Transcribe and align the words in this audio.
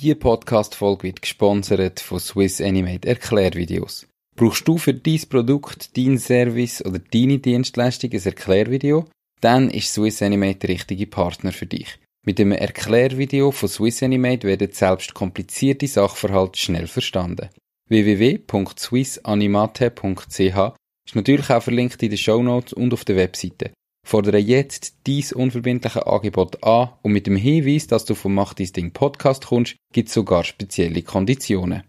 Diese 0.00 0.14
Podcast-Folge 0.14 1.02
wird 1.04 1.22
gesponsert 1.22 1.98
von 1.98 2.20
Swiss 2.20 2.60
Animate 2.60 3.08
Erklärvideos. 3.08 4.06
Brauchst 4.36 4.68
du 4.68 4.78
für 4.78 4.94
dein 4.94 5.20
Produkt, 5.28 5.96
dein 5.96 6.18
Service 6.18 6.84
oder 6.84 7.00
deine 7.00 7.40
Dienstleistung 7.40 8.12
ein 8.12 8.22
Erklärvideo? 8.22 9.06
Dann 9.40 9.68
ist 9.70 9.92
Swiss 9.92 10.22
Animate 10.22 10.60
der 10.60 10.68
richtige 10.68 11.08
Partner 11.08 11.50
für 11.50 11.66
dich. 11.66 11.98
Mit 12.24 12.38
dem 12.38 12.52
Erklärvideo 12.52 13.50
von 13.50 13.68
Swiss 13.68 14.00
Animate 14.04 14.46
werden 14.46 14.70
selbst 14.70 15.14
komplizierte 15.14 15.88
Sachverhalte 15.88 16.60
schnell 16.60 16.86
verstanden. 16.86 17.48
www.swissanimate.ch 17.88 20.74
ist 21.06 21.16
natürlich 21.16 21.50
auch 21.50 21.62
verlinkt 21.62 22.00
in 22.04 22.10
den 22.10 22.18
Show 22.18 22.40
Notes 22.40 22.72
und 22.72 22.94
auf 22.94 23.04
der 23.04 23.16
Webseite. 23.16 23.72
Fordere 24.08 24.38
jetzt 24.38 25.06
dies 25.06 25.34
unverbindliche 25.34 26.06
Angebot 26.06 26.64
an 26.64 26.94
und 27.02 27.12
mit 27.12 27.26
dem 27.26 27.36
Hinweis, 27.36 27.88
dass 27.88 28.06
du 28.06 28.14
vom 28.14 28.32
Mach 28.32 28.54
dein 28.54 28.68
Ding 28.68 28.90
Podcast 28.90 29.44
kommst, 29.48 29.76
gibt 29.92 30.08
es 30.08 30.14
sogar 30.14 30.44
spezielle 30.44 31.02
Konditionen. 31.02 31.82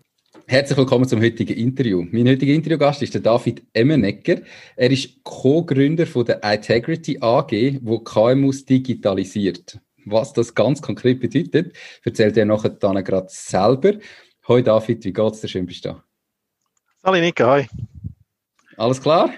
Herzlich 0.45 0.77
willkommen 0.77 1.08
zum 1.08 1.21
heutigen 1.21 1.53
Interview. 1.53 2.05
Mein 2.11 2.27
heutiger 2.27 2.52
Interviewgast 2.52 3.02
ist 3.03 3.13
der 3.13 3.21
David 3.21 3.63
Emmenegger. 3.71 4.41
Er 4.75 4.91
ist 4.91 5.23
Co-Gründer 5.23 6.05
von 6.05 6.25
der 6.25 6.43
Integrity 6.43 7.19
AG, 7.21 7.80
wo 7.83 7.99
KMUs 7.99 8.65
digitalisiert. 8.65 9.80
Was 10.03 10.33
das 10.33 10.53
ganz 10.53 10.81
konkret 10.81 11.21
bedeutet, 11.21 11.73
erzählt 12.03 12.36
er 12.36 12.43
nachher 12.43 12.71
dann 12.71 13.02
gerade 13.02 13.27
selber. 13.30 13.93
Hoi 14.45 14.61
David, 14.61 15.05
wie 15.05 15.13
geht's 15.13 15.39
dir? 15.39 15.47
Schön 15.47 15.65
bist 15.65 15.86
du 15.86 15.91
da. 15.91 16.03
Hallo 17.02 17.21
Nico, 17.21 17.45
hi. 17.45 17.65
Alles 18.75 19.02
klar? 19.02 19.31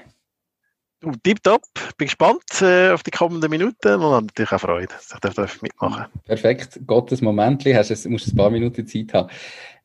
Du, 1.02 1.12
tipptopp, 1.24 1.64
bin 1.98 2.06
gespannt 2.06 2.62
äh, 2.62 2.92
auf 2.92 3.02
die 3.02 3.10
kommenden 3.10 3.50
Minuten 3.50 3.96
und 3.96 4.04
habe 4.04 4.26
natürlich 4.28 4.52
auch 4.52 4.62
Freude, 4.62 4.94
dass 4.94 5.12
ich 5.12 5.34
darf 5.34 5.62
mitmachen 5.64 6.06
Perfekt, 6.26 6.80
Gottes 6.86 7.24
Moment, 7.24 7.66
hast, 7.66 8.08
musst 8.08 8.28
ein 8.28 8.36
paar 8.36 8.52
Minuten 8.52 8.86
Zeit 8.86 9.12
haben. 9.12 9.30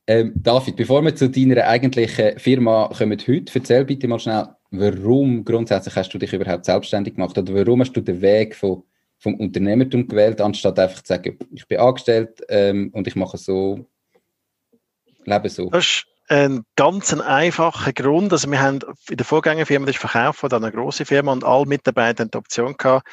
Ähm, 0.05 0.33
David, 0.35 0.75
bevor 0.75 1.03
wir 1.03 1.15
zu 1.15 1.27
deiner 1.27 1.65
eigentlichen 1.65 2.37
Firma 2.37 2.91
kommen 2.95 3.17
heute, 3.27 3.51
erzähl 3.51 3.83
bitte 3.83 4.07
mal 4.07 4.19
schnell, 4.19 4.47
warum 4.69 5.43
grundsätzlich 5.43 5.95
hast 5.95 6.13
du 6.13 6.19
dich 6.19 6.33
überhaupt 6.33 6.65
selbstständig 6.65 7.15
gemacht 7.15 7.35
oder 7.35 7.51
warum 7.51 7.81
hast 7.81 7.93
du 7.93 8.01
den 8.01 8.21
Weg 8.21 8.55
von, 8.55 8.83
vom 9.17 9.33
Unternehmertum 9.39 10.07
gewählt, 10.07 10.39
anstatt 10.39 10.77
einfach 10.77 11.01
zu 11.01 11.15
sagen, 11.15 11.39
ich 11.51 11.67
bin 11.67 11.79
angestellt 11.79 12.41
ähm, 12.47 12.91
und 12.93 13.07
ich 13.07 13.15
mache 13.15 13.39
so, 13.39 13.87
lebe 15.25 15.49
so? 15.49 15.71
Das 15.71 16.05
ist 16.29 16.35
ein 16.35 16.63
ganz 16.75 17.13
einfacher 17.13 17.93
Grund. 17.93 18.31
Also 18.33 18.49
wir 18.51 18.59
haben 18.59 18.79
in 19.09 19.17
der 19.17 19.25
Vorgängerfirma, 19.25 19.85
das 19.85 19.95
ist 19.95 20.01
verkauft 20.01 20.39
von 20.39 20.51
einer 20.51 20.71
grossen 20.71 21.05
Firma 21.05 21.31
und 21.31 21.43
alle 21.43 21.65
Mitarbeiter 21.65 22.23
haben 22.23 22.31
die 22.31 22.37
Option 22.37 22.75
gehabt, 22.77 23.07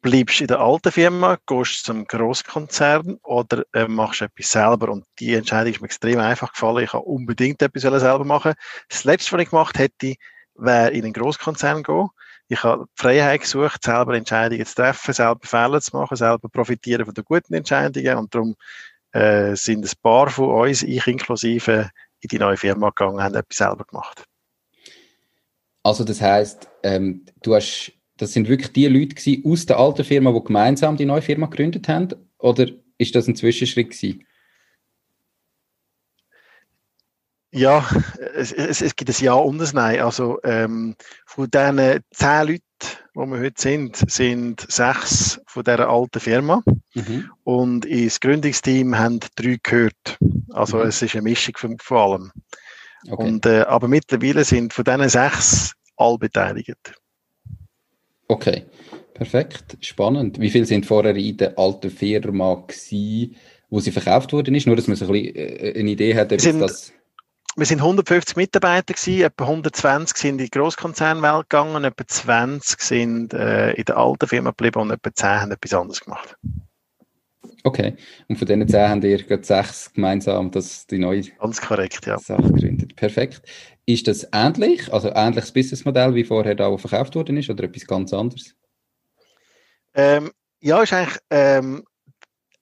bleibst 0.00 0.40
in 0.40 0.46
der 0.46 0.60
alten 0.60 0.92
Firma, 0.92 1.38
gehst 1.46 1.84
zum 1.84 2.06
Großkonzern 2.06 3.18
oder 3.22 3.64
äh, 3.72 3.86
machst 3.86 4.22
etwas 4.22 4.50
selber. 4.50 4.90
Und 4.90 5.04
die 5.18 5.34
Entscheidung 5.34 5.72
ist 5.72 5.80
mir 5.80 5.86
extrem 5.86 6.18
einfach 6.18 6.52
gefallen. 6.52 6.84
Ich 6.84 6.92
habe 6.92 7.04
unbedingt 7.04 7.62
etwas 7.62 7.82
selber 7.82 8.24
machen. 8.24 8.54
Das 8.88 9.04
Letzte, 9.04 9.32
was 9.32 9.42
ich 9.42 9.50
gemacht 9.50 9.78
hätte, 9.78 10.14
wäre 10.54 10.90
in 10.90 11.04
einen 11.04 11.12
Großkonzern 11.12 11.82
gehen. 11.82 12.08
Ich 12.48 12.62
habe 12.62 12.84
die 12.84 13.02
Freiheit 13.02 13.40
gesucht, 13.40 13.82
selber 13.82 14.14
Entscheidungen 14.14 14.66
zu 14.66 14.74
treffen, 14.74 15.14
selber 15.14 15.40
Fehler 15.42 15.80
zu 15.80 15.96
machen, 15.96 16.16
selber 16.16 16.48
profitieren 16.50 17.06
von 17.06 17.14
den 17.14 17.24
guten 17.24 17.54
Entscheidungen. 17.54 18.16
Und 18.16 18.34
darum 18.34 18.54
äh, 19.12 19.56
sind 19.56 19.84
ein 19.84 19.92
paar 20.02 20.28
von 20.28 20.50
uns, 20.50 20.82
ich 20.82 21.06
inklusive, 21.06 21.90
in 22.24 22.28
die 22.28 22.38
neue 22.38 22.56
Firma 22.56 22.90
gegangen, 22.90 23.22
haben 23.22 23.34
etwas 23.34 23.58
selber 23.58 23.84
gemacht. 23.84 24.24
Also 25.82 26.04
das 26.04 26.20
heißt, 26.20 26.68
ähm, 26.82 27.26
du 27.42 27.54
hast, 27.54 27.92
das 28.16 28.32
sind 28.32 28.48
wirklich 28.48 28.72
die 28.72 28.86
Leute 28.88 29.14
gewesen 29.14 29.42
aus 29.46 29.66
der 29.66 29.78
alten 29.78 30.04
Firma, 30.04 30.32
die 30.32 30.44
gemeinsam 30.44 30.96
die 30.96 31.04
neue 31.04 31.22
Firma 31.22 31.46
gegründet 31.46 31.88
haben, 31.88 32.08
oder 32.38 32.68
ist 32.98 33.14
das 33.14 33.28
ein 33.28 33.36
Zwischenschritt 33.36 33.90
gewesen? 33.90 34.26
Ja, 37.52 37.88
es, 38.34 38.52
es, 38.52 38.82
es, 38.82 38.96
gibt 38.96 39.10
ein 39.10 39.24
Ja 39.24 39.34
und 39.34 39.62
ein 39.62 39.68
Nein. 39.74 40.00
Also 40.00 40.40
ähm, 40.42 40.96
von 41.24 41.48
diesen 41.48 42.00
zehn 42.10 42.48
Leuten, 42.48 42.64
wo 43.14 43.26
wir 43.26 43.38
heute 43.38 43.60
sind, 43.60 43.96
sind 44.10 44.66
sechs 44.68 45.40
von 45.46 45.64
dieser 45.64 45.88
alten 45.88 46.20
Firma. 46.20 46.62
Mhm. 46.94 47.30
Und 47.44 47.84
ins 47.84 48.20
Gründungsteam 48.20 48.96
haben 48.96 49.20
drei 49.36 49.58
gehört. 49.62 50.18
Also 50.50 50.78
mhm. 50.78 50.88
es 50.88 51.02
ist 51.02 51.14
eine 51.14 51.22
Mischung 51.22 51.54
von, 51.56 51.78
von 51.78 51.96
allem. 51.96 52.32
Okay. 53.08 53.28
Und, 53.28 53.46
äh, 53.46 53.62
aber 53.62 53.88
mittlerweile 53.88 54.44
sind 54.44 54.72
von 54.72 54.84
diesen 54.84 55.08
sechs 55.08 55.72
alle 55.96 56.18
beteiligt. 56.18 56.94
Okay, 58.28 58.64
perfekt, 59.12 59.76
spannend. 59.80 60.40
Wie 60.40 60.50
viele 60.50 60.64
sind 60.64 60.86
vorher 60.86 61.14
in 61.14 61.36
der 61.36 61.58
alten 61.58 61.90
Firma 61.90 62.54
gewesen, 62.54 63.36
wo 63.68 63.80
sie 63.80 63.92
verkauft 63.92 64.32
worden 64.32 64.54
ist? 64.54 64.66
Nur, 64.66 64.76
dass 64.76 64.88
man 64.88 64.96
so 64.96 65.06
ein 65.06 65.12
bisschen 65.12 65.36
äh, 65.36 65.74
eine 65.78 65.90
Idee 65.90 66.14
hat, 66.14 66.32
ob 66.32 66.40
sind, 66.40 66.60
das 66.60 66.92
wir 67.56 67.66
sind 67.66 67.80
150 67.80 68.36
Mitarbeiter 68.36 68.94
gewesen, 68.94 69.22
etwa 69.22 69.44
120 69.44 70.16
sind 70.16 70.30
in 70.32 70.38
die 70.38 70.50
Großkonzernwelt 70.50 71.48
gegangen, 71.48 71.84
etwa 71.84 72.06
20 72.06 72.80
sind 72.80 73.34
äh, 73.34 73.72
in 73.72 73.84
der 73.84 73.96
alten 73.96 74.26
Firma 74.26 74.50
geblieben 74.50 74.80
und 74.80 74.90
etwa 74.90 75.14
10 75.14 75.28
haben 75.40 75.52
etwas 75.52 75.74
anderes 75.74 76.00
gemacht. 76.00 76.36
Okay, 77.62 77.96
und 78.28 78.36
von 78.36 78.46
diesen 78.46 78.68
10 78.68 78.88
haben 78.88 79.02
ihr 79.02 79.22
gerade 79.22 79.44
6 79.44 79.94
gemeinsam 79.94 80.50
das, 80.50 80.86
die 80.86 80.98
neue 80.98 81.22
Ganz 81.22 81.60
korrekt, 81.60 82.06
ja. 82.06 82.18
Sache 82.18 82.42
gegründet. 82.42 82.94
Perfekt. 82.96 83.42
Ist 83.86 84.06
das 84.06 84.28
ähnlich, 84.32 84.92
also 84.92 85.10
ähnliches 85.14 85.52
Businessmodell 85.52 86.14
wie 86.14 86.24
vorher 86.24 86.54
da, 86.54 86.70
wo 86.70 86.76
verkauft 86.76 87.14
worden 87.14 87.36
ist, 87.36 87.48
oder 87.48 87.64
etwas 87.64 87.86
ganz 87.86 88.12
anderes? 88.12 88.54
Ähm, 89.94 90.30
ja, 90.60 90.82
ist 90.82 90.92
eigentlich 90.92 91.18
ähm, 91.30 91.84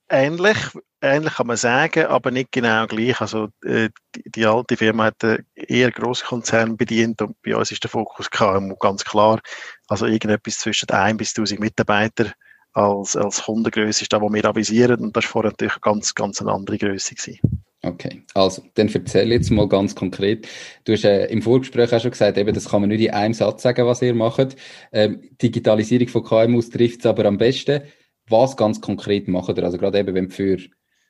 ähnlich 0.08 0.56
ähnlich 1.02 1.34
kann 1.34 1.48
man 1.48 1.56
sagen, 1.56 2.06
aber 2.06 2.30
nicht 2.30 2.52
genau 2.52 2.86
gleich. 2.86 3.20
Also 3.20 3.48
äh, 3.64 3.90
die, 4.14 4.46
alte 4.46 4.76
Firma 4.76 5.04
hat 5.04 5.22
äh, 5.24 5.38
eher 5.54 5.90
Großkonzern 5.90 6.76
bedient 6.76 7.20
und 7.20 7.36
bei 7.42 7.56
uns 7.56 7.72
ist 7.72 7.82
der 7.82 7.90
Fokus 7.90 8.30
KMU 8.30 8.76
ganz 8.76 9.04
klar. 9.04 9.40
Also 9.88 10.06
irgendetwas 10.06 10.58
zwischen 10.58 10.88
1 10.88 11.18
bis 11.18 11.30
1000 11.36 11.60
Mitarbeiter 11.60 12.32
als, 12.72 13.16
als 13.16 13.42
Kundengröße 13.42 14.02
ist 14.02 14.12
da, 14.12 14.20
wo 14.20 14.32
wir 14.32 14.44
avisieren 14.44 15.00
und 15.00 15.16
das 15.16 15.24
war 15.24 15.30
vorher 15.30 15.50
natürlich 15.50 15.80
ganz, 15.80 16.14
ganz 16.14 16.40
eine 16.40 16.52
andere 16.52 16.78
Größe 16.78 17.14
gewesen. 17.14 17.62
Okay, 17.84 18.22
also 18.34 18.62
dann 18.74 18.88
erzähl 18.88 19.32
jetzt 19.32 19.50
mal 19.50 19.68
ganz 19.68 19.96
konkret. 19.96 20.46
Du 20.84 20.92
hast 20.92 21.04
äh, 21.04 21.26
im 21.26 21.42
Vorgespräch 21.42 21.92
auch 21.92 22.00
schon 22.00 22.12
gesagt, 22.12 22.38
eben, 22.38 22.54
das 22.54 22.68
kann 22.68 22.80
man 22.80 22.90
nicht 22.90 23.00
in 23.00 23.10
einem 23.10 23.34
Satz 23.34 23.62
sagen, 23.62 23.86
was 23.86 24.02
ihr 24.02 24.14
macht. 24.14 24.54
Ähm, 24.92 25.20
Digitalisierung 25.42 26.06
von 26.06 26.22
KMUs 26.22 26.70
trifft 26.70 27.00
es 27.00 27.06
aber 27.06 27.24
am 27.24 27.38
besten. 27.38 27.82
Was 28.28 28.56
ganz 28.56 28.80
konkret 28.80 29.26
macht 29.26 29.58
ihr? 29.58 29.64
Also 29.64 29.78
gerade 29.78 29.98
eben, 29.98 30.14
wenn 30.14 30.30
für 30.30 30.58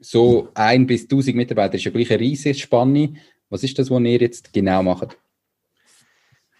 so 0.02 0.48
ein 0.54 0.86
bis 0.86 1.02
1000 1.02 1.36
Mitarbeiter 1.36 1.74
ist 1.74 1.84
ja 1.84 1.90
gleich 1.90 2.10
eine 2.10 2.20
riesige 2.20 2.54
Spanne. 2.54 3.14
Was 3.48 3.62
ist 3.62 3.78
das, 3.78 3.90
was 3.90 4.00
ihr 4.02 4.18
jetzt 4.18 4.52
genau 4.52 4.82
macht? 4.82 5.16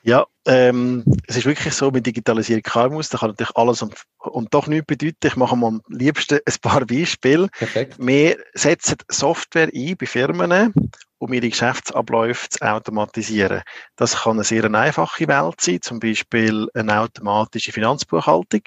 Ja, 0.05 0.27
ähm, 0.47 1.05
es 1.29 1.37
ist 1.37 1.47
wirklich 1.47 1.73
so, 1.75 1.93
mit 1.93 2.05
Digitalisierung 2.05 2.63
KMUs, 2.63 3.09
da 3.09 3.19
kann 3.19 3.31
natürlich 3.31 3.55
alles 3.55 3.83
und, 3.83 3.95
und 4.19 4.53
doch 4.53 4.67
nichts 4.67 4.87
bedeuten. 4.87 5.27
Ich 5.27 5.37
mache 5.37 5.57
mal 5.57 5.69
am 5.69 5.83
liebsten 5.89 6.41
ein 6.45 6.55
paar 6.61 6.85
Beispiele. 6.85 7.49
Perfekt. 7.57 7.97
Wir 7.99 8.37
setzen 8.53 8.97
Software 9.09 9.71
ein 9.73 9.97
bei 9.97 10.07
Firmen, 10.07 10.75
um 11.19 11.33
ihre 11.33 11.49
Geschäftsabläufe 11.49 12.49
zu 12.49 12.63
automatisieren. 12.63 13.63
Das 13.95 14.23
kann 14.23 14.33
eine 14.33 14.45
sehr 14.45 14.65
einfache 14.65 15.29
Welt 15.29 15.61
sein, 15.61 15.81
zum 15.81 16.01
Beispiel 16.01 16.67
eine 16.75 16.99
automatische 16.99 17.71
Finanzbuchhaltung. 17.71 18.63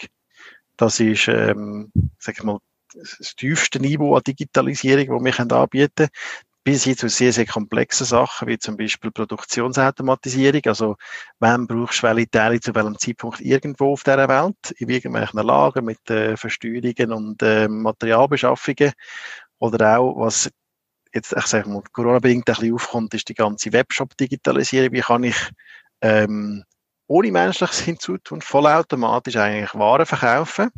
Das 0.77 1.01
ist, 1.01 1.27
ähm, 1.27 1.91
sag 2.17 2.37
ich 2.37 2.43
mal, 2.43 2.59
das 2.95 3.35
tiefste 3.35 3.79
Niveau 3.79 4.15
an 4.15 4.23
Digitalisierung, 4.25 5.23
das 5.23 5.39
wir 5.39 5.55
anbieten 5.55 5.91
können, 5.95 6.09
bis 6.65 6.83
hin 6.83 6.97
zu 6.97 7.07
sehr, 7.09 7.31
sehr 7.31 7.45
komplexen 7.45 8.07
Sachen, 8.07 8.47
wie 8.47 8.57
zum 8.57 8.75
Beispiel 8.75 9.11
Produktionsautomatisierung. 9.11 10.61
Also, 10.65 10.95
wann 11.39 11.67
brauchst 11.67 12.01
du 12.01 12.07
welche 12.07 12.29
Teile 12.29 12.59
zu 12.59 12.73
welchem 12.73 12.97
Zeitpunkt 12.97 13.39
irgendwo 13.39 13.93
auf 13.93 14.03
dieser 14.03 14.27
Welt, 14.27 14.71
in 14.77 14.89
irgendwelchen 14.89 15.43
Lagen 15.43 15.85
mit 15.85 16.09
äh, 16.09 16.35
Versteuerungen 16.35 17.11
und 17.11 17.43
äh, 17.43 17.67
Materialbeschaffungen. 17.67 18.93
Oder 19.59 19.99
auch, 19.99 20.19
was 20.19 20.49
jetzt, 21.13 21.33
ich 21.37 21.45
sage 21.45 21.69
mal, 21.69 21.83
Corona-bedingt 21.91 22.49
ein 22.49 22.55
bisschen 22.55 22.73
aufkommt, 22.73 23.13
ist 23.13 23.29
die 23.29 23.35
ganze 23.35 23.71
Webshop-Digitalisierung. 23.71 24.91
Wie 24.91 25.01
kann 25.01 25.23
ich 25.23 25.37
ähm, 26.01 26.63
ohne 27.05 27.31
menschliches 27.31 27.79
Hinzutun 27.81 28.41
vollautomatisch 28.41 29.35
eigentlich 29.35 29.75
Waren 29.75 30.07
verkaufen? 30.07 30.71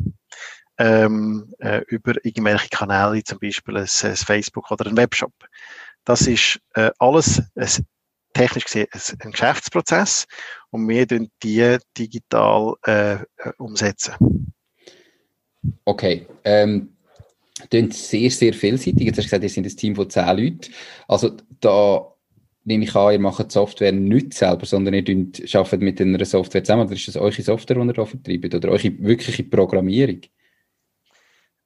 Ähm, 0.78 1.54
äh, 1.60 1.82
über 1.88 2.14
irgendwelche 2.24 2.70
Kanäle, 2.70 3.24
zum 3.24 3.40
Beispiel 3.40 3.78
ein, 3.78 3.88
ein, 4.04 4.16
Facebook 4.16 4.72
oder 4.72 4.88
ein 4.88 4.98
Webshop. 4.98 5.34
Das 6.06 6.28
ist 6.28 6.60
äh, 6.76 6.92
alles 7.00 7.42
ein, 7.56 7.86
technisch 8.34 8.66
gesehen 8.66 8.88
ein 9.20 9.32
Geschäftsprozess 9.32 10.28
und 10.70 10.88
wir 10.88 11.08
tun 11.08 11.30
die 11.44 11.78
digital 11.98 12.76
äh, 12.84 13.18
umsetzen. 13.58 14.54
Okay. 15.86 16.28
Ähm, 16.44 16.90
klingt 17.70 17.94
sehr, 17.94 18.30
sehr 18.30 18.54
vielseitig. 18.54 19.02
Jetzt 19.02 19.18
hast 19.18 19.26
du 19.26 19.30
gesagt, 19.30 19.44
ihr 19.44 19.50
sind 19.50 19.66
ein 19.66 19.76
Team 19.76 19.96
von 19.96 20.10
zehn 20.10 20.28
Leuten. 20.28 20.72
Also 21.08 21.36
da 21.60 22.14
nehme 22.64 22.84
ich 22.84 22.96
an, 22.96 23.14
ihr 23.14 23.20
macht 23.20 23.50
die 23.50 23.54
Software 23.54 23.92
nicht 23.92 24.34
selber, 24.34 24.66
sondern 24.66 24.94
ihr 24.94 25.06
arbeitet 25.54 25.82
mit 25.82 26.00
einer 26.00 26.26
Software 26.26 26.64
zusammen. 26.64 26.86
Oder 26.86 26.96
ist 26.96 27.08
das 27.08 27.18
eure 27.18 27.42
Software, 27.42 27.78
die 27.78 27.88
ihr 27.88 27.94
da 27.94 28.06
vertreibt? 28.06 28.54
Oder 28.54 28.70
eure 28.70 29.00
wirkliche 29.00 29.44
Programmierung? 29.44 30.22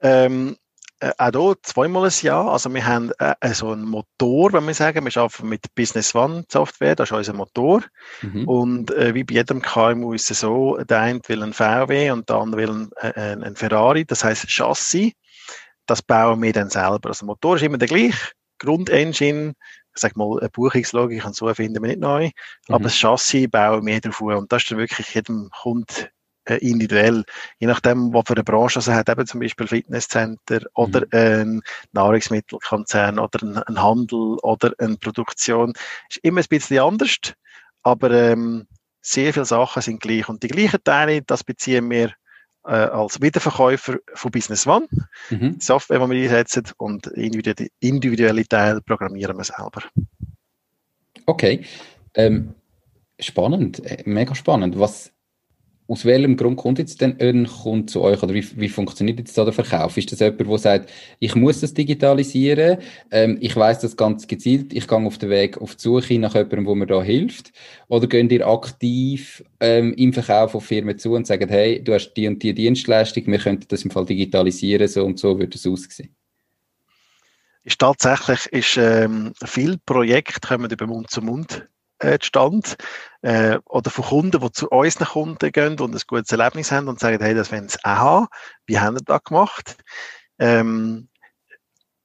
Ähm, 0.01 0.57
äh, 1.01 1.13
auch 1.17 1.31
hier 1.31 1.55
zweimal 1.63 2.05
ein 2.05 2.13
Jahr. 2.21 2.51
Also 2.51 2.71
wir 2.71 2.85
haben 2.85 3.11
äh, 3.17 3.53
so 3.53 3.71
einen 3.71 3.85
Motor, 3.85 4.53
wenn 4.53 4.67
wir 4.67 4.73
sagen, 4.75 5.03
wir 5.03 5.17
arbeiten 5.21 5.49
mit 5.49 5.73
Business 5.73 6.13
One 6.13 6.45
Software, 6.47 6.95
das 6.95 7.09
ist 7.09 7.17
unser 7.17 7.33
Motor. 7.33 7.83
Mhm. 8.21 8.47
Und 8.47 8.91
äh, 8.91 9.13
wie 9.15 9.23
bei 9.23 9.33
jedem 9.33 9.63
KMU 9.63 10.13
ist 10.13 10.29
es 10.29 10.41
so, 10.41 10.77
der 10.77 10.99
eine 10.99 11.19
will 11.27 11.41
ein 11.41 11.53
VW 11.53 12.11
und 12.11 12.29
der 12.29 12.35
andere 12.35 12.61
will 12.61 12.69
ein, 12.69 12.89
äh, 13.01 13.45
ein 13.45 13.55
Ferrari, 13.55 14.05
das 14.05 14.23
heißt 14.23 14.47
Chassis. 14.47 15.13
Das 15.87 16.03
bauen 16.03 16.41
wir 16.41 16.53
dann 16.53 16.69
selber. 16.69 17.09
Also 17.09 17.25
der 17.25 17.27
Motor 17.27 17.55
ist 17.55 17.63
immer 17.63 17.79
der 17.79 17.87
gleiche, 17.87 18.31
Grundengine, 18.59 19.53
ich 19.95 20.01
sag 20.01 20.15
mal, 20.15 20.39
eine 20.39 20.49
Buchungslogik 20.49 21.25
und 21.25 21.35
so 21.35 21.51
finden 21.51 21.81
wir 21.81 21.89
nicht 21.89 21.99
neu. 21.99 22.25
Mhm. 22.25 22.75
Aber 22.75 22.83
das 22.83 22.95
Chassis 22.95 23.49
bauen 23.49 23.87
wir 23.87 23.99
drauf 24.01 24.21
und 24.21 24.51
das 24.51 24.61
ist 24.61 24.71
dann 24.71 24.77
wirklich 24.77 25.15
jedem 25.15 25.49
Kunden 25.49 26.09
äh, 26.45 26.55
individuell. 26.57 27.23
Je 27.59 27.67
nachdem, 27.67 28.13
was 28.13 28.23
für 28.27 28.33
eine 28.33 28.43
Branche 28.43 28.79
er 28.85 28.95
hat, 28.95 29.09
eben 29.09 29.25
zum 29.25 29.39
Beispiel 29.39 29.67
Fitnesscenter 29.67 30.61
oder 30.73 31.01
mhm. 31.01 31.07
ein 31.11 31.61
Nahrungsmittelkonzern 31.91 33.19
oder 33.19 33.43
ein, 33.43 33.57
ein, 33.57 33.81
Handel 33.81 34.37
oder 34.41 34.73
eine 34.79 34.97
Produktion, 34.97 35.73
ist 36.09 36.19
immer 36.23 36.41
ein 36.41 36.47
bisschen 36.49 36.79
anders, 36.79 37.17
aber 37.83 38.11
ähm, 38.11 38.67
sehr 39.01 39.33
viele 39.33 39.45
Sachen 39.45 39.81
sind 39.81 40.01
gleich. 40.01 40.29
Und 40.29 40.43
die 40.43 40.47
gleichen 40.47 40.83
Teile, 40.83 41.21
das 41.21 41.43
beziehen 41.43 41.89
wir 41.89 42.13
äh, 42.65 42.71
als 42.71 43.21
Wiederverkäufer 43.21 43.97
von 44.13 44.31
Business 44.31 44.67
One, 44.67 44.87
mhm. 45.29 45.59
die 45.59 45.65
Software, 45.65 45.99
die 45.99 46.09
wir 46.09 46.39
einsetzen, 46.39 46.63
und 46.77 47.07
individuelle, 47.07 47.69
individuelle 47.79 48.47
Teile 48.47 48.81
programmieren 48.81 49.37
wir 49.37 49.43
selber. 49.43 49.83
Okay. 51.25 51.65
Ähm, 52.13 52.55
spannend, 53.19 53.83
äh, 53.85 54.03
mega 54.05 54.35
spannend. 54.35 54.77
Was 54.79 55.11
aus 55.91 56.05
welchem 56.05 56.37
Grund 56.37 56.55
kommt 56.55 56.79
jetzt 56.79 57.01
denn 57.01 57.19
ein 57.19 57.45
Kunde 57.45 57.87
zu 57.87 58.01
euch 58.01 58.23
oder 58.23 58.33
wie, 58.33 58.45
wie 58.55 58.69
funktioniert 58.69 59.19
jetzt 59.19 59.37
da 59.37 59.43
der 59.43 59.51
Verkauf? 59.51 59.97
Ist 59.97 60.09
das 60.09 60.21
jemand, 60.21 60.39
der 60.39 60.57
sagt, 60.57 60.89
ich 61.19 61.35
muss 61.35 61.59
das 61.59 61.73
digitalisieren, 61.73 62.77
ähm, 63.11 63.37
ich 63.41 63.53
weiß 63.53 63.79
das 63.79 63.97
ganz 63.97 64.25
gezielt, 64.25 64.71
ich 64.71 64.87
gehe 64.87 64.97
auf 64.97 65.17
den 65.17 65.29
Weg 65.29 65.57
auf 65.57 65.75
die 65.75 65.81
Suche 65.81 66.17
nach 66.17 66.33
jemandem, 66.33 66.63
der 66.63 66.75
mir 66.75 66.85
da 66.87 67.03
hilft? 67.03 67.51
Oder 67.89 68.07
gehen 68.07 68.29
ihr 68.29 68.47
aktiv 68.47 69.43
ähm, 69.59 69.93
im 69.95 70.13
Verkauf 70.13 70.55
auf 70.55 70.63
Firmen 70.63 70.97
zu 70.97 71.11
und 71.11 71.27
sagen, 71.27 71.49
hey, 71.49 71.83
du 71.83 71.93
hast 71.93 72.13
die 72.13 72.25
und 72.25 72.41
die 72.41 72.53
Dienstleistung, 72.53 73.27
wir 73.27 73.39
könnten 73.39 73.67
das 73.67 73.83
im 73.83 73.91
Fall 73.91 74.05
digitalisieren, 74.05 74.87
so 74.87 75.03
und 75.03 75.19
so 75.19 75.37
würde 75.37 75.57
es 75.57 75.67
aussehen? 75.67 76.15
Ist 77.63 77.79
tatsächlich 77.79 78.45
ist, 78.53 78.77
ähm, 78.77 79.33
viele 79.43 79.77
Projekte 79.85 80.39
kommen 80.39 80.71
über 80.71 80.87
Mund 80.87 81.09
zu 81.09 81.21
Mund 81.21 81.67
äh, 82.01 82.17
Stand 82.21 82.77
äh, 83.21 83.59
oder 83.65 83.91
von 83.91 84.05
Kunden, 84.05 84.39
die 84.41 84.51
zu 84.51 84.69
unseren 84.69 85.07
Kunden 85.07 85.51
gehen 85.51 85.79
und 85.79 85.95
ein 85.95 86.01
gutes 86.07 86.31
Erlebnis 86.31 86.71
haben 86.71 86.87
und 86.87 86.99
sagen, 86.99 87.23
hey, 87.23 87.33
das 87.33 87.51
wollen 87.51 87.69
sie 87.69 87.77
auch 87.83 87.89
haben. 87.89 88.27
Wie 88.65 88.79
haben 88.79 88.95
wir 88.95 89.03
das 89.03 89.23
gemacht? 89.23 89.77
Ähm, 90.39 91.07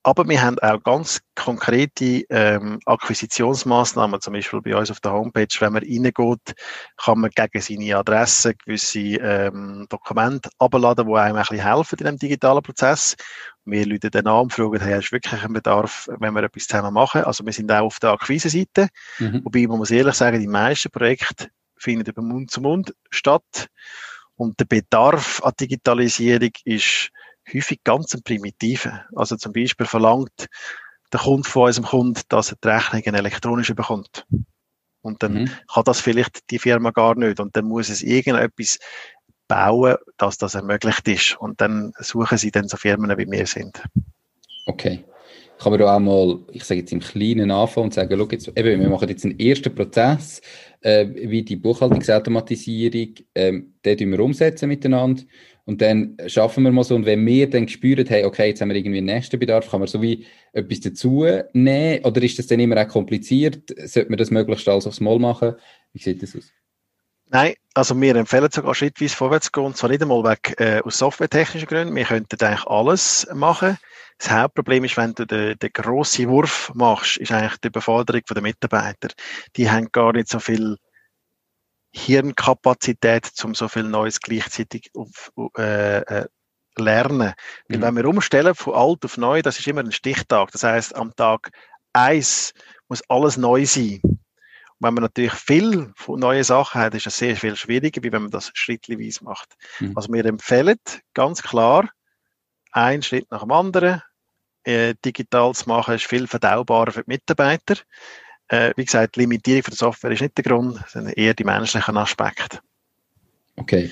aber 0.07 0.29
wir 0.29 0.41
haben 0.41 0.57
auch 0.61 0.81
ganz 0.85 1.21
konkrete 1.35 2.23
ähm, 2.31 2.79
Akquisitionsmaßnahmen, 2.87 4.21
zum 4.21 4.35
Beispiel 4.35 4.63
bei 4.63 4.77
uns 4.77 4.89
auf 4.89 5.01
der 5.01 5.11
Homepage. 5.11 5.49
Wenn 5.59 5.73
man 5.73 5.83
reingeht, 5.83 6.55
kann 6.97 7.19
man 7.19 7.31
gegen 7.35 7.61
seine 7.61 7.97
Adresse 7.97 8.55
gewisse 8.55 9.01
ähm, 9.01 9.87
Dokumente 9.89 10.49
abladen, 10.61 11.09
die 11.09 11.15
einem 11.15 11.35
ein 11.35 11.43
bisschen 11.43 11.59
helfen 11.59 11.99
in 11.99 12.07
dem 12.07 12.19
digitalen 12.19 12.63
Prozess. 12.63 13.17
Wir 13.65 13.85
Leute 13.85 14.09
dann 14.09 14.29
an 14.29 14.43
und 14.43 14.53
fragen, 14.53 14.81
hey, 14.81 15.01
du 15.01 15.11
wirklich 15.11 15.43
einen 15.43 15.53
Bedarf, 15.53 16.09
wenn 16.21 16.35
wir 16.35 16.45
etwas 16.45 16.69
zusammen 16.69 16.95
machen? 16.95 17.25
Also 17.25 17.45
wir 17.45 17.53
sind 17.53 17.73
auch 17.73 17.87
auf 17.87 17.99
der 17.99 18.11
Akquise-Seite. 18.11 18.87
Mhm. 19.19 19.41
Wobei, 19.45 19.67
man 19.67 19.79
muss 19.79 19.91
ehrlich 19.91 20.15
sagen, 20.15 20.39
die 20.39 20.47
meisten 20.47 20.93
Projekte 20.93 21.49
finden 21.75 22.09
über 22.09 22.23
Mund 22.23 22.53
zu 22.53 22.61
Mund 22.61 22.95
statt. 23.11 23.67
Und 24.37 24.61
der 24.61 24.67
Bedarf 24.67 25.43
an 25.43 25.55
Digitalisierung 25.59 26.51
ist 26.65 27.11
häufig 27.53 27.83
ganz 27.85 28.15
ein 28.15 28.23
primitiver. 28.23 29.05
Also 29.15 29.37
zum 29.37 29.53
Beispiel 29.53 29.87
verlangt 29.87 30.49
der 31.13 31.21
Kunde 31.21 31.49
von 31.49 31.67
unserem 31.67 31.87
Kunden, 31.87 32.21
dass 32.29 32.53
er 32.53 32.59
die 32.63 32.69
Rechnung 32.69 33.15
elektronisch 33.15 33.75
bekommt. 33.75 34.27
Und 35.03 35.23
dann 35.23 35.43
mhm. 35.43 35.51
kann 35.73 35.85
das 35.85 36.01
vielleicht 36.01 36.51
die 36.51 36.59
Firma 36.59 36.91
gar 36.91 37.15
nicht. 37.15 37.39
Und 37.39 37.57
dann 37.57 37.67
muss 37.67 37.89
es 37.89 38.03
irgendetwas 38.03 38.79
bauen, 39.47 39.97
dass 40.17 40.39
das 40.39 40.55
ermöglicht 40.55 41.07
ist. 41.07 41.37
Und 41.39 41.61
dann 41.61 41.93
suchen 41.99 42.39
sie 42.39 42.51
dann 42.51 42.69
so 42.69 42.77
Firmen, 42.77 43.17
wie 43.17 43.31
wir 43.31 43.47
sind. 43.47 43.83
Okay. 44.67 45.05
Kann 45.59 45.73
man 45.73 45.81
da 45.81 45.97
auch 45.97 46.01
mal, 46.01 46.39
ich 46.53 46.65
sage 46.65 46.81
jetzt 46.81 46.93
im 46.93 47.01
Kleinen 47.01 47.51
anfangen 47.51 47.87
und 47.87 47.95
sagen, 47.95 48.15
schau 48.19 48.29
jetzt, 48.31 48.49
eben, 48.49 48.81
wir 48.81 48.91
machen 48.91 49.09
jetzt 49.09 49.25
einen 49.25 49.39
ersten 49.39 49.75
Prozess, 49.75 50.43
äh, 50.83 51.07
wie 51.09 51.43
die 51.43 51.57
Buchhaltungsautomatisierung, 51.57 53.15
ähm, 53.35 53.75
den 53.85 54.11
wir 54.11 54.21
umsetzen 54.21 54.69
miteinander 54.69 55.23
und 55.67 55.83
dann 55.83 56.17
schaffen 56.29 56.63
wir 56.63 56.71
mal 56.71 56.85
so, 56.85 56.95
und 56.95 57.07
wenn 57.07 57.27
wir 57.27 57.51
dann 57.51 57.67
spüren, 57.67 58.07
hey, 58.07 58.25
okay, 58.25 58.49
jetzt 58.49 58.61
haben 58.61 58.69
wir 58.69 58.77
irgendwie 58.77 58.99
einen 58.99 59.07
nächsten 59.07 59.39
Bedarf, 59.39 59.69
kann 59.69 59.81
man 59.81 59.89
so 59.89 60.01
wie 60.01 60.25
etwas 60.53 60.81
dazu 60.81 61.27
nehmen? 61.53 62.05
Oder 62.05 62.23
ist 62.23 62.39
das 62.39 62.47
dann 62.47 62.61
immer 62.61 62.81
auch 62.81 62.89
kompliziert? 62.89 63.75
Sollte 63.77 64.09
man 64.09 64.17
das 64.17 64.31
möglichst 64.31 64.69
alles 64.69 64.87
aufs 64.87 65.01
Mal 65.01 65.19
machen? 65.19 65.57
Wie 65.93 65.99
sieht 65.99 66.23
das 66.23 66.37
aus? 66.37 66.53
Nein, 67.29 67.55
also 67.75 68.01
wir 68.01 68.15
empfehlen 68.15 68.49
sogar 68.53 68.77
schrittweise 68.77 69.17
vorwärts 69.17 69.47
zu 69.47 69.53
gehen, 69.53 69.65
und 69.65 69.77
zwar 69.77 69.91
nicht 69.91 70.03
einmal 70.03 70.23
weg 70.23 70.55
äh, 70.59 70.81
aus 70.85 70.99
softwaretechnischen 70.99 71.67
Gründen. 71.67 71.97
Wir 71.97 72.05
könnten 72.05 72.45
eigentlich 72.45 72.67
alles 72.67 73.27
machen. 73.35 73.77
Das 74.19 74.31
Hauptproblem 74.31 74.85
ist, 74.85 74.97
wenn 74.97 75.15
du 75.15 75.27
den, 75.27 75.59
den 75.59 75.71
grossen 75.73 76.29
Wurf 76.29 76.71
machst, 76.75 77.17
ist 77.17 77.33
eigentlich 77.33 77.57
die 77.59 77.69
Überforderung 77.69 78.23
der 78.31 78.43
Mitarbeiter. 78.43 79.09
Die 79.57 79.69
haben 79.69 79.89
gar 79.91 80.13
nicht 80.13 80.29
so 80.29 80.39
viel 80.39 80.77
Hirnkapazität, 81.97 83.33
um 83.43 83.55
so 83.55 83.69
viel 83.69 83.85
Neues 83.85 84.21
gleichzeitig 84.21 84.91
auf, 84.95 85.33
äh, 85.57 85.99
äh, 86.01 86.27
lernen. 86.77 87.33
Weil 87.69 87.79
mhm. 87.79 87.83
wenn 87.83 87.97
wir 87.97 88.05
umstellen 88.07 88.55
von 88.55 88.75
alt 88.75 89.05
auf 89.05 89.17
neu, 89.17 89.41
das 89.41 89.59
ist 89.59 89.67
immer 89.67 89.81
ein 89.81 89.93
Stichtag. 89.93 90.53
Das 90.53 90.63
heißt, 90.63 90.95
am 90.95 91.17
Tag 91.17 91.51
eins 91.95 92.53
muss 92.89 93.03
alles 93.09 93.39
neu 93.39 93.65
sein. 93.65 94.01
Und 94.03 94.87
wenn 94.87 94.95
man 94.95 95.05
natürlich 95.05 95.33
viel 95.33 95.93
von 95.97 96.21
neuen 96.21 96.45
Sachen 96.45 96.81
hat, 96.83 96.95
ist 96.95 97.07
es 97.07 97.17
sehr 97.17 97.35
viel 97.35 97.57
schwieriger, 97.57 98.03
wie 98.03 98.13
wenn 98.13 98.23
man 98.23 98.31
das 98.31 98.51
schrittweise 98.53 99.25
macht. 99.25 99.57
Mhm. 99.81 99.93
Also 99.97 100.13
wir 100.13 100.25
empfehlen 100.27 100.79
ganz 101.15 101.43
klar, 101.43 101.89
einen 102.73 103.03
Schritt 103.03 103.31
nach 103.31 103.41
dem 103.41 103.53
anderen. 103.53 104.03
Äh, 104.65 104.95
digital 105.03 105.55
zu 105.55 105.69
machen 105.69 105.95
ist 105.95 106.07
viel 106.07 106.27
verdaubarer 106.27 106.93
für 106.93 107.05
die 107.05 107.13
Mitarbeiter. 107.13 107.77
Äh, 108.49 108.73
wie 108.77 108.85
gesagt, 108.85 109.17
die 109.17 109.21
Limitierung 109.21 109.63
von 109.63 109.71
der 109.73 109.79
Software 109.79 110.11
ist 110.13 110.21
nicht 110.23 110.37
der 110.37 110.45
Grund, 110.45 110.79
sondern 110.89 111.13
eher 111.15 111.35
die 111.35 111.45
menschlichen 111.45 111.97
Aspekte. 111.97 112.61
Okay. 113.57 113.91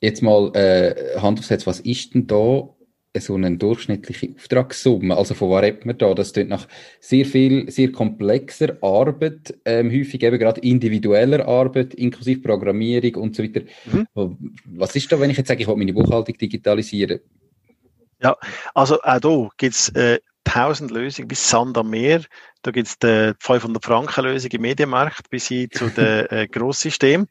Jetzt 0.00 0.22
mal 0.22 0.54
äh, 0.54 1.18
Hand 1.20 1.38
aufs 1.38 1.50
Herz, 1.50 1.66
was 1.66 1.80
ist 1.80 2.14
denn 2.14 2.26
da 2.26 2.68
so 3.18 3.34
eine 3.34 3.56
durchschnittliche 3.56 4.34
Auftragssumme? 4.36 5.16
Also 5.16 5.34
von 5.34 5.50
was 5.50 5.62
redet 5.62 5.86
man 5.86 5.96
da? 5.98 6.14
Das 6.14 6.32
tut 6.32 6.48
nach 6.48 6.68
sehr 7.00 7.24
viel, 7.24 7.70
sehr 7.70 7.92
komplexer 7.92 8.76
Arbeit, 8.82 9.54
ähm, 9.64 9.90
häufig 9.90 10.22
eben 10.22 10.38
gerade 10.38 10.60
individueller 10.60 11.46
Arbeit, 11.46 11.94
inklusive 11.94 12.40
Programmierung 12.40 13.22
und 13.22 13.36
so 13.36 13.42
weiter. 13.42 13.62
Mhm. 13.86 14.06
Was 14.66 14.94
ist 14.96 15.10
da, 15.10 15.18
wenn 15.18 15.30
ich 15.30 15.38
jetzt 15.38 15.48
sage, 15.48 15.62
ich 15.62 15.68
will 15.68 15.76
meine 15.76 15.92
Buchhaltung 15.92 16.36
digitalisieren? 16.36 17.20
Ja, 18.22 18.36
also 18.74 19.00
auch 19.02 19.20
hier 19.20 19.48
gibt 19.56 19.74
es 19.74 19.88
äh, 19.90 20.18
tausend 20.44 20.90
Lösungen 20.90 21.28
bis 21.28 21.48
Sand 21.48 21.76
am 21.76 21.90
Meer. 21.90 22.22
Da 22.66 22.72
gibt 22.72 22.88
es 22.88 22.98
die 22.98 23.32
500 23.38 23.84
Franken 23.84 24.24
Lösung 24.24 24.50
im 24.50 24.62
Medienmarkt 24.62 25.30
bis 25.30 25.46
hin 25.46 25.70
zu 25.70 25.88
den 25.88 26.26
äh, 26.30 26.48
Grosssystemen. 26.48 27.28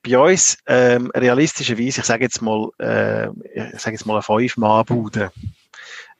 Bei 0.00 0.16
uns 0.16 0.58
ähm, 0.64 1.10
realistischerweise, 1.12 2.02
ich 2.02 2.06
sage 2.06 2.22
jetzt 2.22 2.40
mal, 2.40 2.70
äh, 2.78 3.26
ich 3.26 3.80
sage 3.80 3.96
jetzt 3.96 4.06
mal 4.06 4.14
eine 4.14 4.22
5 4.22 4.58
Mann 4.58 4.84
Bude. 4.84 5.32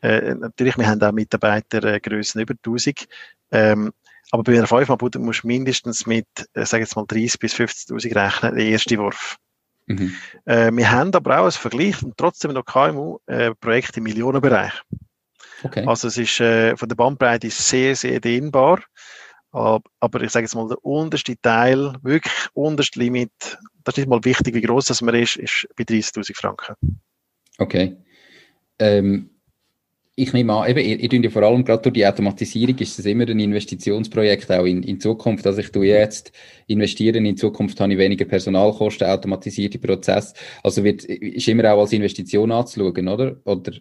Äh, 0.02 0.34
natürlich, 0.34 0.76
wir 0.76 0.88
haben 0.88 1.00
auch 1.00 1.12
Mitarbeitergrößen 1.12 2.40
äh, 2.40 2.42
über 2.42 2.54
1000. 2.54 3.06
Ähm, 3.52 3.92
aber 4.32 4.42
bei 4.42 4.58
einer 4.58 4.66
5 4.66 4.88
Mann 4.88 4.98
Bude 4.98 5.20
musst 5.20 5.44
du 5.44 5.46
mindestens 5.46 6.04
mit, 6.04 6.26
äh, 6.54 6.66
sage 6.66 6.82
jetzt 6.82 6.96
mal 6.96 7.04
30 7.06 7.38
bis 7.38 7.54
50.000 7.54 8.16
rechnen, 8.16 8.56
der 8.56 8.66
erste 8.66 8.98
Wurf. 8.98 9.36
Mhm. 9.86 10.12
Äh, 10.44 10.72
wir 10.72 10.90
haben 10.90 11.14
aber 11.14 11.38
auch 11.38 11.44
als 11.44 11.56
Vergleich 11.56 12.02
und 12.02 12.16
trotzdem 12.16 12.52
noch 12.52 12.64
KMU-Projekte 12.64 13.94
äh, 13.94 13.98
im 13.98 14.02
Millionenbereich. 14.02 14.82
Okay. 15.62 15.84
Also 15.86 16.08
es 16.08 16.18
ist 16.18 16.40
äh, 16.40 16.76
von 16.76 16.88
der 16.88 16.96
Bandbreite 16.96 17.50
sehr, 17.50 17.96
sehr 17.96 18.20
dehnbar. 18.20 18.82
Aber 19.52 20.20
ich 20.20 20.30
sage 20.30 20.44
jetzt 20.44 20.54
mal, 20.54 20.68
der 20.68 20.84
unterste 20.84 21.34
Teil, 21.40 21.94
wirklich 22.02 22.34
unterste 22.52 22.98
Limit, 22.98 23.30
das 23.84 23.94
ist 23.94 23.98
nicht 23.98 24.08
mal 24.08 24.22
wichtig, 24.22 24.54
wie 24.54 24.60
groß 24.60 24.86
das 24.86 25.00
man 25.00 25.14
ist, 25.14 25.36
ist 25.36 25.66
bei 25.76 25.84
30.000 25.84 26.36
Franken. 26.36 26.74
Okay. 27.56 27.96
Ähm, 28.78 29.30
ich 30.14 30.32
nehme 30.32 30.52
an, 30.54 30.68
eben, 30.68 30.78
ihr, 30.78 30.98
ihr 30.98 31.20
ja 31.22 31.30
vor 31.30 31.42
allem 31.42 31.64
gerade 31.64 31.82
durch 31.82 31.92
die 31.92 32.06
Automatisierung 32.06 32.76
ist 32.78 32.98
es 32.98 33.04
immer 33.04 33.28
ein 33.28 33.38
Investitionsprojekt 33.38 34.50
auch 34.50 34.64
in, 34.64 34.82
in 34.82 34.98
Zukunft. 34.98 35.46
Also 35.46 35.60
ich 35.60 35.70
tue 35.70 35.86
jetzt 35.86 36.32
investieren, 36.66 37.24
in 37.26 37.36
Zukunft 37.36 37.78
habe 37.80 37.92
ich 37.92 37.98
weniger 37.98 38.24
Personalkosten, 38.24 39.06
automatisierte 39.06 39.78
Prozesse. 39.78 40.34
Also 40.62 40.84
wird, 40.84 41.04
ist 41.04 41.48
immer 41.48 41.72
auch 41.72 41.80
als 41.80 41.92
Investition 41.92 42.50
anzuschauen, 42.50 43.08
oder? 43.08 43.36
Oder 43.44 43.72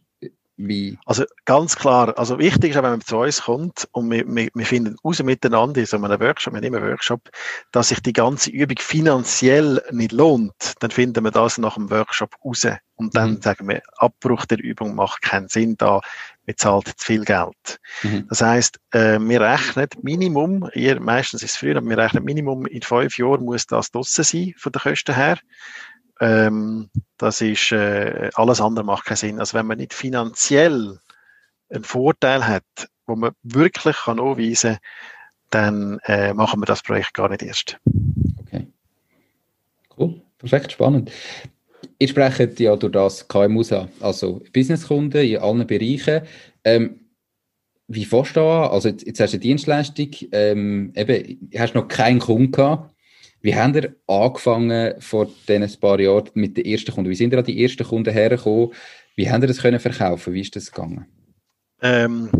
wie? 0.57 0.97
Also 1.05 1.25
ganz 1.43 1.75
klar, 1.75 2.17
also 2.17 2.39
wichtig 2.39 2.71
ist, 2.71 2.75
wenn 2.75 2.83
man 2.83 3.01
zu 3.01 3.17
uns 3.17 3.41
kommt 3.41 3.87
und 3.91 4.09
wir, 4.09 4.25
wir, 4.27 4.49
wir 4.53 4.65
finden 4.65 4.95
raus 5.03 5.21
miteinander 5.21 5.81
in 5.81 5.85
so 5.85 5.97
einem 5.97 6.19
Workshop, 6.19 6.53
wir 6.53 6.61
nehmen 6.61 6.81
einen 6.81 6.91
Workshop, 6.91 7.29
dass 7.71 7.89
sich 7.89 8.01
die 8.01 8.13
ganze 8.13 8.51
Übung 8.51 8.77
finanziell 8.79 9.81
nicht 9.91 10.13
lohnt, 10.13 10.75
dann 10.79 10.91
finden 10.91 11.23
wir 11.23 11.31
das 11.31 11.57
nach 11.57 11.75
dem 11.75 11.89
Workshop 11.89 12.35
raus. 12.43 12.65
Und 12.97 13.15
dann 13.15 13.31
mhm. 13.31 13.41
sagen 13.41 13.67
wir, 13.67 13.81
Abbruch 13.97 14.45
der 14.45 14.59
Übung 14.59 14.95
macht 14.95 15.21
keinen 15.21 15.49
Sinn, 15.49 15.75
da 15.77 15.99
bezahlt 16.45 16.87
zu 16.87 17.05
viel 17.05 17.25
Geld. 17.25 17.79
Mhm. 18.03 18.27
Das 18.29 18.41
heißt, 18.41 18.79
äh, 18.91 19.19
wir 19.19 19.41
rechnen 19.41 19.89
Minimum, 20.01 20.69
ihr, 20.73 21.01
meistens 21.01 21.43
ist 21.43 21.51
es 21.51 21.57
früher, 21.57 21.75
aber 21.75 21.89
wir 21.89 21.97
rechnen 21.97 22.23
Minimum 22.23 22.65
in 22.67 22.81
fünf 22.81 23.17
Jahren 23.17 23.43
muss 23.43 23.67
das 23.67 23.91
draussen 23.91 24.23
sein, 24.23 24.53
von 24.57 24.71
den 24.71 24.81
Kosten 24.81 25.15
her. 25.15 25.37
Ähm, 26.21 26.89
das 27.17 27.41
ist, 27.41 27.71
äh, 27.71 28.29
alles 28.35 28.61
andere 28.61 28.85
macht 28.85 29.05
keinen 29.05 29.17
Sinn. 29.17 29.39
Also 29.39 29.57
wenn 29.57 29.67
man 29.67 29.77
nicht 29.77 29.93
finanziell 29.93 30.99
einen 31.69 31.83
Vorteil 31.83 32.47
hat, 32.47 32.63
wo 33.05 33.15
man 33.15 33.33
wirklich 33.43 33.95
kann 33.95 34.19
anweisen 34.19 34.73
kann, 34.73 34.79
dann 35.49 35.99
äh, 36.05 36.33
machen 36.33 36.61
wir 36.61 36.65
das 36.65 36.81
Projekt 36.81 37.13
gar 37.13 37.29
nicht 37.29 37.43
erst. 37.43 37.77
Okay. 38.39 38.67
Cool. 39.97 40.21
Perfekt, 40.37 40.73
spannend. 40.73 41.11
Ihr 41.97 42.07
sprecht 42.07 42.59
ja 42.59 42.75
durch 42.75 42.91
das 42.91 43.27
KMUs 43.27 43.71
an, 43.71 43.89
also 44.01 44.41
Businesskunden 44.51 45.21
in 45.21 45.37
allen 45.37 45.65
Bereichen. 45.65 46.21
Ähm, 46.63 46.99
wie 47.87 48.05
fährst 48.05 48.35
du 48.35 48.41
an? 48.41 48.71
Also 48.71 48.89
jetzt, 48.89 49.05
jetzt 49.05 49.19
hast 49.19 49.33
du 49.33 49.37
eine 49.37 49.41
Dienstleistung, 49.41 50.09
ähm, 50.31 50.91
eben, 50.95 51.49
hast 51.55 51.75
noch 51.75 51.87
keinen 51.87 52.19
Kunden 52.19 52.51
gehabt. 52.51 52.94
Wie 53.45 53.55
habt 53.55 53.75
ihr 53.75 53.95
angefangen 54.07 54.99
vor 54.99 55.27
diesen 55.47 55.79
paar 55.79 55.99
Jahren 55.99 56.31
mit 56.33 56.57
den 56.57 56.65
ersten 56.65 56.91
Kunden? 56.91 57.11
Wie 57.11 57.15
sind 57.15 57.31
ihr 57.31 57.43
die 57.43 57.61
ersten 57.61 57.85
Kunden 57.85 58.11
hergekommen? 58.11 58.73
Wie 59.15 59.29
habt 59.29 59.43
ihr 59.43 59.47
das 59.47 59.61
können 59.61 59.79
verkaufen? 59.79 60.33
Wie 60.33 60.41
ist 60.41 60.55
das 60.55 60.71
gegangen? 60.71 61.05
Ähm, 61.79 62.31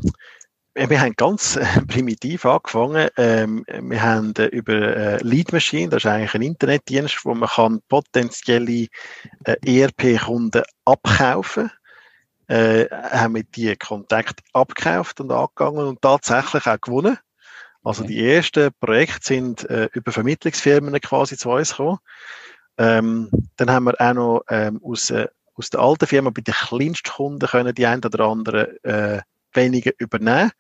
wir 0.74 1.00
haben 1.00 1.14
ganz 1.16 1.58
äh, 1.58 1.66
primitiv 1.88 2.44
angefangen. 2.48 3.08
Ähm, 3.18 3.64
wir 3.68 4.02
haben 4.02 4.34
äh, 4.40 4.48
über 4.48 4.74
äh, 4.74 5.18
Lead 5.22 5.54
Machine, 5.54 5.90
das 5.90 6.06
ist 6.06 6.08
eigentlich 6.08 6.34
ein 6.34 6.42
Internetdienst, 6.42 7.20
wo 7.24 7.36
man 7.36 7.50
kann 7.50 7.82
potenzielle 7.88 8.88
ERP-Kunden 9.44 10.64
abkaufen 10.86 11.70
äh, 12.48 12.86
haben 12.90 13.36
wir 13.36 13.44
die 13.44 13.76
Kontakt 13.76 14.42
abgekauft 14.54 15.20
und 15.22 15.32
angegangen 15.32 15.86
und 15.86 16.02
tatsächlich 16.02 16.66
auch 16.68 16.82
gewonnen. 16.82 17.18
Also 17.86 18.04
okay. 18.04 18.14
die 18.14 18.28
ersten 18.28 18.72
Projekte 18.80 19.28
sind 19.28 19.70
äh, 19.70 19.90
über 19.94 20.12
Vermittlungsfirmen 20.12 21.00
quasi 21.00 21.38
zu 21.38 21.52
uns 21.52 21.70
gekommen. 21.70 22.00
Ähm, 22.78 23.30
dann 23.58 23.70
haben 23.70 23.86
wir 23.86 24.02
auch 24.02 24.14
noch 24.14 24.42
ähm, 24.50 24.82
aus, 24.84 25.12
äh, 25.12 25.28
aus 25.54 25.70
der 25.70 25.80
alten 25.80 26.08
Firma 26.08 26.32
bei 26.32 26.42
den 26.42 26.54
kleinsten 26.54 27.12
Kunden 27.12 27.48
können 27.48 27.76
die 27.76 27.86
einen 27.86 28.04
oder 28.04 28.26
anderen 28.26 28.84
äh, 28.84 29.22
weniger 29.54 29.92
übernehmen. 30.00 30.52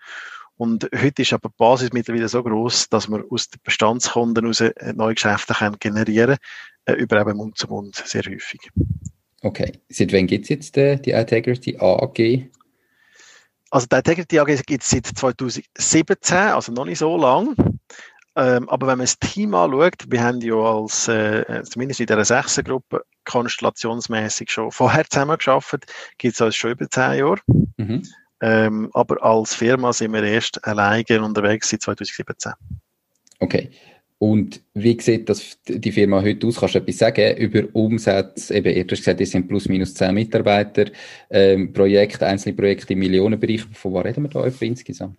Und 0.58 0.88
heute 0.96 1.24
ist 1.24 1.34
aber 1.34 1.50
die 1.50 1.56
Basis 1.58 1.92
mittlerweile 1.92 2.30
so 2.30 2.42
groß, 2.42 2.90
dass 2.90 3.10
wir 3.10 3.26
aus 3.30 3.50
den 3.50 3.60
Bestandskunden 3.64 4.44
heraus 4.44 4.62
äh, 4.62 4.94
neue 4.94 5.16
Geschäfte 5.16 5.54
können 5.56 5.78
generieren 5.80 6.38
äh, 6.86 6.94
über 6.94 7.20
eben 7.20 7.38
Mund 7.38 7.58
zu 7.58 7.68
Mund 7.68 7.96
sehr 7.96 8.24
häufig. 8.24 8.62
Okay. 9.42 9.74
Seit 9.90 10.14
wann 10.14 10.28
gibt 10.28 10.44
es 10.44 10.50
jetzt 10.50 10.78
äh, 10.78 10.98
die 10.98 11.12
Integrity 11.12 11.78
AG? 11.78 12.50
Also 13.76 13.88
die 13.92 13.98
Integrity 13.98 14.40
AG 14.40 14.64
gibt 14.66 14.84
es 14.84 14.90
seit 14.90 15.06
2017, 15.06 16.38
also 16.38 16.72
noch 16.72 16.86
nicht 16.86 17.00
so 17.00 17.18
lang. 17.18 17.58
Ähm, 18.38 18.70
aber 18.70 18.88
wenn 18.88 19.00
man 19.00 19.06
das 19.06 19.20
Team 19.20 19.54
anschaut, 19.54 20.06
wir 20.08 20.24
haben 20.24 20.40
ja 20.40 20.56
als, 20.56 21.10
äh, 21.10 21.62
zumindest 21.66 22.00
in 22.00 22.06
dieser 22.06 22.24
Sechser-Gruppe, 22.24 23.04
konstellationsmäßig 23.26 24.50
schon 24.50 24.72
vorher 24.72 25.04
zusammengearbeitet, 25.10 25.92
gibt 26.18 26.36
es 26.36 26.40
uns 26.40 26.56
schon 26.56 26.72
über 26.72 26.90
zehn 26.90 27.20
Jahre. 27.20 27.42
Mhm. 27.76 28.04
Ähm, 28.40 28.92
aber 28.94 29.22
als 29.22 29.56
Firma 29.56 29.92
sind 29.92 30.14
wir 30.14 30.24
erst 30.24 30.66
alleine 30.66 31.22
unterwegs 31.22 31.70
seit 31.70 31.82
2017. 31.82 32.54
Okay. 33.40 33.72
Und 34.18 34.62
wie 34.74 35.00
sieht 35.00 35.28
das 35.28 35.58
die 35.68 35.92
Firma 35.92 36.22
heute 36.22 36.48
aus? 36.48 36.60
Kannst 36.60 36.76
du 36.76 36.80
etwas 36.80 36.98
sagen 36.98 37.38
über 37.38 37.68
Umsätze? 37.74 38.56
Eben, 38.56 38.74
ihr 38.74 38.84
hast 38.84 38.98
gesagt, 39.00 39.20
ihr 39.20 39.28
sind 39.28 39.48
plus 39.48 39.68
minus 39.68 39.94
zehn 39.94 40.14
Mitarbeiter, 40.14 40.86
ähm, 41.30 41.74
Projekte, 41.74 42.26
einzelne 42.26 42.56
Projekte 42.56 42.94
im 42.94 43.00
Millionenbereich. 43.00 43.64
Von 43.74 43.94
was 43.94 44.06
reden 44.06 44.24
wir 44.24 44.30
da 44.30 44.46
insgesamt? 44.46 45.18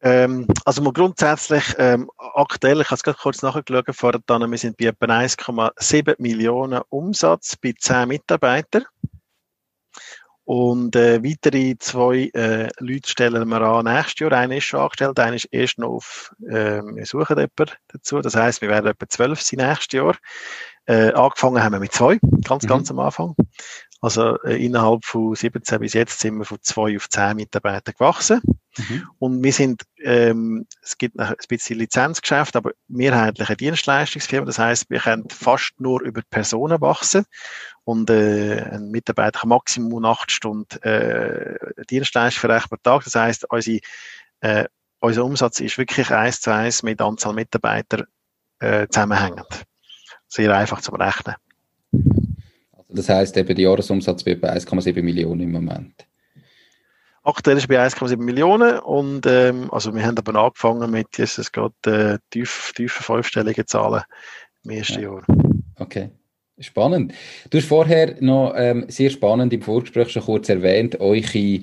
Ähm, 0.00 0.46
also 0.64 0.80
mal 0.80 0.92
grundsätzlich, 0.92 1.64
ähm, 1.76 2.08
aktuell, 2.18 2.80
ich 2.80 2.86
habe 2.86 2.94
es 2.94 3.02
gerade 3.02 3.18
kurz 3.20 3.42
nachgeschaut, 3.42 3.84
vorher 3.92 4.20
wir 4.28 4.58
sind 4.58 4.76
bei 4.76 4.86
etwa 4.86 5.06
1,7 5.06 6.14
Millionen 6.18 6.82
Umsatz 6.88 7.56
bei 7.56 7.74
10 7.76 8.06
Mitarbeitern. 8.06 8.84
Und 10.48 10.96
äh, 10.96 11.22
weitere 11.22 11.76
zwei 11.78 12.30
äh, 12.32 12.70
Leute 12.78 13.10
stellen 13.10 13.46
wir 13.50 13.60
an 13.60 13.84
nächstes 13.84 14.20
Jahr. 14.20 14.32
Einer 14.32 14.56
ist 14.56 14.64
schon 14.64 14.80
angestellt, 14.80 15.18
einer 15.18 15.36
ist 15.36 15.44
erst 15.50 15.78
noch 15.78 15.90
auf, 15.90 16.34
äh, 16.40 16.80
wir 16.80 17.04
suchen 17.04 17.36
jemanden 17.36 17.76
dazu. 17.88 18.20
Das 18.22 18.34
heißt, 18.34 18.62
wir 18.62 18.70
werden 18.70 18.86
etwa 18.86 19.06
zwölf 19.10 19.42
sein 19.42 19.58
nächstes 19.58 19.92
Jahr. 19.92 20.16
Äh, 20.86 21.12
angefangen 21.12 21.62
haben 21.62 21.74
wir 21.74 21.80
mit 21.80 21.92
zwei, 21.92 22.18
ganz, 22.46 22.62
mhm. 22.62 22.68
ganz 22.68 22.90
am 22.90 22.98
Anfang. 22.98 23.36
Also 24.00 24.40
äh, 24.42 24.64
innerhalb 24.64 25.04
von 25.04 25.34
17 25.34 25.80
bis 25.80 25.92
jetzt 25.92 26.18
sind 26.18 26.38
wir 26.38 26.46
von 26.46 26.58
zwei 26.62 26.96
auf 26.96 27.10
zehn 27.10 27.36
Mitarbeiter 27.36 27.92
gewachsen. 27.92 28.40
Mhm. 28.78 29.06
Und 29.18 29.42
wir 29.42 29.52
sind, 29.52 29.82
ähm, 30.02 30.66
es 30.80 30.96
gibt 30.96 31.18
ein 31.18 31.34
bisschen 31.46 31.78
Lizenzgeschäft, 31.78 32.56
aber 32.56 32.72
mehrheitlich 32.86 33.48
eine 33.50 33.56
Dienstleistungsfirma. 33.58 34.46
Das 34.46 34.58
heißt, 34.58 34.88
wir 34.88 35.00
können 35.00 35.28
fast 35.28 35.72
nur 35.78 36.00
über 36.00 36.22
Personen 36.30 36.80
wachsen 36.80 37.26
und 37.88 38.10
äh, 38.10 38.60
ein 38.70 38.90
Mitarbeiter 38.90 39.40
kann 39.40 39.48
Maximum 39.48 40.04
acht 40.04 40.30
Stunden 40.30 40.78
äh, 40.82 41.56
Dienstleistung 41.88 42.40
verrechnen 42.42 42.68
pro 42.68 42.76
Tag. 42.82 43.04
Das 43.04 43.14
heißt, 43.14 43.50
unsere, 43.50 43.80
äh, 44.40 44.66
unser 45.00 45.24
Umsatz 45.24 45.60
ist 45.60 45.78
wirklich 45.78 46.10
eins 46.10 46.42
zu 46.42 46.52
eins 46.52 46.82
mit 46.82 47.00
Anzahl 47.00 47.32
Mitarbeiter 47.32 48.04
äh, 48.58 48.86
zusammenhängend. 48.88 49.64
Sehr 50.26 50.54
einfach 50.54 50.82
zu 50.82 50.92
berechnen. 50.92 51.36
Also 52.76 52.92
das 52.94 53.08
heißt, 53.08 53.34
eben 53.38 53.56
der 53.56 53.64
Jahresumsatz 53.64 54.26
wird 54.26 54.42
bei 54.42 54.52
1,7 54.52 55.02
Millionen 55.02 55.40
im 55.40 55.52
Moment. 55.52 56.06
Aktuell 57.22 57.56
ist 57.56 57.68
bei 57.68 57.82
1,7 57.82 58.18
Millionen 58.18 58.80
und 58.80 59.24
ähm, 59.24 59.72
also 59.72 59.94
wir 59.94 60.04
haben 60.04 60.18
aber 60.18 60.38
angefangen 60.38 60.90
mit, 60.90 61.16
jetzt 61.16 61.38
es 61.38 61.50
geht 61.50 61.86
äh, 61.86 62.18
tief, 62.28 62.70
tiefe 62.76 63.02
fünfstellige 63.02 63.64
Zahlen 63.64 64.02
im 64.64 64.72
ersten 64.72 65.00
ja. 65.00 65.10
Jahr. 65.10 65.22
Okay. 65.76 66.10
Spannend. 66.60 67.14
Du 67.50 67.58
hast 67.58 67.68
vorher 67.68 68.16
noch 68.20 68.52
ähm, 68.56 68.86
sehr 68.88 69.10
spannend 69.10 69.52
im 69.52 69.62
Vorgespräch 69.62 70.08
schon 70.08 70.24
kurz 70.24 70.48
erwähnt, 70.48 70.98
eure 71.00 71.60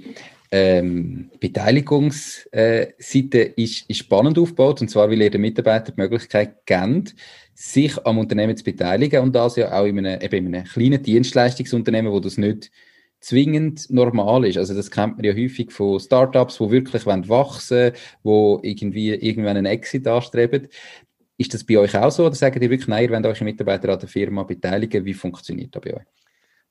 ähm, 0.51 1.31
Beteiligungsseite 1.39 3.39
ist, 3.57 3.89
ist 3.89 3.97
spannend 3.97 4.39
aufgebaut, 4.39 4.79
und 4.79 4.89
zwar, 4.89 5.09
weil 5.09 5.21
ihr 5.21 5.29
den 5.29 5.41
Mitarbeitern 5.41 5.95
die 5.97 6.01
Möglichkeit 6.01 6.65
gebt, 6.65 7.13
sich 7.53 8.05
am 8.05 8.19
Unternehmen 8.19 8.55
zu 8.55 8.63
beteiligen 8.63 9.21
und 9.21 9.35
das 9.35 9.57
ja 9.57 9.77
auch 9.77 9.85
in 9.85 9.99
einem, 9.99 10.21
eben 10.21 10.47
in 10.47 10.55
einem 10.55 10.65
kleinen 10.65 11.03
Dienstleistungsunternehmen, 11.03 12.11
wo 12.11 12.21
das 12.21 12.37
nicht 12.37 12.71
zwingend 13.19 13.89
normal 13.89 14.45
ist. 14.45 14.57
Also 14.57 14.75
das 14.75 14.91
kennt 14.91 15.17
man 15.17 15.25
ja 15.25 15.33
häufig 15.33 15.71
von 15.71 15.99
Startups, 15.99 16.59
wo 16.59 16.69
wirklich 16.69 17.05
wachsen 17.05 17.77
wollen, 17.77 17.93
wo 18.23 18.59
irgendwie 18.61 19.09
irgendwann 19.09 19.57
einen 19.57 19.65
Exit 19.65 20.07
anstreben. 20.07 20.67
Ist 21.37 21.53
das 21.53 21.63
bei 21.63 21.77
euch 21.77 21.95
auch 21.97 22.11
so 22.11 22.25
oder 22.25 22.35
sagt 22.35 22.55
ihr 22.55 22.69
wirklich, 22.69 22.87
nein, 22.87 23.03
ihr 23.03 23.11
wollt 23.11 23.25
eure 23.25 23.43
Mitarbeiter 23.43 23.89
an 23.89 23.99
der 23.99 24.07
Firma 24.09 24.43
beteiligen? 24.43 25.03
Wie 25.03 25.13
funktioniert 25.13 25.75
das 25.75 25.81
bei 25.81 25.95
euch? 25.95 26.03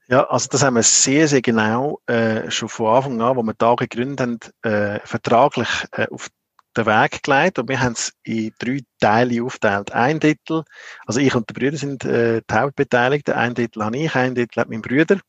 Ja, 0.07 0.25
also 0.25 0.49
das 0.51 0.63
haben 0.63 0.75
wir 0.75 0.83
sehr, 0.83 1.29
sehr 1.29 1.41
genau 1.41 2.01
äh, 2.07 2.51
schon 2.51 2.69
von 2.69 2.95
Anfang 2.95 3.21
an, 3.23 3.37
wo 3.37 3.43
wir 3.43 3.55
da 3.55 3.75
gegründet 3.75 4.21
haben, 4.21 4.39
äh, 4.63 5.01
vertraglich 5.05 5.69
äh, 5.93 6.07
auf 6.11 6.29
den 6.77 6.87
Weg 6.87 7.23
gelegt 7.23 7.59
und 7.59 7.69
wir 7.69 7.81
haben 7.81 7.93
es 7.93 8.13
in 8.23 8.53
drei 8.59 8.81
Teile 9.01 9.43
aufgeteilt. 9.43 9.93
Ein 9.93 10.21
Drittel, 10.21 10.65
also 11.07 11.21
ich 11.21 11.35
und 11.35 11.49
der 11.49 11.55
Brüder 11.55 11.77
sind 11.77 12.05
äh, 12.05 12.43
die 12.49 12.55
Hauptbeteiligten, 12.55 13.35
ein 13.35 13.55
Drittel 13.55 13.85
habe 13.85 13.97
ich, 13.97 14.15
ein 14.15 14.35
Drittel 14.35 14.61
hat 14.61 14.69
mein 14.69 14.83
Bruder 14.83 15.21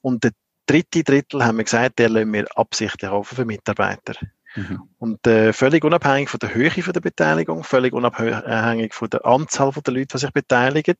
und 0.00 0.22
der 0.22 0.32
dritte 0.66 1.02
Drittel 1.02 1.44
haben 1.44 1.56
wir 1.58 1.64
gesagt, 1.64 1.98
der 1.98 2.10
lassen 2.10 2.32
wir 2.32 2.46
absichtlich 2.56 3.10
offen 3.10 3.34
für 3.36 3.44
Mitarbeiter. 3.44 4.14
Mhm. 4.56 4.82
Und 4.98 5.26
äh, 5.26 5.52
völlig 5.52 5.84
unabhängig 5.84 6.28
von 6.28 6.40
der 6.40 6.54
Höhe 6.54 6.70
von 6.70 6.92
der 6.92 7.00
Beteiligung, 7.00 7.64
völlig 7.64 7.92
unabhängig 7.92 8.94
von 8.94 9.10
der 9.10 9.24
Anzahl 9.24 9.72
der 9.72 9.94
Leute, 9.94 10.08
die 10.14 10.18
sich 10.18 10.32
beteiligen, 10.32 10.96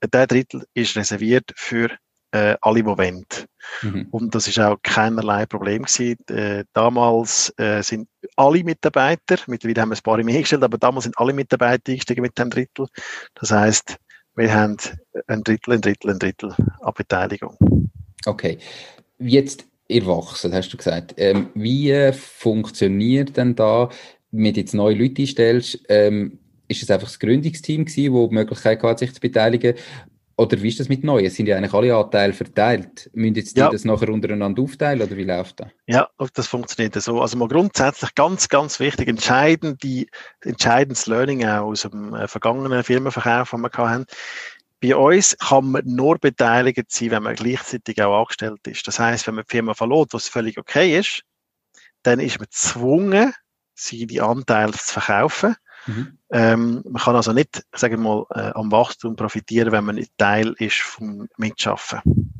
äh, 0.00 0.08
der 0.08 0.26
Drittel 0.26 0.64
ist 0.74 0.96
reserviert 0.96 1.52
für 1.56 1.90
äh, 2.32 2.56
alle, 2.60 2.82
die 2.82 2.86
wollen. 2.86 3.26
Mhm. 3.82 4.08
Und 4.10 4.34
das 4.34 4.48
ist 4.48 4.58
auch 4.58 4.78
keinerlei 4.82 5.46
Problem 5.46 5.82
gewesen. 5.82 6.16
Äh, 6.28 6.64
damals 6.72 7.52
äh, 7.58 7.82
sind 7.82 8.08
alle 8.36 8.64
Mitarbeiter, 8.64 9.36
mittlerweile 9.46 9.82
haben 9.82 9.90
wir 9.90 9.96
ein 9.96 10.02
paar 10.02 10.22
mehr 10.22 10.40
gestellt, 10.40 10.62
aber 10.62 10.78
damals 10.78 11.04
sind 11.04 11.18
alle 11.18 11.32
Mitarbeiter 11.32 11.90
eingestiegen 11.90 12.22
mit 12.22 12.38
dem 12.38 12.50
Drittel. 12.50 12.86
Das 13.34 13.50
heißt, 13.50 13.96
wir 14.36 14.54
haben 14.54 14.76
ein 15.26 15.42
Drittel, 15.42 15.74
ein 15.74 15.80
Drittel, 15.80 16.10
ein 16.10 16.18
Drittel 16.18 16.54
an 16.80 16.92
Beteiligung. 16.96 17.56
Okay. 18.26 18.58
Jetzt 19.18 19.66
erwachsen, 19.90 20.52
hast 20.54 20.72
du 20.72 20.76
gesagt. 20.76 21.14
Ähm, 21.16 21.48
wie 21.54 22.12
funktioniert 22.12 23.36
denn 23.36 23.54
da, 23.54 23.88
wenn 24.30 24.54
du 24.54 24.60
jetzt 24.60 24.74
neue 24.74 24.94
Leute 24.94 25.22
einstellst, 25.22 25.80
ähm, 25.88 26.38
ist 26.68 26.82
es 26.82 26.90
einfach 26.90 27.08
das 27.08 27.18
Gründungsteam 27.18 27.84
gewesen, 27.84 28.14
das 28.14 28.28
die 28.28 28.34
Möglichkeit 28.34 28.82
hat, 28.82 28.98
sich 29.00 29.12
zu 29.12 29.20
beteiligen? 29.20 29.74
Oder 30.40 30.62
wie 30.62 30.68
ist 30.68 30.80
das 30.80 30.88
mit 30.88 31.04
Neuen? 31.04 31.28
Sind 31.28 31.48
ja 31.48 31.56
eigentlich 31.58 31.74
alle 31.74 31.94
Anteile 31.94 32.32
verteilt? 32.32 33.10
Müssen 33.12 33.34
jetzt 33.34 33.56
die 33.56 33.60
ja. 33.60 33.68
das 33.68 33.84
nachher 33.84 34.08
untereinander 34.08 34.62
aufteilen 34.62 35.02
oder 35.02 35.14
wie 35.14 35.24
läuft 35.24 35.60
das? 35.60 35.68
Ja, 35.86 36.08
das 36.32 36.46
funktioniert 36.46 36.94
so. 36.94 37.20
Also 37.20 37.36
mal 37.36 37.46
grundsätzlich 37.46 38.14
ganz, 38.14 38.48
ganz 38.48 38.80
wichtig, 38.80 39.08
entscheidend, 39.08 39.82
die, 39.82 40.08
entscheidendes 40.42 41.06
Learning 41.06 41.44
auch 41.44 41.66
aus 41.66 41.82
dem 41.82 42.14
äh, 42.14 42.26
vergangenen 42.26 42.82
Firmenverkauf, 42.82 43.50
den 43.50 43.60
wir 43.60 43.70
hatten. 43.70 44.06
Bei 44.82 44.96
uns 44.96 45.36
kann 45.38 45.72
man 45.72 45.82
nur 45.84 46.18
beteiligt 46.18 46.90
sein, 46.90 47.10
wenn 47.10 47.22
man 47.22 47.34
gleichzeitig 47.34 48.02
auch 48.02 48.20
angestellt 48.20 48.66
ist. 48.66 48.86
Das 48.86 48.98
heißt, 48.98 49.26
wenn 49.26 49.34
man 49.34 49.44
die 49.44 49.50
Firma 49.50 49.74
verlässt, 49.74 50.14
was 50.14 50.28
völlig 50.28 50.58
okay 50.58 50.98
ist, 50.98 51.22
dann 52.02 52.18
ist 52.18 52.38
man 52.38 52.46
gezwungen, 52.46 53.34
seine 53.74 54.22
Anteile 54.22 54.72
zu 54.72 55.00
verkaufen. 55.00 55.56
Mhm. 55.86 56.18
Ähm, 56.30 56.82
man 56.88 57.02
kann 57.02 57.16
also 57.16 57.32
nicht, 57.32 57.64
sagen 57.74 58.02
wir 58.02 58.08
mal, 58.10 58.26
äh, 58.30 58.52
am 58.54 58.70
Wachstum 58.70 59.16
profitieren, 59.16 59.72
wenn 59.72 59.84
man 59.84 59.96
nicht 59.96 60.16
Teil 60.16 60.54
ist 60.58 60.80
vom 60.80 61.28
Mitschaffen. 61.36 62.39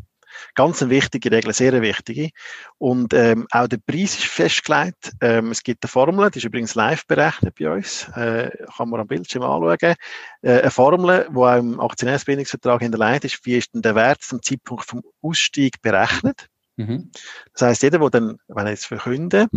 Ganz 0.54 0.82
eine 0.82 0.90
wichtige 0.90 1.30
Regel, 1.30 1.52
sehr 1.52 1.72
eine 1.72 1.82
wichtige. 1.82 2.30
Und 2.78 3.14
ähm, 3.14 3.46
auch 3.50 3.68
der 3.68 3.78
Preis 3.78 4.18
ist 4.18 4.24
festgelegt. 4.24 5.12
Ähm, 5.20 5.50
es 5.50 5.62
gibt 5.62 5.84
eine 5.84 5.90
Formel, 5.90 6.30
die 6.30 6.38
ist 6.38 6.44
übrigens 6.44 6.74
live 6.74 7.06
berechnet 7.06 7.54
bei 7.58 7.70
uns, 7.70 8.08
äh, 8.14 8.50
kann 8.76 8.88
man 8.88 9.00
am 9.00 9.06
Bildschirm 9.06 9.42
anschauen. 9.42 9.94
Äh, 10.42 10.60
eine 10.60 10.70
Formel, 10.70 11.28
die 11.30 11.36
auch 11.36 11.56
im 11.56 11.80
Aktionärsbindungsvertrag 11.80 12.82
hinterlegt 12.82 13.24
ist, 13.24 13.44
wie 13.44 13.56
ist 13.56 13.74
denn 13.74 13.82
der 13.82 13.94
Wert 13.94 14.22
zum 14.22 14.42
Zeitpunkt 14.42 14.84
vom 14.84 15.02
Ausstieg 15.22 15.80
berechnet. 15.82 16.46
Mhm. 16.76 17.10
Das 17.52 17.62
heißt, 17.62 17.82
jeder, 17.82 17.98
der 17.98 18.10
dann, 18.10 18.38
wenn 18.48 18.66
er 18.66 18.72
jetzt 18.72 18.86
verkündet, 18.86 19.50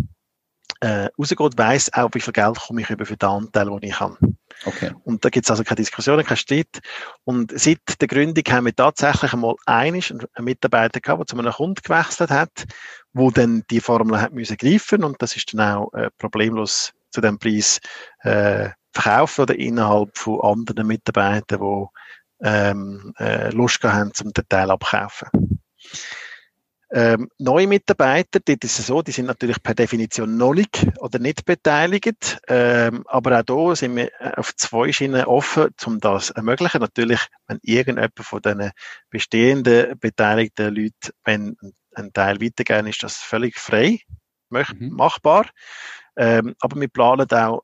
äh, 0.79 1.07
rausgeht, 1.17 1.57
weiss 1.57 1.91
auch, 1.93 2.09
wie 2.13 2.19
viel 2.19 2.33
Geld 2.33 2.59
komme 2.59 2.81
ich 2.81 2.89
über 2.89 3.05
für 3.05 3.17
den 3.17 3.29
Anteil, 3.29 3.65
den 3.65 3.83
ich 3.83 3.99
habe. 3.99 4.17
Okay. 4.65 4.91
Und 5.03 5.25
da 5.25 5.29
gibt 5.29 5.45
es 5.45 5.51
also 5.51 5.63
keine 5.63 5.77
Diskussionen, 5.77 6.25
kein 6.25 6.37
Streit. 6.37 6.79
Und 7.23 7.51
seit 7.55 7.79
der 7.99 8.07
Gründung 8.07 8.43
haben 8.49 8.65
wir 8.65 8.75
tatsächlich 8.75 9.33
einmal 9.33 9.55
einen 9.65 10.01
Mitarbeiter 10.39 10.99
gehabt, 10.99 11.19
der 11.19 11.27
zu 11.27 11.37
einem 11.37 11.51
Kunden 11.51 11.81
gewechselt 11.83 12.29
hat, 12.29 12.65
wo 13.13 13.31
dann 13.31 13.63
die 13.69 13.79
Formel 13.79 14.21
hat 14.21 14.33
müssen 14.33 14.57
greifen 14.57 15.03
und 15.03 15.21
das 15.21 15.35
ist 15.35 15.53
dann 15.53 15.61
auch 15.61 15.93
äh, 15.93 16.09
problemlos 16.17 16.93
zu 17.11 17.21
dem 17.21 17.37
Preis 17.37 17.79
äh, 18.21 18.69
verkaufen 18.91 19.41
oder 19.41 19.55
innerhalb 19.55 20.17
von 20.17 20.41
anderen 20.41 20.87
Mitarbeitern, 20.87 21.59
die 21.59 22.47
ähm, 22.47 23.13
äh, 23.19 23.49
Lust 23.51 23.83
haben, 23.83 24.13
zum 24.13 24.31
Teil 24.33 24.71
abkaufen. 24.71 25.29
Ähm, 26.95 27.27
neue 27.39 27.65
Mitarbeiter, 27.65 28.39
dort 28.39 28.63
ist 28.63 28.77
es 28.77 28.85
so, 28.85 29.01
die 29.01 29.11
sind 29.11 29.25
natürlich 29.25 29.63
per 29.63 29.73
Definition 29.73 30.37
nicht 30.37 30.85
oder 30.99 31.17
nicht 31.17 31.43
beteiligt. 31.43 32.39
Ähm, 32.47 33.03
aber 33.07 33.39
auch 33.39 33.43
da 33.43 33.75
sind 33.75 33.95
wir 33.95 34.11
äh, 34.21 34.33
auf 34.35 34.55
zwei 34.55 34.91
Schienen 34.91 35.25
offen, 35.25 35.69
um 35.87 35.99
das 35.99 36.27
zu 36.27 36.35
ermöglichen. 36.35 36.81
Natürlich, 36.81 37.19
wenn 37.47 37.57
irgendjemand 37.63 38.13
von 38.19 38.43
den 38.43 38.69
bestehenden 39.09 39.97
beteiligten 39.97 40.75
Leuten, 40.75 41.13
wenn 41.23 41.57
ein 41.95 42.13
Teil 42.13 42.39
weitergehen, 42.39 42.85
ist 42.85 43.01
das 43.01 43.17
völlig 43.17 43.57
frei, 43.57 43.99
mhm. 44.51 44.91
machbar. 44.91 45.49
Ähm, 46.15 46.53
aber 46.59 46.79
wir 46.79 46.89
planen 46.89 47.27
auch 47.31 47.63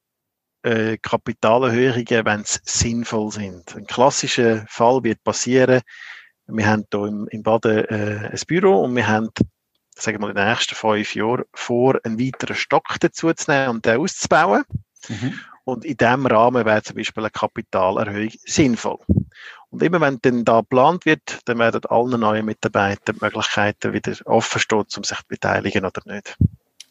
äh, 0.64 0.98
Kapitalerhöhungen, 0.98 2.26
wenn 2.26 2.42
es 2.42 2.62
sinnvoll 2.64 3.32
sind. 3.32 3.76
Ein 3.76 3.86
klassischer 3.86 4.66
Fall 4.68 5.04
wird 5.04 5.24
passieren, 5.24 5.82
wir 6.52 6.68
haben 6.68 6.86
hier 6.92 7.06
im, 7.06 7.28
im 7.30 7.44
Baden 7.44 7.86
äh, 7.86 8.30
ein 8.32 8.40
Büro 8.48 8.84
und 8.84 8.96
wir 8.96 9.08
haben, 9.08 9.30
sagen 9.96 10.18
wir 10.18 10.22
mal, 10.22 10.30
in 10.30 10.36
den 10.36 10.48
nächsten 10.48 10.76
fünf 10.76 11.16
Jahren 11.16 11.44
vor, 11.54 12.00
einen 12.04 12.20
weiteren 12.20 12.56
Stock 12.56 12.86
dazu 13.00 13.32
zu 13.34 13.52
nehmen 13.52 13.70
und 13.70 13.86
den 13.86 14.00
auszubauen. 14.00 14.64
Mhm. 15.08 15.40
Und 15.66 15.86
in 15.86 15.98
diesem 15.98 16.26
Rahmen 16.26 16.66
wäre 16.66 16.82
zum 16.82 16.96
Beispiel 16.96 17.24
eine 17.24 17.32
Kapitalerhöhung 17.32 18.32
sinnvoll. 18.46 18.98
Und 19.70 19.84
immer 19.84 20.02
wenn 20.02 20.18
dann 20.22 20.44
da 20.44 20.62
geplant 20.62 21.06
wird, 21.06 21.42
dann 21.46 21.60
werden 21.60 21.82
allen 21.90 22.20
neuen 22.20 22.46
Mitarbeitern 22.46 23.16
die 23.16 23.24
Möglichkeiten 23.24 23.94
wieder 23.94 24.14
offen 24.26 24.60
stehen, 24.60 24.86
um 24.98 25.04
sich 25.04 25.18
zu 25.18 25.28
beteiligen 25.28 25.86
oder 25.86 26.02
nicht. 26.06 26.36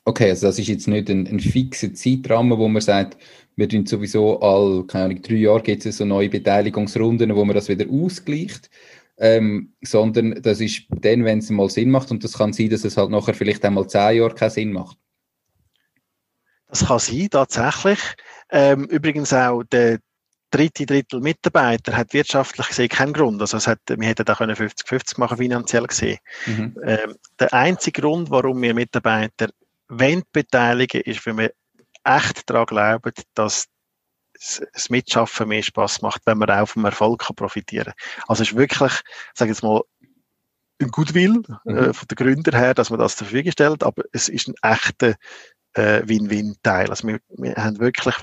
Okay, 0.05 0.31
also 0.31 0.47
das 0.47 0.59
ist 0.59 0.68
jetzt 0.68 0.88
nicht 0.88 1.11
ein, 1.11 1.27
ein 1.27 1.40
fixer 1.40 1.92
Zeitrahmen, 1.92 2.57
wo 2.57 2.68
man 2.68 2.81
sagt, 2.81 3.18
wir 3.57 3.68
tun 3.68 3.85
sowieso 3.85 4.40
all, 4.40 4.85
keine 4.87 5.05
Ahnung, 5.05 5.23
drei 5.23 5.35
Jahre 5.35 5.61
gibt 5.61 5.85
es 5.85 5.99
so 5.99 6.05
neue 6.05 6.31
Beteiligungsrunden, 6.31 7.35
wo 7.35 7.44
man 7.44 7.55
das 7.55 7.68
wieder 7.68 7.85
ausgleicht, 7.90 8.71
ähm, 9.18 9.74
sondern 9.83 10.40
das 10.42 10.61
ist 10.61 10.83
dann, 10.90 11.24
wenn 11.24 11.38
es 11.38 11.50
mal 11.50 11.68
Sinn 11.68 11.90
macht 11.90 12.11
und 12.11 12.24
das 12.24 12.35
kann 12.35 12.52
sein, 12.52 12.70
dass 12.70 12.85
es 12.85 12.96
halt 12.96 13.11
nachher 13.11 13.35
vielleicht 13.35 13.64
einmal 13.64 13.88
zehn 13.88 14.16
Jahre 14.16 14.35
keinen 14.35 14.50
Sinn 14.50 14.72
macht. 14.72 14.96
Das 16.68 16.87
kann 16.87 16.98
sein, 16.98 17.28
tatsächlich. 17.31 17.98
Ähm, 18.50 18.85
übrigens 18.85 19.33
auch 19.33 19.62
der 19.64 19.98
dritte 20.50 20.87
Drittel 20.87 21.20
Mitarbeiter 21.20 21.96
hat 21.96 22.12
wirtschaftlich 22.12 22.66
gesehen 22.68 22.88
keinen 22.88 23.12
Grund. 23.12 23.40
Also 23.40 23.57
es 23.57 23.66
hat, 23.66 23.81
wir 23.88 24.07
hätten 24.07 24.24
da 24.24 24.35
50-50 24.35 25.18
machen 25.18 25.38
finanziell 25.38 25.87
gesehen. 25.87 26.18
Mhm. 26.46 26.76
Ähm, 26.85 27.16
der 27.38 27.52
einzige 27.52 28.00
Grund, 28.00 28.31
warum 28.31 28.61
wir 28.62 28.74
Mitarbeiter 28.74 29.48
wenn 29.88 30.22
beteiligen, 30.33 31.00
ist, 31.02 31.26
weil 31.26 31.38
wir 31.38 31.52
echt 32.04 32.48
daran 32.48 32.66
glauben, 32.66 33.12
dass 33.35 33.66
das 34.38 34.90
Mitschaffen 34.90 35.48
mehr 35.48 35.62
Spaß 35.62 36.03
macht, 36.03 36.22
wenn 36.27 36.38
man 36.38 36.51
auch 36.51 36.68
vom 36.68 36.85
Erfolg 36.85 37.20
kann 37.27 37.37
profitieren 37.37 37.92
kann. 37.96 38.24
Also 38.29 38.42
es 38.42 38.51
ist 38.51 38.57
wirklich, 38.57 38.92
sage 39.35 39.51
jetzt 39.51 39.62
mal, 39.62 39.83
ein 40.81 40.88
Goodwill 40.88 41.42
äh, 41.66 41.72
mhm. 41.72 41.94
von 41.94 42.09
den 42.09 42.14
Gründern 42.14 42.55
her, 42.55 42.74
dass 42.74 42.90
man 42.90 43.01
das 43.01 43.16
zur 43.16 43.27
Verfügung 43.27 43.53
stellt, 43.53 43.83
aber 43.83 44.05
es 44.12 44.29
ist 44.29 44.48
ein 44.48 44.55
echter 44.62 45.16
äh, 45.74 46.03
Win-Win-Teil. 46.07 46.90
Also 46.90 47.09
wir, 47.09 47.18
wir 47.29 47.55
haben 47.57 47.81
wirklich, 47.81 48.14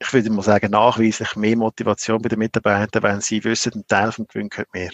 ich 0.00 0.12
würde 0.12 0.30
mal 0.30 0.42
sagen, 0.42 0.70
nachweislich 0.72 1.36
mehr 1.36 1.56
Motivation 1.56 2.20
bei 2.20 2.28
den 2.28 2.40
Mitarbeitern, 2.40 3.02
wenn 3.02 3.20
sie 3.20 3.44
wissen, 3.44 3.72
ein 3.74 3.86
Teil 3.86 4.12
vom 4.12 4.26
Gewinn 4.26 4.48
gehört 4.48 4.72
mehr. 4.74 4.90